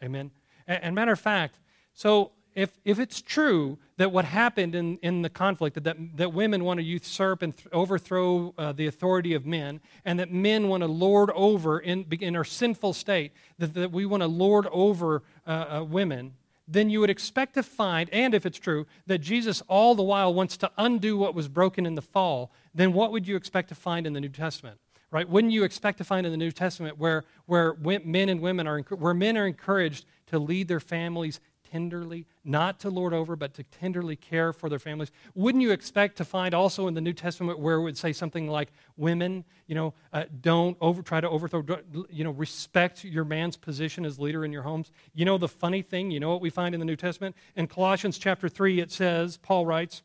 Amen. 0.02 0.30
And, 0.66 0.82
and 0.84 0.94
matter 0.94 1.12
of 1.12 1.20
fact, 1.20 1.60
so 1.92 2.32
if, 2.54 2.78
if 2.84 2.98
it's 2.98 3.20
true 3.20 3.78
that 3.96 4.12
what 4.12 4.24
happened 4.24 4.74
in, 4.74 4.98
in 4.98 5.22
the 5.22 5.30
conflict, 5.30 5.82
that, 5.82 5.96
that 6.16 6.32
women 6.32 6.64
want 6.64 6.78
to 6.78 6.84
usurp 6.84 7.42
and 7.42 7.56
th- 7.56 7.68
overthrow 7.72 8.54
uh, 8.58 8.72
the 8.72 8.86
authority 8.86 9.34
of 9.34 9.46
men, 9.46 9.80
and 10.04 10.18
that 10.18 10.32
men 10.32 10.68
want 10.68 10.82
to 10.82 10.86
lord 10.86 11.30
over 11.34 11.78
in, 11.78 12.06
in 12.20 12.36
our 12.36 12.44
sinful 12.44 12.92
state, 12.92 13.32
that, 13.58 13.74
that 13.74 13.92
we 13.92 14.06
want 14.06 14.22
to 14.22 14.26
lord 14.26 14.66
over 14.72 15.22
uh, 15.46 15.50
uh, 15.50 15.84
women, 15.84 16.34
then 16.66 16.90
you 16.90 17.00
would 17.00 17.10
expect 17.10 17.54
to 17.54 17.62
find, 17.62 18.08
and 18.10 18.34
if 18.34 18.46
it's 18.46 18.58
true, 18.58 18.86
that 19.06 19.18
Jesus 19.18 19.62
all 19.68 19.94
the 19.94 20.02
while 20.02 20.32
wants 20.32 20.56
to 20.58 20.70
undo 20.78 21.16
what 21.16 21.34
was 21.34 21.48
broken 21.48 21.86
in 21.86 21.94
the 21.94 22.02
fall, 22.02 22.52
then 22.74 22.92
what 22.92 23.12
would 23.12 23.28
you 23.28 23.36
expect 23.36 23.68
to 23.68 23.74
find 23.74 24.06
in 24.06 24.12
the 24.12 24.20
New 24.20 24.28
Testament? 24.28 24.78
Right? 25.10 25.28
Wouldn't 25.28 25.52
you 25.52 25.62
expect 25.62 25.98
to 25.98 26.04
find 26.04 26.26
in 26.26 26.32
the 26.32 26.38
New 26.38 26.50
Testament 26.50 26.98
where, 26.98 27.22
where 27.46 27.76
men 28.04 28.28
and 28.28 28.40
women 28.40 28.66
are, 28.66 28.80
where 28.80 29.14
men 29.14 29.36
are 29.36 29.46
encouraged 29.46 30.06
to 30.26 30.38
lead 30.38 30.66
their 30.66 30.80
families 30.80 31.38
tenderly, 31.74 32.24
not 32.44 32.78
to 32.78 32.88
lord 32.88 33.12
over, 33.12 33.34
but 33.34 33.52
to 33.54 33.64
tenderly 33.64 34.14
care 34.14 34.52
for 34.52 34.68
their 34.68 34.78
families. 34.78 35.10
Wouldn't 35.34 35.60
you 35.60 35.72
expect 35.72 36.16
to 36.18 36.24
find 36.24 36.54
also 36.54 36.86
in 36.86 36.94
the 36.94 37.00
New 37.00 37.12
Testament 37.12 37.58
where 37.58 37.74
it 37.74 37.82
would 37.82 37.98
say 37.98 38.12
something 38.12 38.46
like, 38.46 38.70
women, 38.96 39.44
you 39.66 39.74
know, 39.74 39.92
uh, 40.12 40.24
don't 40.40 40.76
over, 40.80 41.02
try 41.02 41.20
to 41.20 41.28
overthrow, 41.28 41.64
you 42.08 42.22
know, 42.22 42.30
respect 42.30 43.02
your 43.02 43.24
man's 43.24 43.56
position 43.56 44.04
as 44.04 44.20
leader 44.20 44.44
in 44.44 44.52
your 44.52 44.62
homes? 44.62 44.92
You 45.14 45.24
know, 45.24 45.36
the 45.36 45.48
funny 45.48 45.82
thing, 45.82 46.12
you 46.12 46.20
know 46.20 46.30
what 46.30 46.40
we 46.40 46.48
find 46.48 46.74
in 46.76 46.78
the 46.78 46.86
New 46.86 46.94
Testament? 46.94 47.34
In 47.56 47.66
Colossians 47.66 48.18
chapter 48.18 48.48
3, 48.48 48.78
it 48.78 48.92
says, 48.92 49.36
Paul 49.38 49.66
writes, 49.66 50.04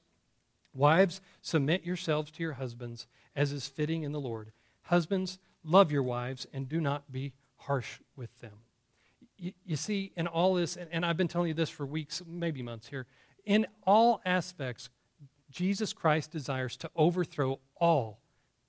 Wives, 0.73 1.21
submit 1.43 1.85
yourselves 1.85 2.31
to 2.31 2.41
your 2.41 2.53
husbands 2.53 3.05
as 3.35 3.51
is 3.51 3.67
fitting 3.67 4.01
in 4.01 4.11
the 4.11 4.19
Lord. 4.19 4.53
Husbands, 4.83 5.37
love 5.63 5.91
your 5.91 6.03
wives 6.03 6.47
and 6.51 6.67
do 6.67 6.81
not 6.81 7.11
be 7.11 7.33
harsh 7.57 7.99
with 8.15 8.39
them 8.39 8.61
you, 9.39 9.53
you 9.65 9.75
see, 9.75 10.11
in 10.15 10.27
all 10.27 10.53
this, 10.53 10.75
and, 10.75 10.89
and 10.91 11.05
I've 11.05 11.17
been 11.17 11.27
telling 11.27 11.47
you 11.47 11.53
this 11.53 11.69
for 11.69 11.85
weeks, 11.85 12.21
maybe 12.27 12.61
months 12.61 12.87
here, 12.87 13.05
in 13.45 13.65
all 13.85 14.21
aspects, 14.25 14.89
Jesus 15.49 15.93
Christ 15.93 16.31
desires 16.31 16.77
to 16.77 16.91
overthrow 16.95 17.59
all 17.75 18.19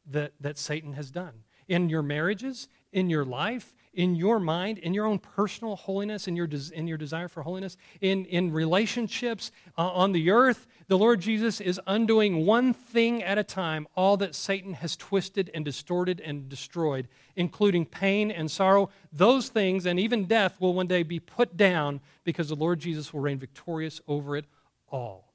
that, 0.06 0.32
that 0.40 0.58
Satan 0.58 0.94
has 0.94 1.10
done. 1.10 1.44
In 1.68 1.88
your 1.88 2.02
marriages, 2.02 2.68
in 2.92 3.10
your 3.10 3.24
life, 3.24 3.74
in 3.92 4.14
your 4.14 4.38
mind, 4.38 4.78
in 4.78 4.94
your 4.94 5.06
own 5.06 5.18
personal 5.18 5.74
holiness, 5.74 6.28
in 6.28 6.36
your, 6.36 6.46
des- 6.46 6.72
in 6.72 6.86
your 6.86 6.96
desire 6.96 7.28
for 7.28 7.42
holiness, 7.42 7.76
in, 8.00 8.24
in 8.26 8.52
relationships 8.52 9.50
uh, 9.76 9.90
on 9.90 10.12
the 10.12 10.30
earth, 10.30 10.66
the 10.86 10.98
Lord 10.98 11.20
Jesus 11.20 11.60
is 11.60 11.80
undoing 11.86 12.46
one 12.46 12.72
thing 12.72 13.22
at 13.22 13.38
a 13.38 13.44
time 13.44 13.88
all 13.96 14.16
that 14.18 14.34
Satan 14.34 14.74
has 14.74 14.96
twisted 14.96 15.50
and 15.54 15.64
distorted 15.64 16.20
and 16.20 16.48
destroyed, 16.48 17.08
including 17.34 17.84
pain 17.84 18.30
and 18.30 18.50
sorrow. 18.50 18.90
Those 19.12 19.48
things 19.48 19.86
and 19.86 19.98
even 19.98 20.26
death 20.26 20.60
will 20.60 20.74
one 20.74 20.86
day 20.86 21.02
be 21.02 21.18
put 21.18 21.56
down 21.56 22.00
because 22.22 22.48
the 22.48 22.56
Lord 22.56 22.78
Jesus 22.78 23.12
will 23.12 23.20
reign 23.20 23.38
victorious 23.38 24.00
over 24.06 24.36
it 24.36 24.44
all. 24.88 25.32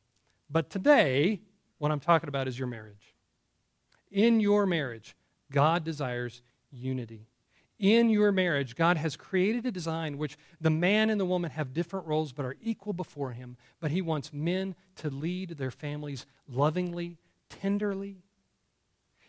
But 0.50 0.70
today, 0.70 1.42
what 1.78 1.92
I'm 1.92 2.00
talking 2.00 2.30
about 2.30 2.48
is 2.48 2.58
your 2.58 2.68
marriage. 2.68 3.16
In 4.12 4.40
your 4.40 4.66
marriage, 4.66 5.16
God 5.52 5.84
desires 5.84 6.42
unity 6.72 7.28
in 7.80 8.10
your 8.10 8.32
marriage, 8.32 8.76
God 8.76 8.98
has 8.98 9.16
created 9.16 9.66
a 9.66 9.72
design 9.72 10.18
which 10.18 10.38
the 10.62 10.70
man 10.70 11.10
and 11.10 11.20
the 11.20 11.26
woman 11.26 11.52
have 11.52 11.74
different 11.74 12.08
roles 12.08 12.32
but 12.32 12.46
are 12.46 12.56
equal 12.62 12.94
before 12.94 13.32
Him. 13.32 13.58
But 13.80 13.92
He 13.92 14.02
wants 14.02 14.32
men 14.32 14.76
to 14.98 15.10
lead 15.10 15.52
their 15.52 15.72
families 15.72 16.26
lovingly, 16.48 17.18
tenderly, 17.50 18.18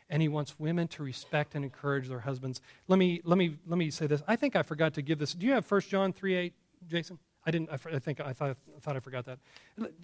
and 0.08 0.22
He 0.22 0.28
wants 0.28 0.58
women 0.58 0.86
to 0.88 1.02
respect 1.02 1.54
and 1.54 1.64
encourage 1.64 2.08
their 2.08 2.20
husbands. 2.20 2.60
Let 2.86 2.98
me, 2.98 3.20
let 3.24 3.36
me, 3.36 3.56
let 3.66 3.78
me 3.78 3.90
say 3.90 4.06
this. 4.06 4.22
I 4.28 4.36
think 4.36 4.54
I 4.54 4.62
forgot 4.62 4.94
to 4.94 5.02
give 5.02 5.18
this. 5.18 5.34
Do 5.34 5.46
you 5.46 5.52
have 5.52 5.68
1 5.68 5.80
John 5.82 6.12
3 6.12 6.34
8, 6.34 6.52
Jason? 6.86 7.18
I 7.46 7.52
didn't, 7.52 7.70
I, 7.70 7.76
think, 7.76 8.20
I 8.20 8.32
thought, 8.32 8.56
I 8.76 8.80
thought 8.80 8.96
I 8.96 9.00
forgot 9.00 9.24
that. 9.26 9.38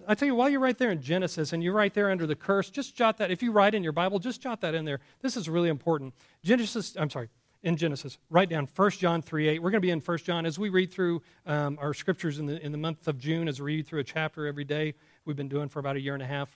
I 0.07 0.15
tell 0.15 0.25
you, 0.25 0.33
while 0.33 0.49
you're 0.49 0.61
right 0.61 0.77
there 0.77 0.91
in 0.91 1.01
Genesis 1.01 1.51
and 1.51 1.61
you're 1.61 1.73
right 1.73 1.93
there 1.93 2.09
under 2.09 2.25
the 2.25 2.37
curse, 2.37 2.69
just 2.69 2.95
jot 2.95 3.17
that. 3.17 3.31
If 3.31 3.43
you 3.43 3.51
write 3.51 3.75
in 3.75 3.83
your 3.83 3.91
Bible, 3.91 4.17
just 4.17 4.41
jot 4.41 4.61
that 4.61 4.73
in 4.73 4.85
there. 4.85 5.01
This 5.21 5.35
is 5.35 5.49
really 5.49 5.67
important. 5.67 6.13
Genesis, 6.41 6.95
I'm 6.97 7.09
sorry, 7.09 7.27
in 7.63 7.77
Genesis. 7.77 8.17
Write 8.29 8.49
down 8.49 8.67
1 8.75 8.89
John 8.91 9.21
3 9.21 9.47
8. 9.47 9.59
We're 9.59 9.71
going 9.71 9.81
to 9.81 9.85
be 9.85 9.91
in 9.91 9.99
1 9.99 10.17
John 10.19 10.45
as 10.45 10.59
we 10.59 10.69
read 10.69 10.91
through 10.91 11.21
um, 11.45 11.77
our 11.81 11.93
scriptures 11.93 12.39
in 12.39 12.45
the, 12.45 12.63
in 12.63 12.71
the 12.71 12.77
month 12.77 13.07
of 13.07 13.17
June, 13.17 13.47
as 13.47 13.59
we 13.59 13.77
read 13.77 13.87
through 13.87 14.01
a 14.01 14.03
chapter 14.03 14.45
every 14.45 14.65
day. 14.65 14.93
We've 15.25 15.37
been 15.37 15.47
doing 15.47 15.69
for 15.69 15.79
about 15.79 15.95
a 15.95 16.01
year 16.01 16.13
and 16.13 16.21
a 16.21 16.27
half. 16.27 16.55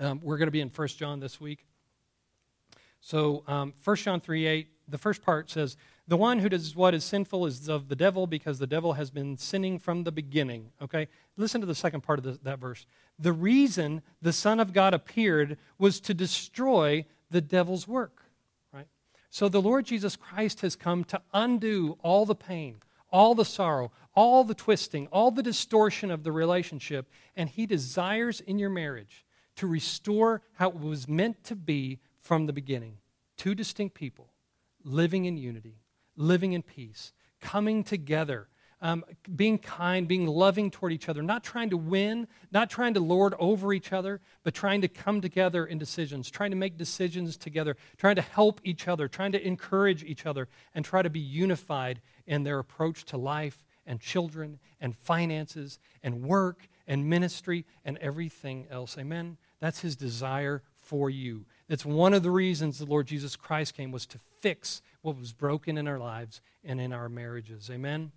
Um, 0.00 0.20
we're 0.22 0.38
going 0.38 0.48
to 0.48 0.52
be 0.52 0.60
in 0.60 0.68
1 0.68 0.88
John 0.88 1.20
this 1.20 1.40
week. 1.40 1.66
So, 3.00 3.44
um, 3.46 3.74
1 3.84 3.96
John 3.96 4.20
3 4.20 4.46
8, 4.46 4.68
the 4.88 4.98
first 4.98 5.22
part 5.22 5.50
says, 5.50 5.76
The 6.08 6.16
one 6.16 6.38
who 6.38 6.48
does 6.48 6.74
what 6.74 6.94
is 6.94 7.04
sinful 7.04 7.46
is 7.46 7.68
of 7.68 7.88
the 7.88 7.96
devil 7.96 8.26
because 8.26 8.58
the 8.58 8.66
devil 8.66 8.94
has 8.94 9.10
been 9.10 9.36
sinning 9.36 9.78
from 9.78 10.04
the 10.04 10.12
beginning. 10.12 10.70
Okay? 10.80 11.08
Listen 11.36 11.60
to 11.60 11.66
the 11.66 11.74
second 11.74 12.00
part 12.00 12.18
of 12.18 12.24
the, 12.24 12.38
that 12.42 12.58
verse. 12.58 12.86
The 13.18 13.32
reason 13.32 14.02
the 14.22 14.32
Son 14.32 14.60
of 14.60 14.72
God 14.72 14.94
appeared 14.94 15.58
was 15.78 16.00
to 16.00 16.14
destroy 16.14 17.04
the 17.30 17.40
devil's 17.40 17.86
work. 17.86 18.25
So 19.30 19.48
the 19.48 19.62
Lord 19.62 19.86
Jesus 19.86 20.16
Christ 20.16 20.60
has 20.60 20.76
come 20.76 21.04
to 21.04 21.20
undo 21.32 21.98
all 22.02 22.24
the 22.26 22.34
pain, 22.34 22.76
all 23.10 23.34
the 23.34 23.44
sorrow, 23.44 23.92
all 24.14 24.44
the 24.44 24.54
twisting, 24.54 25.06
all 25.08 25.30
the 25.30 25.42
distortion 25.42 26.10
of 26.10 26.24
the 26.24 26.32
relationship, 26.32 27.10
and 27.36 27.48
He 27.48 27.66
desires 27.66 28.40
in 28.40 28.58
your 28.58 28.70
marriage 28.70 29.24
to 29.56 29.66
restore 29.66 30.42
how 30.54 30.68
it 30.68 30.78
was 30.78 31.08
meant 31.08 31.42
to 31.44 31.56
be 31.56 31.98
from 32.20 32.46
the 32.46 32.52
beginning. 32.52 32.98
Two 33.36 33.54
distinct 33.54 33.94
people 33.94 34.30
living 34.84 35.24
in 35.24 35.36
unity, 35.36 35.80
living 36.16 36.52
in 36.52 36.62
peace, 36.62 37.12
coming 37.40 37.82
together 37.84 38.48
um, 38.82 39.04
being 39.34 39.58
kind, 39.58 40.06
being 40.06 40.26
loving 40.26 40.70
toward 40.70 40.92
each 40.92 41.08
other, 41.08 41.22
not 41.22 41.42
trying 41.42 41.70
to 41.70 41.76
win, 41.76 42.28
not 42.52 42.68
trying 42.68 42.94
to 42.94 43.00
lord 43.00 43.34
over 43.38 43.72
each 43.72 43.92
other, 43.92 44.20
but 44.44 44.54
trying 44.54 44.82
to 44.82 44.88
come 44.88 45.20
together 45.20 45.64
in 45.64 45.78
decisions, 45.78 46.30
trying 46.30 46.50
to 46.50 46.56
make 46.56 46.76
decisions 46.76 47.36
together, 47.36 47.76
trying 47.96 48.16
to 48.16 48.22
help 48.22 48.60
each 48.64 48.86
other, 48.86 49.08
trying 49.08 49.32
to 49.32 49.46
encourage 49.46 50.04
each 50.04 50.26
other, 50.26 50.48
and 50.74 50.84
try 50.84 51.02
to 51.02 51.10
be 51.10 51.20
unified 51.20 52.00
in 52.26 52.42
their 52.42 52.58
approach 52.58 53.04
to 53.06 53.16
life 53.16 53.64
and 53.86 54.00
children 54.00 54.58
and 54.80 54.96
finances 54.96 55.78
and 56.02 56.22
work 56.22 56.68
and 56.86 57.08
ministry 57.08 57.64
and 57.84 57.96
everything 57.98 58.66
else. 58.70 58.98
Amen? 58.98 59.38
That's 59.60 59.80
his 59.80 59.96
desire 59.96 60.62
for 60.74 61.08
you. 61.08 61.46
That's 61.68 61.84
one 61.84 62.14
of 62.14 62.22
the 62.22 62.30
reasons 62.30 62.78
the 62.78 62.84
Lord 62.84 63.06
Jesus 63.06 63.36
Christ 63.36 63.74
came 63.74 63.90
was 63.90 64.06
to 64.06 64.18
fix 64.40 64.82
what 65.02 65.18
was 65.18 65.32
broken 65.32 65.78
in 65.78 65.88
our 65.88 65.98
lives 65.98 66.40
and 66.62 66.80
in 66.80 66.92
our 66.92 67.08
marriages. 67.08 67.70
Amen? 67.70 68.12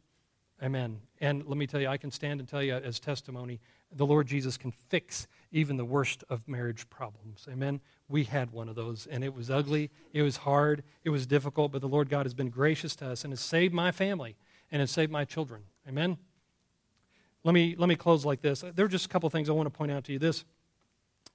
Amen. 0.61 0.99
And 1.21 1.45
let 1.47 1.57
me 1.57 1.67
tell 1.67 1.79
you, 1.79 1.87
I 1.87 1.97
can 1.97 2.11
stand 2.11 2.39
and 2.39 2.49
tell 2.49 2.61
you 2.61 2.73
as 2.73 2.99
testimony, 2.99 3.59
the 3.91 4.05
Lord 4.05 4.27
Jesus 4.27 4.57
can 4.57 4.71
fix 4.71 5.27
even 5.51 5.77
the 5.77 5.85
worst 5.85 6.23
of 6.29 6.47
marriage 6.47 6.89
problems. 6.89 7.47
Amen. 7.49 7.79
We 8.07 8.25
had 8.25 8.51
one 8.51 8.67
of 8.67 8.75
those, 8.75 9.07
and 9.09 9.23
it 9.23 9.33
was 9.33 9.49
ugly, 9.49 9.89
it 10.13 10.21
was 10.21 10.37
hard, 10.37 10.83
it 11.03 11.09
was 11.09 11.25
difficult, 11.25 11.71
but 11.71 11.81
the 11.81 11.87
Lord 11.87 12.09
God 12.09 12.25
has 12.25 12.33
been 12.33 12.49
gracious 12.49 12.95
to 12.97 13.09
us 13.09 13.23
and 13.23 13.31
has 13.31 13.39
saved 13.39 13.73
my 13.73 13.91
family 13.91 14.35
and 14.71 14.81
has 14.81 14.91
saved 14.91 15.11
my 15.11 15.25
children. 15.25 15.63
Amen. 15.87 16.17
Let 17.43 17.53
me, 17.53 17.75
let 17.77 17.87
me 17.87 17.95
close 17.95 18.25
like 18.25 18.41
this. 18.41 18.63
There 18.75 18.85
are 18.85 18.89
just 18.89 19.05
a 19.05 19.09
couple 19.09 19.29
things 19.29 19.49
I 19.49 19.53
want 19.53 19.67
to 19.67 19.75
point 19.77 19.91
out 19.91 20.03
to 20.05 20.13
you. 20.13 20.19
This 20.19 20.43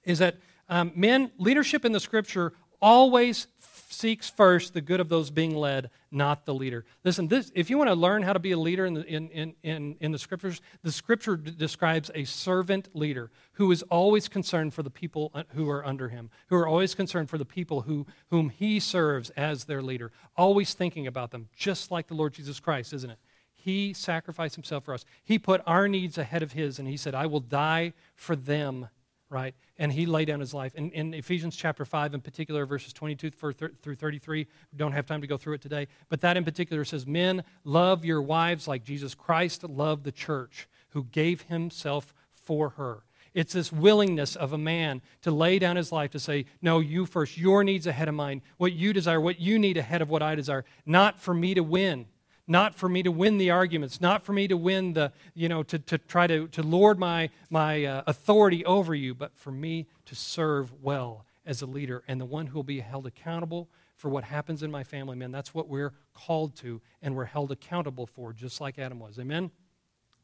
is 0.03 0.19
that 0.19 0.37
um, 0.69 0.91
men, 0.95 1.31
leadership 1.37 1.83
in 1.83 1.91
the 1.91 1.99
scripture 1.99 2.53
always 2.85 3.47
seeks 3.89 4.29
first 4.29 4.75
the 4.75 4.81
good 4.81 4.99
of 4.99 5.09
those 5.09 5.31
being 5.31 5.55
led, 5.55 5.89
not 6.11 6.45
the 6.45 6.53
leader. 6.53 6.85
Listen, 7.03 7.27
this, 7.27 7.51
if 7.55 7.69
you 7.69 7.79
want 7.79 7.89
to 7.89 7.95
learn 7.95 8.21
how 8.21 8.33
to 8.33 8.39
be 8.39 8.51
a 8.51 8.59
leader 8.59 8.85
in 8.85 8.93
the, 8.93 9.05
in, 9.07 9.55
in, 9.63 9.95
in, 9.99 10.11
the 10.11 10.19
scriptures, 10.19 10.61
the 10.83 10.91
scripture 10.91 11.35
d- 11.35 11.49
describes 11.49 12.11
a 12.13 12.25
servant 12.25 12.89
leader 12.93 13.31
who 13.53 13.71
is 13.71 13.81
always 13.83 14.27
concerned 14.27 14.73
for 14.73 14.83
the 14.83 14.91
people 14.91 15.31
uh, 15.33 15.43
who 15.55 15.67
are 15.67 15.83
under 15.83 16.09
him, 16.09 16.29
who 16.49 16.55
are 16.55 16.67
always 16.67 16.93
concerned 16.93 17.27
for 17.27 17.39
the 17.39 17.45
people 17.45 17.81
who, 17.81 18.05
whom 18.29 18.49
he 18.49 18.79
serves 18.79 19.31
as 19.31 19.63
their 19.63 19.81
leader, 19.81 20.11
always 20.37 20.75
thinking 20.75 21.07
about 21.07 21.31
them, 21.31 21.49
just 21.55 21.89
like 21.89 22.05
the 22.05 22.13
Lord 22.13 22.33
Jesus 22.33 22.59
Christ, 22.59 22.93
isn't 22.93 23.09
it? 23.09 23.17
He 23.55 23.93
sacrificed 23.93 24.53
himself 24.53 24.83
for 24.83 24.93
us. 24.93 25.05
He 25.23 25.39
put 25.39 25.63
our 25.65 25.87
needs 25.87 26.19
ahead 26.19 26.43
of 26.43 26.51
his, 26.51 26.77
and 26.77 26.87
he 26.87 26.97
said, 26.97 27.15
I 27.15 27.25
will 27.25 27.39
die 27.39 27.93
for 28.13 28.35
them 28.35 28.89
right? 29.35 29.53
And 29.77 29.91
he 29.91 30.05
laid 30.05 30.29
down 30.29 30.39
his 30.39 30.53
life. 30.53 30.73
In, 30.75 30.91
in 30.91 31.13
Ephesians 31.13 31.57
chapter 31.57 31.83
5, 31.83 32.13
in 32.13 32.21
particular, 32.21 32.65
verses 32.65 32.93
22 32.93 33.31
through 33.31 33.95
33, 33.95 34.47
we 34.71 34.77
don't 34.77 34.93
have 34.93 35.05
time 35.05 35.19
to 35.19 35.27
go 35.27 35.35
through 35.35 35.55
it 35.55 35.61
today, 35.61 35.89
but 36.07 36.21
that 36.21 36.37
in 36.37 36.45
particular 36.45 36.85
says, 36.85 37.05
Men, 37.05 37.43
love 37.65 38.05
your 38.05 38.21
wives 38.21 38.65
like 38.65 38.85
Jesus 38.85 39.13
Christ 39.13 39.65
loved 39.65 40.05
the 40.05 40.11
church, 40.13 40.69
who 40.91 41.03
gave 41.03 41.41
himself 41.41 42.13
for 42.33 42.69
her. 42.69 43.03
It's 43.33 43.51
this 43.51 43.73
willingness 43.73 44.37
of 44.37 44.53
a 44.53 44.57
man 44.57 45.01
to 45.23 45.31
lay 45.31 45.59
down 45.59 45.75
his 45.75 45.91
life 45.91 46.11
to 46.11 46.19
say, 46.19 46.45
No, 46.61 46.79
you 46.79 47.05
first, 47.05 47.37
your 47.37 47.61
needs 47.65 47.87
ahead 47.87 48.07
of 48.07 48.15
mine, 48.15 48.41
what 48.55 48.71
you 48.71 48.93
desire, 48.93 49.19
what 49.19 49.41
you 49.41 49.59
need 49.59 49.75
ahead 49.75 50.01
of 50.01 50.09
what 50.09 50.23
I 50.23 50.35
desire, 50.35 50.63
not 50.85 51.19
for 51.19 51.33
me 51.33 51.55
to 51.55 51.61
win 51.61 52.05
not 52.47 52.75
for 52.75 52.87
me 52.87 53.01
to 53.03 53.11
win 53.11 53.37
the 53.37 53.49
arguments, 53.49 53.99
not 53.99 54.23
for 54.23 54.33
me 54.33 54.47
to 54.47 54.57
win 54.57 54.93
the, 54.93 55.11
you 55.33 55.49
know, 55.49 55.63
to, 55.63 55.79
to 55.79 55.97
try 55.97 56.27
to, 56.27 56.47
to 56.49 56.61
lord 56.61 56.99
my, 56.99 57.29
my 57.49 57.85
uh, 57.85 58.03
authority 58.07 58.63
over 58.65 58.93
you, 58.93 59.15
but 59.15 59.35
for 59.35 59.51
me 59.51 59.87
to 60.05 60.15
serve 60.15 60.71
well 60.81 61.25
as 61.45 61.61
a 61.61 61.65
leader 61.65 62.03
and 62.07 62.19
the 62.19 62.25
one 62.25 62.47
who 62.47 62.55
will 62.55 62.63
be 62.63 62.79
held 62.79 63.07
accountable 63.07 63.69
for 63.95 64.09
what 64.09 64.23
happens 64.23 64.61
in 64.61 64.69
my 64.69 64.83
family, 64.83 65.15
man. 65.15 65.31
That's 65.31 65.53
what 65.53 65.67
we're 65.67 65.93
called 66.13 66.55
to 66.57 66.81
and 67.01 67.15
we're 67.15 67.25
held 67.25 67.51
accountable 67.51 68.05
for, 68.05 68.33
just 68.33 68.61
like 68.61 68.77
Adam 68.77 68.99
was. 68.99 69.17
Amen? 69.19 69.51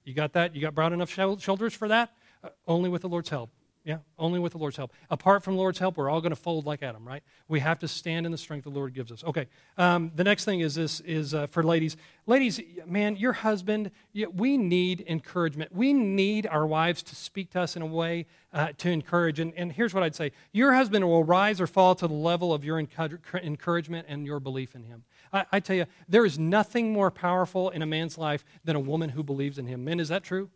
You 0.03 0.13
got 0.13 0.33
that? 0.33 0.55
You 0.55 0.61
got 0.61 0.75
broad 0.75 0.93
enough 0.93 1.09
shoulders 1.09 1.73
for 1.73 1.87
that? 1.87 2.11
Uh, 2.43 2.49
only 2.67 2.89
with 2.89 3.01
the 3.03 3.09
Lord's 3.09 3.29
help. 3.29 3.51
Yeah, 3.83 3.97
only 4.19 4.37
with 4.37 4.51
the 4.51 4.59
Lord's 4.59 4.77
help. 4.77 4.93
Apart 5.09 5.43
from 5.43 5.55
the 5.55 5.59
Lord's 5.59 5.79
help, 5.79 5.97
we're 5.97 6.09
all 6.09 6.21
going 6.21 6.31
to 6.31 6.35
fold 6.35 6.67
like 6.67 6.83
Adam, 6.83 7.07
right? 7.07 7.23
We 7.47 7.61
have 7.61 7.79
to 7.79 7.87
stand 7.87 8.27
in 8.27 8.31
the 8.31 8.37
strength 8.37 8.65
the 8.65 8.69
Lord 8.69 8.93
gives 8.93 9.11
us. 9.11 9.23
Okay, 9.23 9.47
um, 9.75 10.11
the 10.13 10.23
next 10.23 10.45
thing 10.45 10.59
is 10.59 10.75
this 10.75 10.99
is 10.99 11.33
uh, 11.33 11.47
for 11.47 11.63
ladies. 11.63 11.97
Ladies, 12.27 12.61
man, 12.85 13.15
your 13.15 13.33
husband, 13.33 13.89
we 14.13 14.55
need 14.55 15.03
encouragement. 15.07 15.75
We 15.75 15.93
need 15.93 16.45
our 16.45 16.67
wives 16.67 17.01
to 17.03 17.15
speak 17.15 17.49
to 17.51 17.61
us 17.61 17.75
in 17.75 17.81
a 17.81 17.87
way 17.87 18.27
uh, 18.53 18.67
to 18.77 18.89
encourage. 18.89 19.39
And, 19.39 19.51
and 19.57 19.71
here's 19.71 19.95
what 19.95 20.03
I'd 20.03 20.15
say 20.15 20.31
your 20.51 20.73
husband 20.73 21.07
will 21.07 21.23
rise 21.23 21.59
or 21.59 21.65
fall 21.65 21.95
to 21.95 22.07
the 22.07 22.13
level 22.13 22.53
of 22.53 22.63
your 22.63 22.77
encouragement 22.77 24.05
and 24.07 24.27
your 24.27 24.39
belief 24.39 24.75
in 24.75 24.83
him. 24.83 25.05
I, 25.33 25.45
I 25.53 25.59
tell 25.59 25.75
you, 25.75 25.85
there 26.07 26.25
is 26.25 26.37
nothing 26.37 26.93
more 26.93 27.09
powerful 27.09 27.71
in 27.71 27.81
a 27.81 27.87
man's 27.87 28.19
life 28.19 28.45
than 28.63 28.75
a 28.75 28.79
woman 28.79 29.09
who 29.09 29.23
believes 29.23 29.57
in 29.57 29.65
him. 29.65 29.83
Men, 29.83 29.99
is 29.99 30.09
that 30.09 30.23
true? 30.23 30.51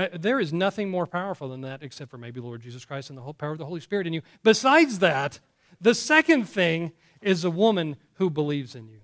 Uh, 0.00 0.08
there 0.14 0.40
is 0.40 0.50
nothing 0.50 0.88
more 0.88 1.06
powerful 1.06 1.50
than 1.50 1.60
that 1.60 1.82
except 1.82 2.10
for 2.10 2.16
maybe 2.16 2.40
Lord 2.40 2.62
Jesus 2.62 2.86
Christ 2.86 3.10
and 3.10 3.18
the 3.18 3.22
whole 3.22 3.34
power 3.34 3.52
of 3.52 3.58
the 3.58 3.66
Holy 3.66 3.80
Spirit 3.82 4.06
in 4.06 4.14
you. 4.14 4.22
Besides 4.42 5.00
that, 5.00 5.40
the 5.78 5.94
second 5.94 6.44
thing 6.44 6.92
is 7.20 7.44
a 7.44 7.50
woman 7.50 7.96
who 8.14 8.30
believes 8.30 8.74
in 8.74 8.88
you. 8.88 9.00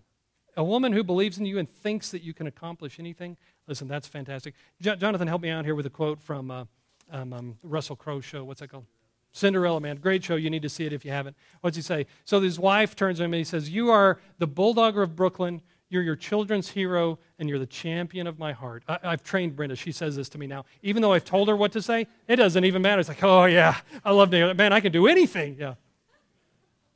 A 0.56 0.64
woman 0.64 0.94
who 0.94 1.04
believes 1.04 1.36
in 1.36 1.44
you 1.44 1.58
and 1.58 1.70
thinks 1.70 2.10
that 2.12 2.22
you 2.22 2.32
can 2.32 2.46
accomplish 2.46 2.98
anything. 2.98 3.36
Listen, 3.66 3.88
that's 3.88 4.08
fantastic. 4.08 4.54
Jo- 4.80 4.96
Jonathan, 4.96 5.28
help 5.28 5.42
me 5.42 5.50
out 5.50 5.66
here 5.66 5.74
with 5.74 5.84
a 5.84 5.90
quote 5.90 6.18
from 6.18 6.50
uh, 6.50 6.64
um, 7.10 7.34
um, 7.34 7.58
Russell 7.62 7.96
Crowe 7.96 8.22
show. 8.22 8.42
What's 8.42 8.60
that 8.60 8.70
called? 8.70 8.86
Cinderella 9.32 9.82
Man. 9.82 9.96
Great 9.96 10.24
show. 10.24 10.36
You 10.36 10.48
need 10.48 10.62
to 10.62 10.70
see 10.70 10.86
it 10.86 10.94
if 10.94 11.04
you 11.04 11.10
haven't. 11.10 11.36
What's 11.60 11.76
he 11.76 11.82
say? 11.82 12.06
So 12.24 12.40
his 12.40 12.58
wife 12.58 12.96
turns 12.96 13.18
to 13.18 13.24
him 13.24 13.34
and 13.34 13.38
he 13.38 13.44
says, 13.44 13.68
You 13.68 13.90
are 13.90 14.18
the 14.38 14.46
bulldog 14.46 14.96
of 14.96 15.14
Brooklyn. 15.14 15.60
You're 15.88 16.02
your 16.02 16.16
children's 16.16 16.68
hero, 16.68 17.18
and 17.38 17.48
you're 17.48 17.60
the 17.60 17.66
champion 17.66 18.26
of 18.26 18.38
my 18.38 18.52
heart. 18.52 18.82
I, 18.88 18.98
have 19.02 19.22
trained 19.22 19.54
Brenda. 19.54 19.76
She 19.76 19.92
says 19.92 20.16
this 20.16 20.28
to 20.30 20.38
me 20.38 20.46
now. 20.46 20.64
Even 20.82 21.00
though 21.00 21.12
I've 21.12 21.24
told 21.24 21.48
her 21.48 21.56
what 21.56 21.72
to 21.72 21.82
say, 21.82 22.08
it 22.26 22.36
doesn't 22.36 22.64
even 22.64 22.82
matter. 22.82 22.98
It's 22.98 23.08
like, 23.08 23.22
oh, 23.22 23.44
yeah, 23.44 23.76
I 24.04 24.10
love 24.10 24.30
Naomi. 24.30 24.54
Man, 24.54 24.72
I 24.72 24.80
can 24.80 24.90
do 24.90 25.06
anything. 25.06 25.56
Yeah. 25.58 25.74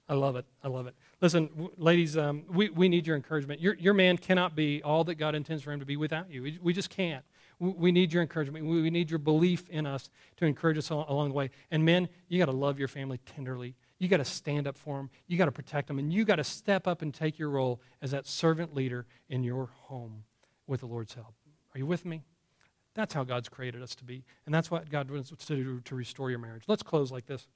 I 0.09 0.15
love 0.15 0.35
it. 0.35 0.45
I 0.65 0.67
love 0.67 0.89
it. 0.89 0.97
Listen, 1.21 1.47
w- 1.49 1.71
ladies, 1.77 2.19
um, 2.19 2.43
we, 2.49 2.69
we 2.71 2.89
need 2.89 3.07
your 3.07 3.15
encouragement. 3.15 3.61
Your, 3.61 3.75
your 3.75 3.95
man 3.95 4.19
cannot 4.19 4.57
be 4.57 4.83
all 4.83 5.05
that 5.05 5.15
God 5.15 5.37
intends 5.37 5.63
for 5.63 5.71
him 5.71 5.79
to 5.79 5.87
be 5.87 5.97
without 5.97 6.29
you. 6.29 6.43
We, 6.43 6.59
we 6.61 6.73
just 6.73 6.91
can't. 6.91 7.25
We, 7.61 7.71
we 7.71 7.93
need 7.93 8.13
your 8.13 8.23
encouragement. 8.23 8.67
We, 8.67 8.83
we 8.83 8.91
need 8.91 9.09
your 9.09 9.21
belief 9.21 9.69
in 9.69 9.87
us 9.87 10.11
to 10.39 10.47
encourage 10.47 10.79
us 10.79 10.91
all, 10.91 11.07
along 11.09 11.29
the 11.29 11.35
way. 11.35 11.51
And 11.71 11.85
men, 11.85 12.09
you 12.29 12.41
got 12.41 12.47
to 12.47 12.57
love 12.57 12.77
your 12.77 12.89
family 12.89 13.21
tenderly 13.25 13.77
you 14.01 14.09
got 14.09 14.17
to 14.17 14.25
stand 14.25 14.67
up 14.67 14.77
for 14.77 14.97
them. 14.97 15.11
You 15.29 15.37
got 15.37 15.45
to 15.45 15.53
protect 15.53 15.87
them. 15.87 15.99
And 15.99 16.13
you 16.13 16.25
got 16.25 16.37
to 16.37 16.45
step 16.45 16.89
up 16.89 17.03
and 17.03 17.15
take 17.15 17.39
your 17.39 17.51
role 17.51 17.81
as 18.01 18.11
that 18.11 18.27
servant 18.27 18.75
leader 18.75 19.07
in 19.29 19.45
your 19.45 19.67
home 19.83 20.25
with 20.67 20.81
the 20.81 20.87
Lord's 20.87 21.15
help. 21.15 21.35
Are 21.75 21.79
you 21.79 21.87
with 21.87 22.07
me? 22.07 22.25
That's 22.95 23.13
how 23.13 23.25
God's 23.25 23.51
created 23.51 23.83
us 23.83 23.95
to 23.97 24.05
be. 24.05 24.25
And 24.47 24.55
that's 24.55 24.71
what 24.71 24.91
God 24.91 25.11
wants 25.11 25.31
to 25.31 25.55
do 25.55 25.81
to 25.85 25.95
restore 25.95 26.31
your 26.31 26.39
marriage. 26.39 26.65
Let's 26.67 26.83
close 26.83 27.13
like 27.13 27.27
this. 27.27 27.47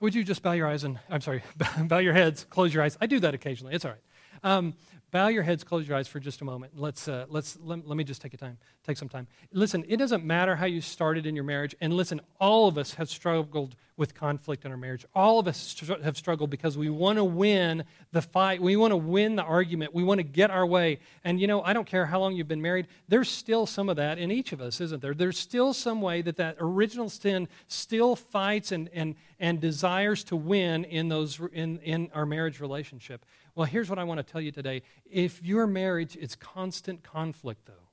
Would 0.00 0.14
you 0.14 0.22
just 0.22 0.42
bow 0.42 0.52
your 0.52 0.68
eyes 0.68 0.84
and, 0.84 1.00
I'm 1.10 1.22
sorry, 1.22 1.42
bow 1.80 1.98
your 1.98 2.12
heads, 2.12 2.46
close 2.50 2.72
your 2.72 2.84
eyes? 2.84 2.98
I 3.00 3.06
do 3.06 3.18
that 3.20 3.34
occasionally. 3.34 3.74
It's 3.74 3.86
all 3.86 3.92
right. 3.92 4.00
Um, 4.42 4.74
bow 5.10 5.28
your 5.28 5.42
heads, 5.42 5.64
close 5.64 5.88
your 5.88 5.96
eyes 5.96 6.08
for 6.08 6.20
just 6.20 6.40
a 6.40 6.44
moment. 6.44 6.72
Let's, 6.76 7.08
uh, 7.08 7.26
let's, 7.28 7.58
let, 7.62 7.86
let 7.86 7.96
me 7.96 8.04
just 8.04 8.20
take 8.20 8.34
a 8.34 8.36
time, 8.36 8.58
take 8.86 8.96
some 8.96 9.08
time. 9.08 9.26
Listen, 9.52 9.84
it 9.88 9.96
doesn't 9.96 10.24
matter 10.24 10.56
how 10.56 10.66
you 10.66 10.80
started 10.80 11.26
in 11.26 11.34
your 11.34 11.44
marriage. 11.44 11.74
And 11.80 11.94
listen, 11.94 12.20
all 12.40 12.68
of 12.68 12.76
us 12.76 12.94
have 12.94 13.08
struggled 13.08 13.74
with 13.96 14.14
conflict 14.14 14.64
in 14.64 14.70
our 14.70 14.76
marriage. 14.76 15.04
All 15.12 15.40
of 15.40 15.48
us 15.48 15.56
str- 15.58 16.00
have 16.04 16.16
struggled 16.16 16.50
because 16.50 16.78
we 16.78 16.88
want 16.88 17.16
to 17.16 17.24
win 17.24 17.84
the 18.12 18.22
fight. 18.22 18.62
We 18.62 18.76
want 18.76 18.92
to 18.92 18.96
win 18.96 19.34
the 19.34 19.42
argument. 19.42 19.92
We 19.92 20.04
want 20.04 20.18
to 20.18 20.24
get 20.24 20.50
our 20.52 20.64
way. 20.64 21.00
And, 21.24 21.40
you 21.40 21.48
know, 21.48 21.62
I 21.62 21.72
don't 21.72 21.86
care 21.86 22.06
how 22.06 22.20
long 22.20 22.36
you've 22.36 22.46
been 22.46 22.62
married, 22.62 22.86
there's 23.08 23.28
still 23.28 23.66
some 23.66 23.88
of 23.88 23.96
that 23.96 24.18
in 24.18 24.30
each 24.30 24.52
of 24.52 24.60
us, 24.60 24.80
isn't 24.80 25.02
there? 25.02 25.14
There's 25.14 25.38
still 25.38 25.72
some 25.72 26.00
way 26.00 26.22
that 26.22 26.36
that 26.36 26.56
original 26.60 27.08
sin 27.08 27.48
still 27.66 28.14
fights 28.14 28.70
and, 28.70 28.88
and, 28.92 29.16
and 29.40 29.60
desires 29.60 30.22
to 30.24 30.36
win 30.36 30.84
in, 30.84 31.08
those, 31.08 31.40
in, 31.52 31.78
in 31.80 32.10
our 32.14 32.24
marriage 32.24 32.60
relationship. 32.60 33.24
Well, 33.58 33.66
here's 33.66 33.90
what 33.90 33.98
I 33.98 34.04
want 34.04 34.24
to 34.24 34.32
tell 34.32 34.40
you 34.40 34.52
today. 34.52 34.82
If 35.10 35.42
your 35.42 35.66
marriage 35.66 36.14
is 36.14 36.36
constant 36.36 37.02
conflict, 37.02 37.66
though, 37.66 37.88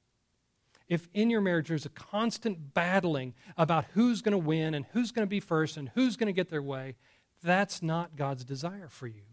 if 0.87 1.09
in 1.15 1.31
your 1.31 1.41
marriage 1.41 1.69
there's 1.69 1.87
a 1.87 1.89
constant 1.89 2.75
battling 2.75 3.33
about 3.57 3.85
who's 3.95 4.21
going 4.21 4.33
to 4.33 4.37
win 4.37 4.75
and 4.75 4.85
who's 4.93 5.11
going 5.11 5.25
to 5.25 5.29
be 5.29 5.39
first 5.39 5.77
and 5.77 5.89
who's 5.95 6.17
going 6.17 6.27
to 6.27 6.33
get 6.33 6.51
their 6.51 6.61
way, 6.61 6.97
that's 7.41 7.81
not 7.81 8.15
God's 8.15 8.45
desire 8.45 8.89
for 8.89 9.07
you. 9.07 9.23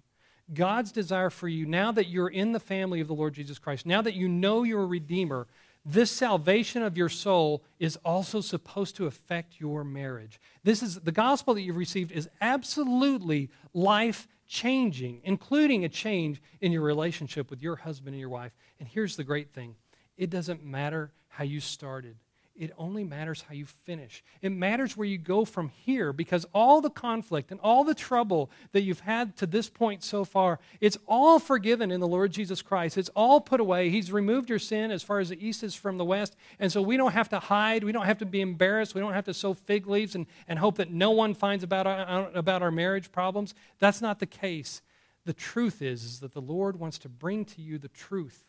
God's 0.55 0.91
desire 0.91 1.29
for 1.29 1.49
you, 1.49 1.67
now 1.67 1.93
that 1.93 2.09
you're 2.09 2.29
in 2.29 2.53
the 2.53 2.61
family 2.61 3.03
of 3.03 3.09
the 3.09 3.15
Lord 3.15 3.35
Jesus 3.35 3.59
Christ, 3.59 3.85
now 3.85 4.01
that 4.01 4.15
you 4.15 4.27
know 4.27 4.63
you're 4.63 4.85
a 4.85 4.87
Redeemer, 4.87 5.47
this 5.85 6.11
salvation 6.11 6.83
of 6.83 6.97
your 6.97 7.11
soul 7.11 7.63
is 7.79 7.97
also 8.07 8.41
supposed 8.41 8.97
to 8.97 9.07
affect 9.07 9.61
your 9.61 9.85
marriage. 9.85 10.41
This 10.65 10.83
is 10.83 10.95
the 11.01 11.13
gospel 11.13 11.53
that 11.53 11.61
you've 11.61 11.77
received 11.77 12.11
is 12.11 12.31
absolutely 12.41 13.51
life 13.75 14.29
changing, 14.53 15.23
including 15.25 15.83
a 15.83 15.89
change 15.89 16.43
in 16.61 16.73
your 16.73 16.83
relationship 16.83 17.49
with 17.51 17.63
your 17.63 17.75
husband 17.75 18.13
and 18.13 18.21
your 18.21 18.29
wife. 18.29 18.53
And 18.79 18.87
here's 18.87 19.17
the 19.17 19.25
great 19.25 19.53
thing 19.55 19.77
it 20.19 20.29
doesn't 20.29 20.63
matter 20.63 21.11
how 21.29 21.45
you 21.45 21.59
started, 21.59 22.17
It 22.55 22.71
only 22.77 23.03
matters 23.03 23.43
how 23.49 23.55
you 23.55 23.65
finish. 23.65 24.23
It 24.43 24.51
matters 24.53 24.95
where 24.95 25.07
you 25.07 25.17
go 25.17 25.47
from 25.47 25.71
here 25.71 26.13
because 26.13 26.45
all 26.53 26.83
the 26.83 26.91
conflict 26.91 27.51
and 27.51 27.59
all 27.61 27.83
the 27.83 27.95
trouble 27.95 28.51
that 28.73 28.83
you've 28.83 29.01
had 29.01 29.37
to 29.39 29.47
this 29.47 29.71
point 29.71 30.05
so 30.05 30.25
far, 30.25 30.61
it's 30.79 30.99
all 31.07 31.39
forgiven 31.39 31.91
in 31.91 31.99
the 31.99 32.07
Lord 32.07 32.31
Jesus 32.31 32.61
Christ. 32.61 32.99
It's 32.99 33.09
all 33.17 33.41
put 33.41 33.59
away. 33.59 33.89
He's 33.89 34.13
removed 34.13 34.51
your 34.51 34.59
sin 34.59 34.91
as 34.91 35.03
far 35.03 35.19
as 35.19 35.31
the 35.31 35.47
east 35.47 35.63
is 35.63 35.75
from 35.75 35.97
the 35.97 36.05
west. 36.05 36.37
And 36.59 36.71
so 36.71 36.83
we 36.83 36.99
don't 36.99 37.13
have 37.13 37.31
to 37.31 37.39
hide. 37.39 37.85
We 37.85 37.93
don't 37.93 38.05
have 38.05 38.19
to 38.19 38.27
be 38.27 38.43
embarrassed. 38.43 38.95
We 38.95 39.01
don't 39.01 39.15
have 39.15 39.25
to 39.25 39.35
sow 39.35 39.55
fig 39.55 39.87
leaves 39.87 40.15
and, 40.15 40.27
and 40.47 40.59
hope 40.59 40.77
that 40.77 40.93
no 40.93 41.11
one 41.11 41.33
finds 41.33 41.65
about 41.65 41.87
our, 41.87 42.31
about 42.35 42.61
our 42.61 42.71
marriage 42.71 43.11
problems. 43.11 43.55
That's 43.79 44.03
not 44.03 44.19
the 44.19 44.27
case. 44.27 44.83
The 45.25 45.33
truth 45.33 45.81
is, 45.81 46.05
is 46.05 46.21
that 46.21 46.35
the 46.35 46.41
Lord 46.43 46.79
wants 46.79 46.99
to 46.99 47.09
bring 47.09 47.47
to 47.47 47.63
you 47.63 47.79
the 47.79 47.89
truth 47.89 48.45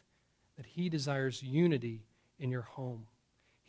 that 0.58 0.66
He 0.66 0.90
desires 0.90 1.42
unity 1.42 2.04
in 2.38 2.52
your 2.52 2.64
home. 2.64 3.06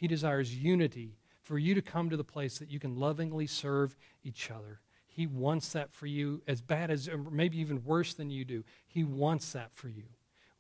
He 0.05 0.09
desires 0.09 0.55
unity 0.55 1.17
for 1.41 1.57
you 1.57 1.75
to 1.75 1.81
come 1.81 2.11
to 2.11 2.17
the 2.19 2.23
place 2.23 2.59
that 2.59 2.69
you 2.69 2.79
can 2.79 2.95
lovingly 2.95 3.47
serve 3.47 3.97
each 4.23 4.51
other. 4.51 4.81
He 5.07 5.27
wants 5.27 5.73
that 5.73 5.95
for 5.95 6.05
you 6.05 6.43
as 6.47 6.61
bad 6.61 6.91
as, 6.91 7.09
maybe 7.31 7.59
even 7.59 7.83
worse 7.83 8.13
than 8.13 8.29
you 8.29 8.45
do. 8.45 8.65
He 8.87 9.03
wants 9.03 9.53
that 9.53 9.71
for 9.73 9.89
you. 9.89 10.03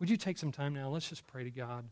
Would 0.00 0.08
you 0.08 0.16
take 0.16 0.38
some 0.38 0.50
time 0.50 0.72
now? 0.72 0.88
Let's 0.88 1.10
just 1.10 1.26
pray 1.26 1.44
to 1.44 1.50
God. 1.50 1.84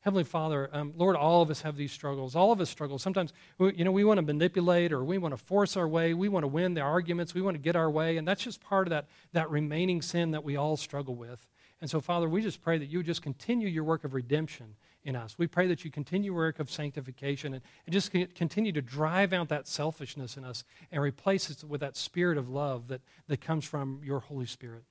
Heavenly 0.00 0.24
Father, 0.24 0.70
um, 0.72 0.94
Lord, 0.96 1.14
all 1.14 1.42
of 1.42 1.50
us 1.50 1.60
have 1.60 1.76
these 1.76 1.92
struggles. 1.92 2.34
All 2.34 2.52
of 2.52 2.60
us 2.62 2.70
struggle. 2.70 2.98
Sometimes, 2.98 3.34
we, 3.58 3.74
you 3.74 3.84
know, 3.84 3.92
we 3.92 4.04
want 4.04 4.16
to 4.16 4.22
manipulate 4.22 4.90
or 4.90 5.04
we 5.04 5.18
want 5.18 5.36
to 5.36 5.44
force 5.44 5.76
our 5.76 5.86
way. 5.86 6.14
We 6.14 6.30
want 6.30 6.44
to 6.44 6.48
win 6.48 6.72
the 6.72 6.80
arguments. 6.80 7.34
We 7.34 7.42
want 7.42 7.56
to 7.56 7.62
get 7.62 7.76
our 7.76 7.90
way. 7.90 8.16
And 8.16 8.26
that's 8.26 8.44
just 8.44 8.62
part 8.62 8.86
of 8.86 8.92
that, 8.92 9.08
that 9.34 9.50
remaining 9.50 10.00
sin 10.00 10.30
that 10.30 10.42
we 10.42 10.56
all 10.56 10.78
struggle 10.78 11.16
with. 11.16 11.46
And 11.82 11.90
so, 11.90 12.00
Father, 12.00 12.30
we 12.30 12.40
just 12.40 12.62
pray 12.62 12.78
that 12.78 12.86
you 12.86 13.00
would 13.00 13.06
just 13.06 13.20
continue 13.20 13.68
your 13.68 13.84
work 13.84 14.04
of 14.04 14.14
redemption 14.14 14.76
in 15.04 15.16
us. 15.16 15.36
We 15.38 15.46
pray 15.46 15.66
that 15.66 15.84
you 15.84 15.90
continue 15.90 16.34
work 16.34 16.58
of 16.58 16.70
sanctification 16.70 17.54
and, 17.54 17.62
and 17.86 17.92
just 17.92 18.10
continue 18.12 18.72
to 18.72 18.82
drive 18.82 19.32
out 19.32 19.48
that 19.50 19.68
selfishness 19.68 20.36
in 20.36 20.44
us 20.44 20.64
and 20.90 21.02
replace 21.02 21.50
it 21.50 21.62
with 21.62 21.80
that 21.82 21.96
spirit 21.96 22.38
of 22.38 22.48
love 22.48 22.88
that, 22.88 23.02
that 23.28 23.40
comes 23.40 23.64
from 23.64 24.00
your 24.02 24.20
Holy 24.20 24.46
Spirit. 24.46 24.84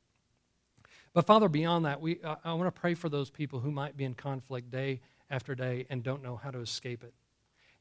But 1.14 1.26
Father, 1.26 1.50
beyond 1.50 1.86
that, 1.86 2.02
we, 2.02 2.20
uh, 2.24 2.36
I 2.44 2.54
want 2.54 2.74
to 2.74 2.80
pray 2.80 2.94
for 2.94 3.10
those 3.10 3.30
people 3.30 3.60
who 3.60 3.72
might 3.72 3.98
be 3.98 4.04
in 4.04 4.14
conflict 4.14 4.72
day 4.72 5.02
after 5.30 5.56
day 5.56 5.86
and 5.90 6.04
don't 6.04 6.24
know 6.24 6.36
how 6.36 6.52
to 6.52 6.60
escape 6.60 7.04
it. 7.04 7.14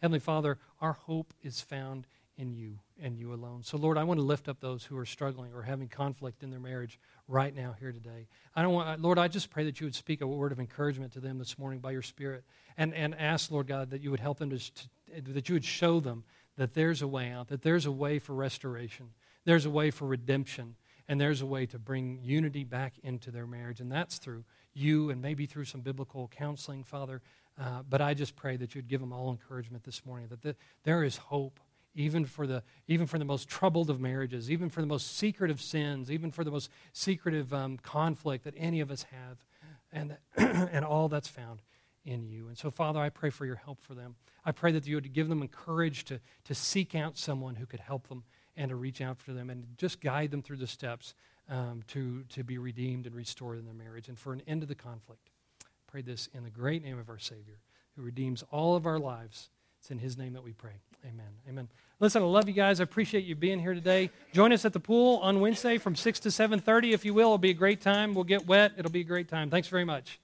Heavenly 0.00 0.18
Father, 0.18 0.58
our 0.80 0.94
hope 0.94 1.32
is 1.42 1.60
found 1.60 2.06
in 2.42 2.52
you 2.52 2.80
and 3.00 3.16
you 3.16 3.32
alone. 3.32 3.62
So, 3.62 3.78
Lord, 3.78 3.96
I 3.96 4.02
want 4.02 4.18
to 4.18 4.26
lift 4.26 4.48
up 4.48 4.58
those 4.60 4.84
who 4.84 4.98
are 4.98 5.06
struggling 5.06 5.52
or 5.54 5.62
having 5.62 5.86
conflict 5.86 6.42
in 6.42 6.50
their 6.50 6.60
marriage 6.60 6.98
right 7.28 7.54
now 7.54 7.76
here 7.78 7.92
today. 7.92 8.26
I 8.56 8.62
don't 8.62 8.74
want, 8.74 9.00
Lord, 9.00 9.16
I 9.16 9.28
just 9.28 9.48
pray 9.48 9.64
that 9.64 9.80
you 9.80 9.86
would 9.86 9.94
speak 9.94 10.20
a 10.20 10.26
word 10.26 10.50
of 10.50 10.58
encouragement 10.58 11.12
to 11.12 11.20
them 11.20 11.38
this 11.38 11.56
morning 11.56 11.78
by 11.78 11.92
your 11.92 12.02
Spirit 12.02 12.42
and, 12.76 12.92
and 12.94 13.14
ask, 13.14 13.52
Lord 13.52 13.68
God, 13.68 13.90
that 13.90 14.02
you 14.02 14.10
would 14.10 14.20
help 14.20 14.38
them 14.38 14.50
to, 14.50 14.58
to 14.58 15.32
that 15.32 15.48
you 15.48 15.54
would 15.54 15.64
show 15.64 16.00
them 16.00 16.24
that 16.56 16.74
there's 16.74 17.00
a 17.00 17.08
way 17.08 17.30
out, 17.30 17.46
that 17.48 17.62
there's 17.62 17.86
a 17.86 17.92
way 17.92 18.18
for 18.18 18.34
restoration, 18.34 19.10
there's 19.44 19.64
a 19.64 19.70
way 19.70 19.92
for 19.92 20.06
redemption, 20.06 20.74
and 21.08 21.20
there's 21.20 21.42
a 21.42 21.46
way 21.46 21.64
to 21.66 21.78
bring 21.78 22.18
unity 22.22 22.64
back 22.64 22.94
into 23.04 23.30
their 23.30 23.46
marriage. 23.46 23.80
And 23.80 23.90
that's 23.90 24.18
through 24.18 24.44
you 24.74 25.10
and 25.10 25.22
maybe 25.22 25.46
through 25.46 25.66
some 25.66 25.80
biblical 25.80 26.28
counseling, 26.28 26.82
Father. 26.82 27.22
Uh, 27.60 27.82
but 27.88 28.00
I 28.00 28.14
just 28.14 28.34
pray 28.34 28.56
that 28.56 28.74
you'd 28.74 28.88
give 28.88 29.00
them 29.00 29.12
all 29.12 29.30
encouragement 29.30 29.84
this 29.84 30.04
morning, 30.04 30.26
that 30.30 30.42
the, 30.42 30.56
there 30.84 31.04
is 31.04 31.18
hope 31.18 31.60
even 31.94 32.24
for 32.24 32.46
the 32.46 32.62
even 32.88 33.06
for 33.06 33.18
the 33.18 33.24
most 33.24 33.48
troubled 33.48 33.90
of 33.90 34.00
marriages 34.00 34.50
even 34.50 34.68
for 34.68 34.80
the 34.80 34.86
most 34.86 35.16
secretive 35.16 35.56
of 35.56 35.60
sins 35.60 36.10
even 36.10 36.30
for 36.30 36.44
the 36.44 36.50
most 36.50 36.70
secretive 36.92 37.52
um, 37.52 37.76
conflict 37.78 38.44
that 38.44 38.54
any 38.56 38.80
of 38.80 38.90
us 38.90 39.04
have 39.04 39.44
and 39.92 40.16
and 40.36 40.84
all 40.84 41.08
that's 41.08 41.28
found 41.28 41.62
in 42.04 42.24
you. 42.24 42.48
And 42.48 42.58
so 42.58 42.70
father 42.70 43.00
i 43.00 43.10
pray 43.10 43.30
for 43.30 43.46
your 43.46 43.56
help 43.56 43.80
for 43.80 43.94
them. 43.94 44.16
I 44.44 44.52
pray 44.52 44.72
that 44.72 44.86
you 44.86 44.96
would 44.96 45.12
give 45.12 45.28
them 45.28 45.46
courage 45.48 46.04
to 46.06 46.20
to 46.44 46.54
seek 46.54 46.94
out 46.94 47.16
someone 47.16 47.56
who 47.56 47.66
could 47.66 47.80
help 47.80 48.08
them 48.08 48.24
and 48.56 48.70
to 48.70 48.76
reach 48.76 49.00
out 49.00 49.18
for 49.18 49.32
them 49.32 49.50
and 49.50 49.66
just 49.76 50.00
guide 50.00 50.30
them 50.30 50.42
through 50.42 50.56
the 50.56 50.66
steps 50.66 51.14
um, 51.48 51.82
to 51.88 52.24
to 52.30 52.42
be 52.42 52.58
redeemed 52.58 53.06
and 53.06 53.14
restored 53.14 53.58
in 53.58 53.64
their 53.64 53.74
marriage 53.74 54.08
and 54.08 54.18
for 54.18 54.32
an 54.32 54.42
end 54.46 54.62
to 54.62 54.66
the 54.66 54.74
conflict. 54.74 55.30
I 55.62 55.66
pray 55.86 56.02
this 56.02 56.28
in 56.32 56.42
the 56.42 56.50
great 56.50 56.82
name 56.82 56.98
of 56.98 57.08
our 57.08 57.18
savior 57.18 57.60
who 57.94 58.02
redeems 58.02 58.42
all 58.50 58.74
of 58.74 58.86
our 58.86 58.98
lives 58.98 59.50
it's 59.82 59.90
in 59.90 59.98
his 59.98 60.16
name 60.16 60.32
that 60.34 60.44
we 60.44 60.52
pray 60.52 60.74
Amen. 61.04 61.26
Amen. 61.48 61.68
Listen, 61.98 62.22
I 62.22 62.26
love 62.26 62.46
you 62.46 62.54
guys. 62.54 62.78
I 62.78 62.84
appreciate 62.84 63.24
you 63.24 63.34
being 63.34 63.58
here 63.58 63.74
today. 63.74 64.10
Join 64.32 64.52
us 64.52 64.64
at 64.64 64.72
the 64.72 64.78
pool 64.78 65.18
on 65.18 65.40
Wednesday 65.40 65.78
from 65.78 65.96
6 65.96 66.20
to 66.20 66.30
7:30 66.30 66.92
if 66.92 67.04
you 67.04 67.12
will. 67.12 67.28
It'll 67.28 67.38
be 67.38 67.50
a 67.50 67.54
great 67.54 67.80
time. 67.80 68.14
We'll 68.14 68.24
get 68.24 68.46
wet. 68.46 68.72
It'll 68.76 68.90
be 68.90 69.00
a 69.00 69.04
great 69.04 69.28
time. 69.28 69.50
Thanks 69.50 69.68
very 69.68 69.84
much. 69.84 70.20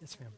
Yes, 0.00 0.16
ma'am. 0.20 0.30